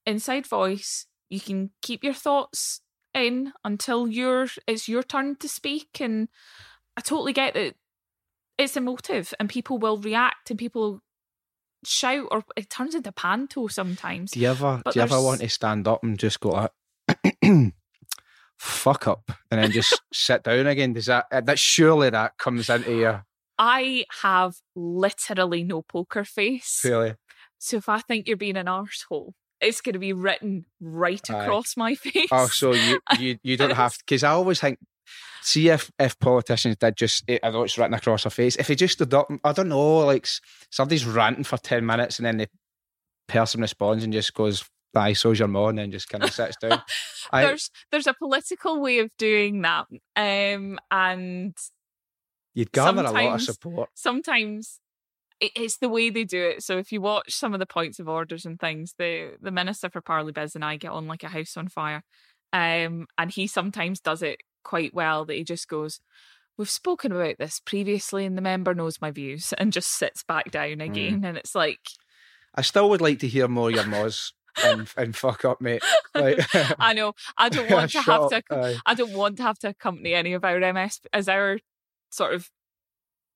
inside 0.06 0.46
voice. 0.46 1.06
You 1.28 1.40
can 1.40 1.70
keep 1.82 2.04
your 2.04 2.14
thoughts 2.14 2.80
in 3.14 3.52
until 3.64 4.06
your 4.06 4.48
it's 4.66 4.88
your 4.88 5.02
turn 5.02 5.36
to 5.36 5.48
speak, 5.48 6.00
and 6.00 6.28
I 6.96 7.00
totally 7.00 7.32
get 7.32 7.54
that 7.54 7.74
it's 8.58 8.76
emotive, 8.76 9.32
and 9.40 9.48
people 9.48 9.78
will 9.78 9.96
react, 9.96 10.50
and 10.50 10.58
people 10.58 11.00
shout, 11.84 12.28
or 12.30 12.44
it 12.56 12.68
turns 12.68 12.94
into 12.94 13.12
panto 13.12 13.68
sometimes. 13.68 14.32
Do 14.32 14.40
you 14.40 14.50
ever 14.50 14.82
but 14.84 14.92
do 14.92 15.00
you 15.00 15.04
ever 15.04 15.20
want 15.20 15.40
to 15.40 15.48
stand 15.48 15.88
up 15.88 16.02
and 16.02 16.18
just 16.18 16.40
go 16.40 16.50
like? 16.50 16.72
fuck 18.60 19.08
up 19.08 19.32
and 19.50 19.60
then 19.60 19.72
just 19.72 20.00
sit 20.12 20.42
down 20.44 20.66
again? 20.66 20.92
Does 20.92 21.06
that 21.06 21.26
that 21.30 21.58
surely 21.58 22.10
that 22.10 22.36
comes 22.38 22.68
into 22.68 22.94
your 22.94 23.24
I 23.58 24.04
have 24.22 24.56
literally 24.74 25.64
no 25.64 25.82
poker 25.82 26.24
face. 26.24 26.80
Really? 26.82 27.14
So 27.58 27.76
if 27.76 27.88
I 27.90 27.98
think 27.98 28.26
you're 28.26 28.38
being 28.38 28.56
an 28.56 28.66
arsehole, 28.66 29.32
it's 29.60 29.82
going 29.82 29.92
to 29.92 29.98
be 29.98 30.14
written 30.14 30.64
right 30.80 31.20
Aye. 31.30 31.44
across 31.44 31.76
my 31.76 31.94
face. 31.96 32.28
Oh, 32.32 32.46
so 32.46 32.72
you 32.72 33.00
you, 33.18 33.38
you 33.42 33.56
don't 33.56 33.72
have 33.72 33.96
because 33.98 34.24
I 34.24 34.30
always 34.30 34.60
think, 34.60 34.78
see 35.42 35.68
if 35.68 35.90
if 35.98 36.18
politicians 36.18 36.76
did 36.76 36.96
just 36.96 37.24
eh, 37.28 37.38
I 37.42 37.50
know 37.50 37.62
it's 37.62 37.76
written 37.76 37.94
across 37.94 38.24
their 38.24 38.30
face. 38.30 38.56
If 38.56 38.68
they 38.68 38.74
just 38.74 38.94
stood 38.94 39.12
up, 39.12 39.30
I 39.44 39.52
don't 39.52 39.68
know, 39.68 39.98
like 39.98 40.26
somebody's 40.70 41.06
ranting 41.06 41.44
for 41.44 41.58
ten 41.58 41.84
minutes 41.84 42.18
and 42.18 42.26
then 42.26 42.38
the 42.38 42.48
person 43.26 43.60
responds 43.60 44.04
and 44.04 44.12
just 44.12 44.34
goes 44.34 44.64
so's 45.14 45.38
your 45.38 45.48
mom, 45.48 45.70
and 45.70 45.78
then 45.78 45.92
just 45.92 46.08
kind 46.08 46.24
of 46.24 46.32
sits 46.32 46.56
down. 46.56 46.82
I, 47.32 47.42
there's 47.42 47.70
there's 47.90 48.06
a 48.06 48.14
political 48.14 48.80
way 48.80 48.98
of 48.98 49.10
doing 49.18 49.62
that, 49.62 49.86
um, 50.16 50.78
and 50.90 51.56
you'd 52.54 52.72
gather 52.72 53.02
a 53.02 53.10
lot 53.10 53.34
of 53.34 53.42
support. 53.42 53.90
Sometimes 53.94 54.80
it's 55.40 55.78
the 55.78 55.88
way 55.88 56.10
they 56.10 56.24
do 56.24 56.42
it. 56.42 56.62
So 56.62 56.78
if 56.78 56.92
you 56.92 57.00
watch 57.00 57.34
some 57.34 57.54
of 57.54 57.60
the 57.60 57.66
points 57.66 57.98
of 57.98 58.08
orders 58.08 58.44
and 58.44 58.58
things, 58.58 58.94
the 58.98 59.36
the 59.40 59.50
minister 59.50 59.88
for 59.88 60.00
Parley 60.00 60.32
Biz 60.32 60.54
and 60.54 60.64
I 60.64 60.76
get 60.76 60.92
on 60.92 61.06
like 61.06 61.22
a 61.22 61.28
house 61.28 61.56
on 61.56 61.68
fire, 61.68 62.02
um, 62.52 63.06
and 63.16 63.30
he 63.30 63.46
sometimes 63.46 64.00
does 64.00 64.22
it 64.22 64.40
quite 64.64 64.94
well. 64.94 65.24
That 65.24 65.36
he 65.36 65.44
just 65.44 65.68
goes. 65.68 66.00
We've 66.58 66.68
spoken 66.68 67.12
about 67.12 67.38
this 67.38 67.58
previously, 67.58 68.26
and 68.26 68.36
the 68.36 68.42
member 68.42 68.74
knows 68.74 69.00
my 69.00 69.10
views, 69.10 69.54
and 69.56 69.72
just 69.72 69.90
sits 69.90 70.22
back 70.22 70.50
down 70.50 70.78
mm. 70.78 70.84
again. 70.84 71.22
Mm. 71.22 71.28
And 71.28 71.38
it's 71.38 71.54
like, 71.54 71.80
I 72.54 72.60
still 72.60 72.90
would 72.90 73.00
like 73.00 73.20
to 73.20 73.28
hear 73.28 73.48
more 73.48 73.70
your 73.70 73.84
Moz 73.84 74.32
and, 74.64 74.88
and 74.96 75.16
fuck 75.16 75.44
up, 75.44 75.60
mate. 75.60 75.82
Like, 76.14 76.44
I 76.78 76.92
know. 76.92 77.14
I 77.36 77.48
don't 77.48 77.70
want 77.70 77.90
to 77.92 78.02
have 78.02 78.28
to. 78.30 78.42
Aye. 78.50 78.76
I 78.86 78.94
don't 78.94 79.12
want 79.12 79.36
to 79.38 79.42
have 79.42 79.58
to 79.60 79.68
accompany 79.68 80.14
any 80.14 80.32
of 80.32 80.44
our 80.44 80.58
MS 80.72 81.00
as 81.12 81.28
our 81.28 81.58
sort 82.10 82.34
of 82.34 82.50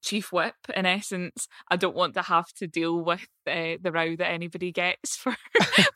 chief 0.03 0.33
whip. 0.33 0.55
In 0.75 0.87
essence, 0.87 1.49
I 1.71 1.77
don't 1.77 1.97
want 1.97 2.15
to 2.15 2.23
have 2.23 2.53
to 2.59 2.67
deal 2.67 3.03
with 3.03 3.27
uh, 3.49 3.77
the 3.81 3.91
row 3.93 4.15
that 4.17 4.31
anybody 4.31 4.71
gets 4.71 5.17
for 5.17 5.35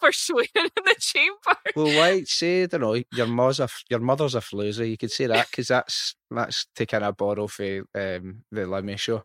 for 0.01 0.13
swearing 0.13 0.49
in 0.57 0.85
the 0.85 0.97
chamber. 0.99 1.57
Well, 1.77 1.97
why 1.97 2.23
say 2.25 2.65
I 2.65 2.67
don't 2.67 2.81
know 2.81 3.03
your 3.13 3.27
mother's 3.27 3.61
a 3.61 3.69
your 3.89 4.01
mother's 4.01 4.35
a 4.35 4.41
floozy. 4.41 4.91
You 4.91 4.99
could 4.99 5.13
say 5.13 5.27
that 5.27 5.51
because 5.51 5.69
that's 5.69 6.17
that's 6.31 6.67
taking 6.75 7.03
a 7.03 7.13
borrow 7.13 7.47
for 7.47 7.85
um, 7.95 8.45
the 8.51 8.67
Lemmy 8.67 8.97
show. 8.97 9.25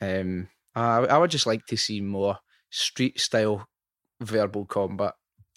Um, 0.00 0.48
I, 0.74 0.98
I 0.98 1.18
would 1.18 1.30
just 1.30 1.46
like 1.46 1.64
to 1.66 1.76
see 1.76 2.00
more 2.00 2.38
street 2.70 3.20
style 3.20 3.66
verbal 4.20 4.64
combat. 4.64 5.14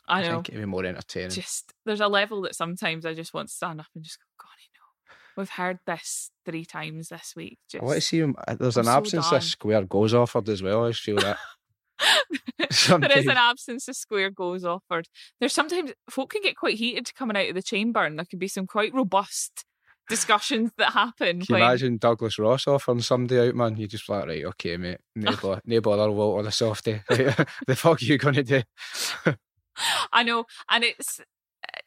I 0.08 0.22
know. 0.22 0.28
I 0.28 0.32
think 0.32 0.50
it'd 0.50 0.62
be 0.62 0.66
more 0.66 0.86
entertaining. 0.86 1.30
Just 1.30 1.74
there's 1.86 2.02
a 2.02 2.08
level 2.08 2.42
that 2.42 2.56
sometimes 2.56 3.06
I 3.06 3.14
just 3.14 3.34
want 3.34 3.50
to 3.50 3.54
stand 3.54 3.80
up 3.80 3.88
and 3.94 4.04
just 4.04 4.18
go, 4.20 4.26
God, 4.44 4.50
I 4.50 4.68
know, 4.74 5.16
we've 5.38 5.50
heard 5.50 5.80
this 5.86 6.32
three 6.46 6.66
times 6.66 7.10
this 7.10 7.34
week. 7.36 7.60
Just, 7.70 7.84
I 7.84 7.86
want 7.86 7.98
to 7.98 8.02
see 8.02 8.20
him. 8.20 8.36
Uh, 8.48 8.56
there's 8.56 8.78
an 8.78 8.88
I'm 8.88 8.98
absence 8.98 9.30
so 9.30 9.36
of 9.36 9.44
square 9.44 9.84
goes 9.84 10.14
offered 10.14 10.50
as 10.50 10.64
well. 10.64 10.86
I 10.86 10.92
feel 10.94 11.18
that. 11.18 11.38
there 12.88 13.18
is 13.18 13.28
an 13.28 13.38
absence 13.38 13.88
of 13.88 13.96
square 13.96 14.32
goes 14.32 14.64
offered. 14.64 15.08
There's 15.40 15.54
sometimes 15.54 15.92
folk 16.10 16.32
can 16.32 16.42
get 16.42 16.56
quite 16.56 16.78
heated 16.78 17.14
coming 17.14 17.38
out 17.38 17.50
of 17.50 17.56
the 17.56 17.62
chamber, 17.62 18.04
and 18.04 18.18
there 18.18 18.26
can 18.26 18.40
be 18.40 18.48
some 18.48 18.68
quite 18.68 18.94
robust 18.94 19.66
discussions 20.10 20.72
that 20.78 20.92
happen. 20.92 21.42
Can 21.42 21.56
you 21.56 21.64
imagine 21.64 21.98
Douglas 21.98 22.38
Ross 22.38 22.68
offering 22.68 23.02
somebody 23.02 23.40
out, 23.40 23.56
man? 23.56 23.78
You 23.78 23.88
just 23.88 24.10
like, 24.10 24.28
right, 24.28 24.44
okay, 24.46 24.76
mate, 24.76 24.98
no, 25.16 25.36
bother, 25.38 25.62
no 25.66 25.80
bother, 25.80 26.12
Walt 26.12 26.36
or 26.36 26.44
the 26.44 26.52
softy. 26.52 27.02
the 27.08 27.76
fuck 27.76 28.02
are 28.02 28.06
you 28.06 28.18
going 28.18 28.36
to 28.36 28.44
do? 28.44 28.62
I 30.12 30.24
know, 30.24 30.46
and 30.70 30.84
it's 30.84 31.22
uh, 31.22 31.80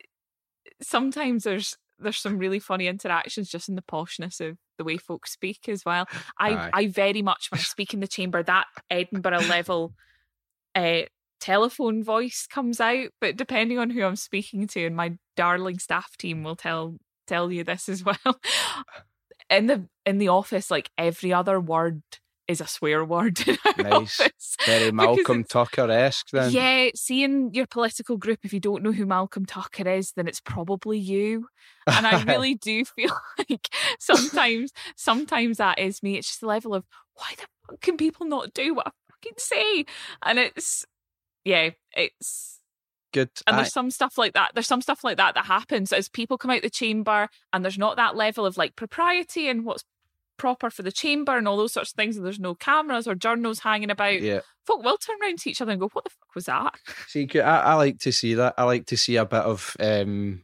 sometimes 0.80 1.44
there's 1.44 1.76
there's 1.98 2.16
some 2.16 2.38
really 2.38 2.58
funny 2.58 2.86
interactions 2.86 3.48
just 3.50 3.68
in 3.68 3.74
the 3.74 3.82
poshness 3.82 4.40
of 4.40 4.56
the 4.78 4.84
way 4.84 4.96
folks 4.96 5.32
speak 5.32 5.68
as 5.68 5.84
well. 5.84 6.06
I 6.38 6.50
Aye. 6.50 6.70
I 6.72 6.86
very 6.86 7.22
much 7.22 7.48
when 7.50 7.58
I 7.58 7.62
speak 7.62 7.92
in 7.92 8.00
the 8.00 8.08
chamber 8.08 8.42
that 8.42 8.66
Edinburgh 8.90 9.42
level 9.42 9.94
uh, 10.74 11.02
telephone 11.40 12.02
voice 12.02 12.46
comes 12.46 12.80
out, 12.80 13.08
but 13.20 13.36
depending 13.36 13.78
on 13.78 13.90
who 13.90 14.04
I'm 14.04 14.16
speaking 14.16 14.66
to, 14.68 14.86
and 14.86 14.96
my 14.96 15.18
darling 15.36 15.78
staff 15.78 16.16
team 16.16 16.44
will 16.44 16.56
tell 16.56 16.96
tell 17.26 17.50
you 17.52 17.64
this 17.64 17.88
as 17.88 18.04
well. 18.04 18.40
In 19.50 19.66
the 19.66 19.86
in 20.06 20.18
the 20.18 20.28
office, 20.28 20.70
like 20.70 20.90
every 20.96 21.32
other 21.32 21.60
word 21.60 22.02
is 22.48 22.60
a 22.60 22.66
swear 22.66 23.04
word 23.04 23.40
nice. 23.78 24.20
office. 24.20 24.56
Very 24.66 24.92
Malcolm 24.92 25.44
Tucker 25.44 25.90
esque 25.90 26.30
then. 26.30 26.52
Yeah, 26.52 26.90
seeing 26.94 27.52
your 27.54 27.66
political 27.66 28.16
group, 28.16 28.40
if 28.44 28.52
you 28.52 28.60
don't 28.60 28.82
know 28.82 28.92
who 28.92 29.06
Malcolm 29.06 29.46
Tucker 29.46 29.88
is, 29.88 30.12
then 30.12 30.26
it's 30.28 30.40
probably 30.40 30.98
you. 30.98 31.48
And 31.86 32.06
I 32.06 32.22
really 32.24 32.54
do 32.54 32.84
feel 32.84 33.16
like 33.38 33.68
sometimes 33.98 34.72
sometimes 34.96 35.58
that 35.58 35.78
is 35.78 36.02
me. 36.02 36.18
It's 36.18 36.28
just 36.28 36.40
the 36.40 36.46
level 36.46 36.74
of 36.74 36.84
why 37.14 37.32
the 37.36 37.46
fuck 37.66 37.80
can 37.80 37.96
people 37.96 38.26
not 38.26 38.54
do 38.54 38.74
what 38.74 38.88
I 38.88 38.90
fucking 39.10 39.38
say? 39.38 39.84
And 40.22 40.38
it's 40.38 40.84
yeah, 41.44 41.70
it's 41.92 42.51
good. 43.12 43.30
And 43.46 43.58
there's 43.58 43.72
some 43.72 43.90
stuff 43.90 44.18
like 44.18 44.34
that. 44.34 44.52
There's 44.54 44.66
some 44.66 44.82
stuff 44.82 45.04
like 45.04 45.16
that 45.16 45.34
that 45.34 45.46
happens 45.46 45.92
as 45.92 46.08
people 46.08 46.38
come 46.38 46.50
out 46.50 46.62
the 46.62 46.70
chamber, 46.70 47.28
and 47.52 47.64
there's 47.64 47.78
not 47.78 47.96
that 47.96 48.16
level 48.16 48.46
of 48.46 48.56
like 48.56 48.76
propriety 48.76 49.48
and 49.48 49.64
what's 49.64 49.84
proper 50.38 50.70
for 50.70 50.82
the 50.82 50.92
chamber 50.92 51.36
and 51.36 51.46
all 51.46 51.56
those 51.56 51.72
sorts 51.72 51.92
of 51.92 51.96
things. 51.96 52.16
And 52.16 52.26
there's 52.26 52.40
no 52.40 52.54
cameras 52.54 53.06
or 53.06 53.14
journals 53.14 53.60
hanging 53.60 53.90
about. 53.90 54.20
Yeah. 54.20 54.40
Folk 54.66 54.82
will 54.82 54.96
turn 54.96 55.16
around 55.22 55.38
to 55.40 55.50
each 55.50 55.60
other 55.60 55.72
and 55.72 55.80
go, 55.80 55.88
"What 55.92 56.04
the 56.04 56.10
fuck 56.10 56.34
was 56.34 56.46
that?" 56.46 56.74
See, 57.08 57.28
I, 57.34 57.72
I 57.72 57.74
like 57.74 57.98
to 58.00 58.12
see 58.12 58.34
that. 58.34 58.54
I 58.58 58.64
like 58.64 58.86
to 58.86 58.96
see 58.96 59.16
a 59.16 59.24
bit 59.24 59.42
of 59.42 59.76
um, 59.78 60.42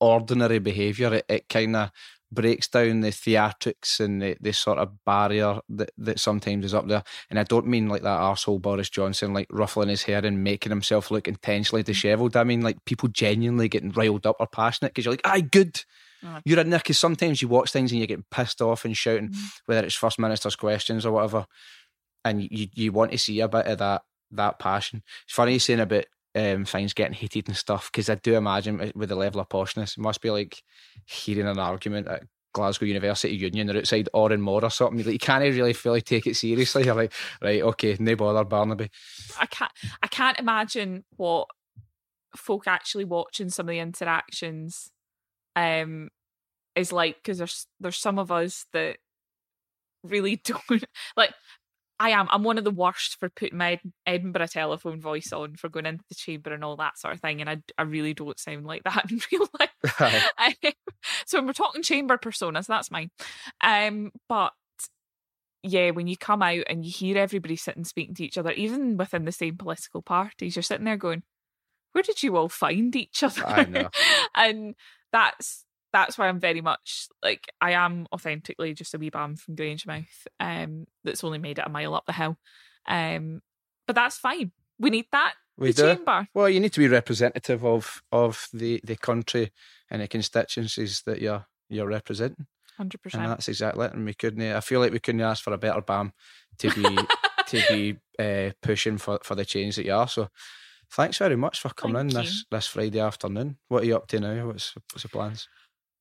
ordinary 0.00 0.58
behaviour. 0.58 1.14
It, 1.14 1.24
it 1.28 1.48
kind 1.48 1.76
of 1.76 1.90
breaks 2.32 2.68
down 2.68 3.00
the 3.00 3.08
theatrics 3.08 4.00
and 4.00 4.20
the, 4.20 4.36
the 4.40 4.52
sort 4.52 4.78
of 4.78 5.04
barrier 5.04 5.60
that, 5.68 5.90
that 5.98 6.18
sometimes 6.18 6.64
is 6.64 6.74
up 6.74 6.88
there. 6.88 7.04
And 7.30 7.38
I 7.38 7.44
don't 7.44 7.66
mean 7.66 7.88
like 7.88 8.02
that 8.02 8.20
arsehole 8.20 8.60
Boris 8.60 8.90
Johnson, 8.90 9.32
like 9.32 9.46
ruffling 9.50 9.88
his 9.88 10.02
hair 10.02 10.24
and 10.24 10.42
making 10.42 10.70
himself 10.70 11.10
look 11.10 11.28
intensely 11.28 11.82
mm. 11.82 11.86
dishevelled. 11.86 12.36
I 12.36 12.44
mean, 12.44 12.62
like 12.62 12.84
people 12.84 13.08
genuinely 13.08 13.68
getting 13.68 13.92
riled 13.92 14.26
up 14.26 14.36
or 14.40 14.46
passionate 14.46 14.90
because 14.90 15.04
you're 15.04 15.12
like, 15.12 15.26
aye, 15.26 15.40
good. 15.40 15.82
Oh. 16.24 16.40
You're 16.44 16.60
in 16.60 16.70
there 16.70 16.80
because 16.80 16.98
sometimes 16.98 17.42
you 17.42 17.48
watch 17.48 17.70
things 17.70 17.92
and 17.92 18.00
you're 18.00 18.06
getting 18.06 18.24
pissed 18.30 18.62
off 18.62 18.84
and 18.84 18.96
shouting, 18.96 19.30
mm. 19.30 19.36
whether 19.66 19.84
it's 19.84 19.94
First 19.94 20.18
Minister's 20.18 20.56
questions 20.56 21.06
or 21.06 21.12
whatever. 21.12 21.46
And 22.24 22.42
you, 22.42 22.68
you 22.74 22.92
want 22.92 23.12
to 23.12 23.18
see 23.18 23.40
a 23.40 23.48
bit 23.48 23.66
of 23.66 23.78
that 23.78 24.02
that 24.30 24.58
passion. 24.58 25.02
It's 25.24 25.34
funny 25.34 25.52
you're 25.52 25.60
saying 25.60 25.80
about 25.80 26.06
um, 26.34 26.64
things 26.64 26.94
getting 26.94 27.14
heated 27.14 27.48
and 27.48 27.56
stuff 27.56 27.90
because 27.92 28.10
I 28.10 28.16
do 28.16 28.34
imagine 28.34 28.92
with 28.94 29.08
the 29.08 29.16
level 29.16 29.40
of 29.40 29.48
poshness, 29.48 29.96
it 29.96 30.00
must 30.00 30.20
be 30.20 30.30
like 30.30 30.62
hearing 31.04 31.46
an 31.46 31.58
argument 31.58 32.08
at 32.08 32.24
Glasgow 32.52 32.86
University 32.86 33.36
Union 33.36 33.70
or 33.70 33.78
outside 33.78 34.08
Òran 34.14 34.40
Mór 34.40 34.62
or 34.62 34.70
something. 34.70 35.04
Like, 35.04 35.12
you 35.12 35.18
can't 35.18 35.42
really 35.42 35.72
fully 35.72 36.00
take 36.00 36.26
it 36.26 36.36
seriously. 36.36 36.84
You're 36.84 36.94
like, 36.94 37.12
right, 37.42 37.62
okay, 37.62 37.96
no 37.98 38.16
bother, 38.16 38.44
Barnaby. 38.44 38.90
I 39.38 39.46
can't. 39.46 39.72
I 40.02 40.06
can't 40.06 40.38
imagine 40.38 41.04
what 41.16 41.48
folk 42.36 42.66
actually 42.66 43.04
watching 43.04 43.48
some 43.48 43.68
of 43.68 43.72
the 43.72 43.78
interactions 43.78 44.90
um 45.54 46.08
is 46.74 46.92
like 46.92 47.16
because 47.16 47.38
there's 47.38 47.66
there's 47.78 47.96
some 47.96 48.18
of 48.18 48.32
us 48.32 48.66
that 48.72 48.96
really 50.02 50.36
don't 50.44 50.84
like 51.16 51.32
I 52.00 52.10
am. 52.10 52.26
I'm 52.30 52.42
one 52.42 52.58
of 52.58 52.64
the 52.64 52.70
worst 52.70 53.18
for 53.20 53.28
putting 53.28 53.58
my 53.58 53.78
Edinburgh 54.06 54.48
telephone 54.48 55.00
voice 55.00 55.32
on 55.32 55.54
for 55.56 55.68
going 55.68 55.86
into 55.86 56.04
the 56.08 56.14
chamber 56.14 56.52
and 56.52 56.64
all 56.64 56.76
that 56.76 56.98
sort 56.98 57.14
of 57.14 57.20
thing. 57.20 57.40
And 57.40 57.48
I, 57.48 57.58
I 57.78 57.82
really 57.82 58.14
don't 58.14 58.38
sound 58.38 58.66
like 58.66 58.82
that 58.84 59.06
in 59.10 59.20
real 59.32 59.48
life. 59.60 60.32
um, 60.38 60.72
so 61.24 61.38
when 61.38 61.46
we're 61.46 61.52
talking 61.52 61.82
chamber 61.82 62.18
personas, 62.18 62.66
that's 62.66 62.90
mine. 62.90 63.10
Um, 63.60 64.10
but 64.28 64.52
yeah, 65.62 65.90
when 65.90 66.06
you 66.06 66.16
come 66.16 66.42
out 66.42 66.64
and 66.68 66.84
you 66.84 66.90
hear 66.90 67.16
everybody 67.16 67.56
sitting 67.56 67.84
speaking 67.84 68.14
to 68.16 68.24
each 68.24 68.38
other, 68.38 68.50
even 68.52 68.96
within 68.96 69.24
the 69.24 69.32
same 69.32 69.56
political 69.56 70.02
parties, 70.02 70.56
you're 70.56 70.62
sitting 70.62 70.84
there 70.84 70.96
going, 70.96 71.22
"Where 71.92 72.02
did 72.02 72.22
you 72.22 72.36
all 72.36 72.48
find 72.48 72.94
each 72.94 73.22
other?" 73.22 73.46
I 73.46 73.64
know. 73.64 73.88
and 74.34 74.74
that's 75.12 75.63
that's 75.94 76.18
why 76.18 76.28
I'm 76.28 76.40
very 76.40 76.60
much 76.60 77.06
like 77.22 77.46
I 77.60 77.72
am 77.72 78.06
authentically 78.12 78.74
just 78.74 78.94
a 78.94 78.98
wee 78.98 79.10
bum 79.10 79.36
from 79.36 79.54
Grangemouth, 79.54 80.26
um, 80.40 80.86
that's 81.04 81.22
only 81.22 81.38
made 81.38 81.60
it 81.60 81.66
a 81.66 81.70
mile 81.70 81.94
up 81.94 82.04
the 82.04 82.12
hill. 82.12 82.36
Um, 82.86 83.40
but 83.86 83.94
that's 83.94 84.18
fine. 84.18 84.50
We 84.78 84.90
need 84.90 85.06
that. 85.12 85.34
We 85.56 85.70
the 85.70 85.82
do. 85.82 85.94
chamber. 85.94 86.28
Well, 86.34 86.48
you 86.50 86.58
need 86.58 86.72
to 86.72 86.80
be 86.80 86.88
representative 86.88 87.64
of 87.64 88.02
of 88.10 88.48
the, 88.52 88.80
the 88.82 88.96
country 88.96 89.52
and 89.88 90.02
the 90.02 90.08
constituencies 90.08 91.02
that 91.06 91.22
you're 91.22 91.46
you're 91.68 91.86
representing. 91.86 92.46
Hundred 92.76 92.98
And 93.04 93.12
percent. 93.12 93.28
that's 93.28 93.48
exactly 93.48 93.86
it. 93.86 93.92
And 93.94 94.04
we 94.04 94.14
couldn't. 94.14 94.42
I 94.42 94.60
feel 94.60 94.80
like 94.80 94.92
we 94.92 94.98
couldn't 94.98 95.20
ask 95.20 95.44
for 95.44 95.52
a 95.52 95.58
better 95.58 95.80
BAM 95.80 96.12
to 96.58 96.70
be 96.70 96.98
to 97.46 97.62
be 97.68 97.96
uh, 98.18 98.50
pushing 98.60 98.98
for, 98.98 99.20
for 99.22 99.36
the 99.36 99.44
change 99.44 99.76
that 99.76 99.86
you 99.86 99.94
are. 99.94 100.08
So, 100.08 100.28
thanks 100.90 101.18
very 101.18 101.36
much 101.36 101.60
for 101.60 101.68
coming 101.68 102.08
Thank 102.08 102.10
in 102.10 102.16
you. 102.16 102.22
this 102.22 102.44
this 102.50 102.66
Friday 102.66 102.98
afternoon. 102.98 103.58
What 103.68 103.84
are 103.84 103.86
you 103.86 103.94
up 103.96 104.08
to 104.08 104.18
now? 104.18 104.48
What's 104.48 104.74
what's 104.92 105.04
the 105.04 105.08
plans? 105.08 105.46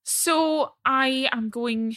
So 0.04 0.74
I 0.86 1.30
am 1.32 1.49
going 1.49 1.95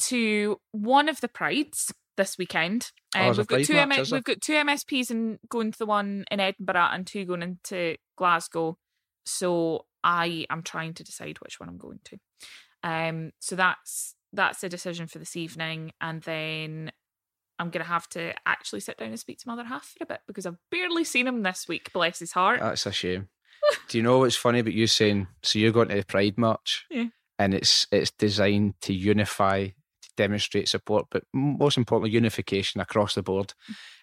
to 0.00 0.60
one 0.72 1.08
of 1.08 1.20
the 1.20 1.28
prides 1.28 1.92
this 2.16 2.38
weekend. 2.38 2.90
Oh, 3.14 3.20
Um, 3.20 3.26
a 3.26 3.36
we've 3.38 3.46
got 3.46 3.64
two 3.64 3.74
march, 3.74 3.98
M- 3.98 4.06
we've 4.12 4.24
got 4.24 4.40
two 4.40 4.52
MSPs 4.54 5.10
and 5.10 5.38
going 5.48 5.72
to 5.72 5.78
the 5.78 5.86
one 5.86 6.24
in 6.30 6.40
Edinburgh 6.40 6.90
and 6.92 7.06
two 7.06 7.24
going 7.24 7.42
into 7.42 7.96
Glasgow. 8.16 8.78
So 9.26 9.86
I 10.02 10.46
am 10.50 10.62
trying 10.62 10.94
to 10.94 11.04
decide 11.04 11.38
which 11.40 11.60
one 11.60 11.68
I'm 11.68 11.78
going 11.78 12.00
to. 12.04 12.18
Um, 12.82 13.32
so 13.40 13.56
that's 13.56 14.14
that's 14.32 14.60
the 14.60 14.68
decision 14.68 15.06
for 15.08 15.18
this 15.18 15.36
evening, 15.36 15.92
and 16.00 16.22
then 16.22 16.92
I'm 17.58 17.68
gonna 17.70 17.84
have 17.84 18.08
to 18.10 18.32
actually 18.46 18.80
sit 18.80 18.96
down 18.96 19.08
and 19.08 19.18
speak 19.20 19.38
to 19.40 19.48
my 19.48 19.52
other 19.54 19.64
half 19.64 19.84
for 19.98 20.04
a 20.04 20.06
bit 20.06 20.20
because 20.26 20.46
I've 20.46 20.56
barely 20.70 21.04
seen 21.04 21.26
him 21.26 21.42
this 21.42 21.66
week. 21.68 21.92
Bless 21.92 22.20
his 22.20 22.32
heart. 22.32 22.60
That's 22.60 22.86
a 22.86 22.92
shame. 22.92 23.28
Do 23.88 23.98
you 23.98 24.02
know 24.04 24.18
what's 24.20 24.36
funny 24.36 24.60
about 24.60 24.72
you 24.72 24.86
saying? 24.86 25.26
So 25.42 25.58
you're 25.58 25.72
going 25.72 25.88
to 25.88 25.96
the 25.96 26.04
Pride 26.06 26.38
March, 26.38 26.86
Yeah. 26.90 27.06
And 27.40 27.54
it's 27.54 27.86
it's 27.90 28.10
designed 28.10 28.74
to 28.82 28.92
unify, 28.92 29.64
to 29.68 30.08
demonstrate 30.16 30.68
support, 30.68 31.06
but 31.10 31.22
most 31.32 31.78
importantly, 31.78 32.10
unification 32.10 32.80
across 32.82 33.14
the 33.14 33.22
board. 33.22 33.54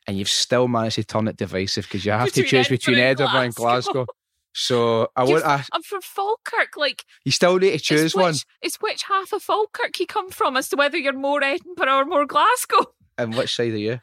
And 0.08 0.18
you've 0.18 0.28
still 0.30 0.68
managed 0.68 0.96
to 0.96 1.04
turn 1.04 1.28
it 1.28 1.38
divisive 1.38 1.86
because 1.86 2.04
you 2.06 2.14
have 2.14 2.32
to 2.34 2.42
Between 2.42 2.64
choose 2.64 2.70
between 2.70 2.98
Edinburgh 2.98 3.42
and 3.42 3.54
Glasgow. 3.56 3.94
Glasgow. 3.94 4.14
So 4.54 5.10
I 5.16 5.24
would. 5.24 5.44
I, 5.44 5.64
I'm 5.72 5.84
from 5.84 6.02
Falkirk. 6.02 6.76
Like 6.78 7.06
you 7.26 7.32
still 7.32 7.58
need 7.60 7.70
to 7.70 7.76
it's 7.76 7.84
choose 7.84 8.16
which, 8.16 8.24
one. 8.24 8.34
It's 8.64 8.78
which 8.78 9.04
half 9.04 9.32
of 9.34 9.44
Falkirk 9.44 10.00
you 10.00 10.08
come 10.08 10.32
from 10.32 10.58
as 10.58 10.70
to 10.70 10.76
whether 10.76 10.98
you're 10.98 11.14
more 11.14 11.44
Edinburgh 11.44 11.98
or 11.98 12.06
more 12.06 12.26
Glasgow. 12.26 12.86
And 13.20 13.36
which 13.36 13.56
side 13.56 13.74
are 13.74 13.78
you? 13.78 14.00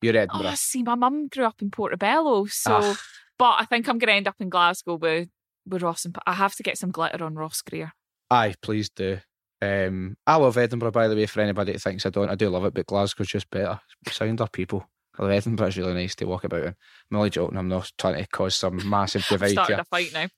You're 0.00 0.16
Edinburgh. 0.16 0.50
Oh, 0.52 0.54
see, 0.54 0.82
my 0.82 0.94
mum 0.94 1.28
grew 1.28 1.44
up 1.44 1.60
in 1.60 1.70
Portobello, 1.70 2.46
so 2.46 2.72
Ah. 2.82 2.96
but 3.38 3.56
I 3.58 3.64
think 3.66 3.88
I'm 3.88 3.98
going 3.98 4.08
to 4.08 4.14
end 4.14 4.28
up 4.28 4.36
in 4.40 4.48
Glasgow 4.48 4.94
with 4.94 5.28
with 5.66 5.82
Ross 5.82 6.06
and 6.06 6.16
I 6.26 6.34
have 6.34 6.54
to 6.54 6.62
get 6.62 6.78
some 6.78 6.90
glitter 6.90 7.22
on 7.22 7.34
Ross 7.34 7.60
Greer. 7.60 7.92
Aye, 8.30 8.54
please 8.60 8.90
do. 8.90 9.18
Um, 9.60 10.16
I 10.26 10.36
love 10.36 10.56
Edinburgh, 10.56 10.92
by 10.92 11.08
the 11.08 11.16
way. 11.16 11.26
For 11.26 11.40
anybody 11.40 11.72
that 11.72 11.82
thinks 11.82 12.06
I 12.06 12.10
don't, 12.10 12.30
I 12.30 12.34
do 12.34 12.48
love 12.48 12.64
it, 12.64 12.74
but 12.74 12.86
Glasgow's 12.86 13.28
just 13.28 13.50
better. 13.50 13.80
Sounder 14.10 14.46
people. 14.46 14.86
Although 15.18 15.32
Edinburgh's 15.32 15.76
really 15.76 15.94
nice 15.94 16.14
to 16.16 16.26
walk 16.26 16.44
about 16.44 16.62
in. 16.62 16.76
I'm 17.10 17.16
only 17.16 17.30
joking. 17.30 17.58
I'm 17.58 17.68
not 17.68 17.90
trying 17.98 18.22
to 18.22 18.26
cause 18.28 18.54
some 18.54 18.88
massive 18.88 19.22
I've 19.30 19.30
divide 19.30 19.50
started 19.50 19.74
here. 19.74 19.80
a 19.80 19.84
fight 19.84 20.12
now. 20.12 20.28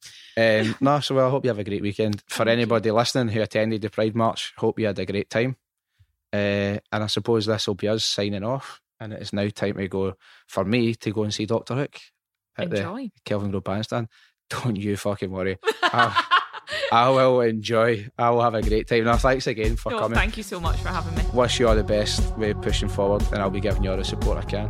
Um, 0.61 0.77
no, 0.81 1.01
so 1.01 1.15
well, 1.15 1.27
I 1.27 1.31
hope 1.31 1.45
you 1.45 1.51
have 1.51 1.59
a 1.59 1.65
great 1.65 1.83
weekend. 1.83 2.23
For 2.29 2.49
anybody 2.49 2.91
listening 2.91 3.29
who 3.29 3.43
attended 3.43 3.83
the 3.83 3.91
Pride 3.91 4.15
March, 4.15 4.55
hope 4.57 4.79
you 4.81 4.87
had 4.87 4.99
a 4.99 5.05
great 5.05 5.29
time. 5.29 5.57
Uh, 6.33 6.79
and 6.93 7.05
I 7.05 7.07
suppose 7.09 7.45
this 7.45 7.67
will 7.67 7.75
be 7.75 7.89
us 7.89 8.05
signing 8.05 8.45
off. 8.45 8.81
And 8.99 9.13
it 9.13 9.21
is 9.23 9.33
now 9.33 9.49
time 9.49 9.75
to 9.75 9.89
go 9.89 10.15
for 10.47 10.65
me 10.65 10.95
to 10.95 11.11
go 11.13 11.25
and 11.25 11.35
see 11.35 11.47
Doctor 11.47 11.75
Hook 11.75 11.99
at 12.57 12.71
the 12.71 12.77
Enjoy. 12.79 13.11
Kelvingrove 13.27 13.65
Bandstand. 13.65 14.09
Don't 14.51 14.77
you 14.77 14.97
fucking 14.97 15.31
worry. 15.31 15.59
I, 16.93 17.09
will 17.11 17.41
enjoy. 17.41 18.09
I 18.19 18.31
will 18.31 18.43
have 18.43 18.55
a 18.55 18.63
great 18.63 18.87
time. 18.89 19.05
Now, 19.05 19.17
thanks 19.17 19.47
again 19.47 19.77
for 19.77 19.91
No, 19.93 19.99
coming. 20.01 20.17
thank 20.19 20.37
you 20.37 20.43
so 20.43 20.61
much 20.61 20.77
for 20.79 20.89
having 20.89 21.15
me. 21.17 21.23
Wish 21.33 21.61
you 21.61 21.69
all 21.69 21.75
the 21.77 21.85
best 21.85 22.37
with 22.37 22.61
pushing 22.63 22.89
forward, 22.89 23.23
and 23.33 23.37
I'll 23.43 23.51
be 23.51 23.61
giving 23.61 23.83
you 23.85 23.91
all 23.91 23.97
the 23.97 24.05
support 24.05 24.39
I 24.39 24.43
can. 24.43 24.69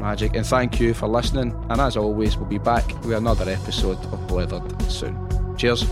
Magic. 0.00 0.36
And 0.36 0.46
thank 0.46 0.78
you 0.78 0.94
for 0.94 1.08
listening. 1.08 1.52
And 1.70 1.80
as 1.80 1.96
always, 1.96 2.36
we'll 2.36 2.48
be 2.48 2.58
back 2.58 2.86
with 3.04 3.16
another 3.16 3.50
episode 3.50 3.98
of 4.12 4.20
Blethered 4.28 4.90
soon. 4.90 5.16
Cheers. 5.56 5.82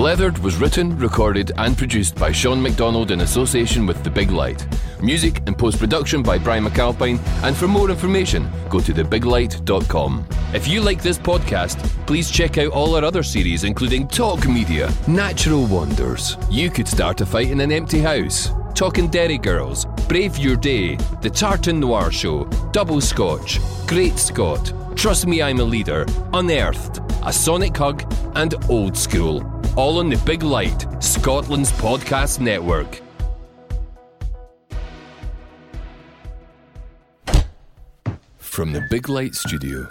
Blethered 0.00 0.38
was 0.38 0.56
written, 0.56 0.96
recorded, 0.96 1.52
and 1.58 1.76
produced 1.76 2.14
by 2.14 2.32
Sean 2.32 2.62
McDonald 2.62 3.10
in 3.10 3.20
association 3.20 3.84
with 3.84 4.02
The 4.02 4.08
Big 4.08 4.30
Light. 4.30 4.66
Music 5.02 5.42
and 5.46 5.58
post 5.58 5.78
production 5.78 6.22
by 6.22 6.38
Brian 6.38 6.64
McAlpine. 6.64 7.20
And 7.42 7.54
for 7.54 7.68
more 7.68 7.90
information, 7.90 8.50
go 8.70 8.80
to 8.80 8.94
thebiglight.com. 8.94 10.26
If 10.54 10.66
you 10.66 10.80
like 10.80 11.02
this 11.02 11.18
podcast, 11.18 11.86
please 12.06 12.30
check 12.30 12.56
out 12.56 12.72
all 12.72 12.96
our 12.96 13.04
other 13.04 13.22
series, 13.22 13.64
including 13.64 14.08
Talk 14.08 14.48
Media, 14.48 14.90
Natural 15.06 15.66
Wonders. 15.66 16.38
You 16.48 16.70
could 16.70 16.88
start 16.88 17.20
a 17.20 17.26
fight 17.26 17.50
in 17.50 17.60
an 17.60 17.70
empty 17.70 18.00
house. 18.00 18.52
Talking 18.74 19.08
Derry 19.08 19.36
Girls, 19.36 19.84
Brave 20.08 20.38
Your 20.38 20.56
Day, 20.56 20.96
The 21.20 21.28
Tartan 21.28 21.78
Noir 21.78 22.10
Show, 22.10 22.44
Double 22.72 23.02
Scotch, 23.02 23.60
Great 23.86 24.18
Scott, 24.18 24.72
Trust 24.96 25.26
Me 25.26 25.42
I'm 25.42 25.60
a 25.60 25.64
Leader, 25.64 26.06
Unearthed, 26.32 27.00
A 27.22 27.30
Sonic 27.30 27.76
Hug, 27.76 28.10
and 28.34 28.54
Old 28.70 28.96
School. 28.96 29.59
All 29.76 29.98
on 29.98 30.08
The 30.10 30.16
Big 30.26 30.42
Light, 30.42 30.84
Scotland's 31.02 31.70
podcast 31.70 32.40
network. 32.40 33.00
From 38.38 38.72
the 38.72 38.82
Big 38.90 39.08
Light 39.08 39.34
Studio. 39.36 39.86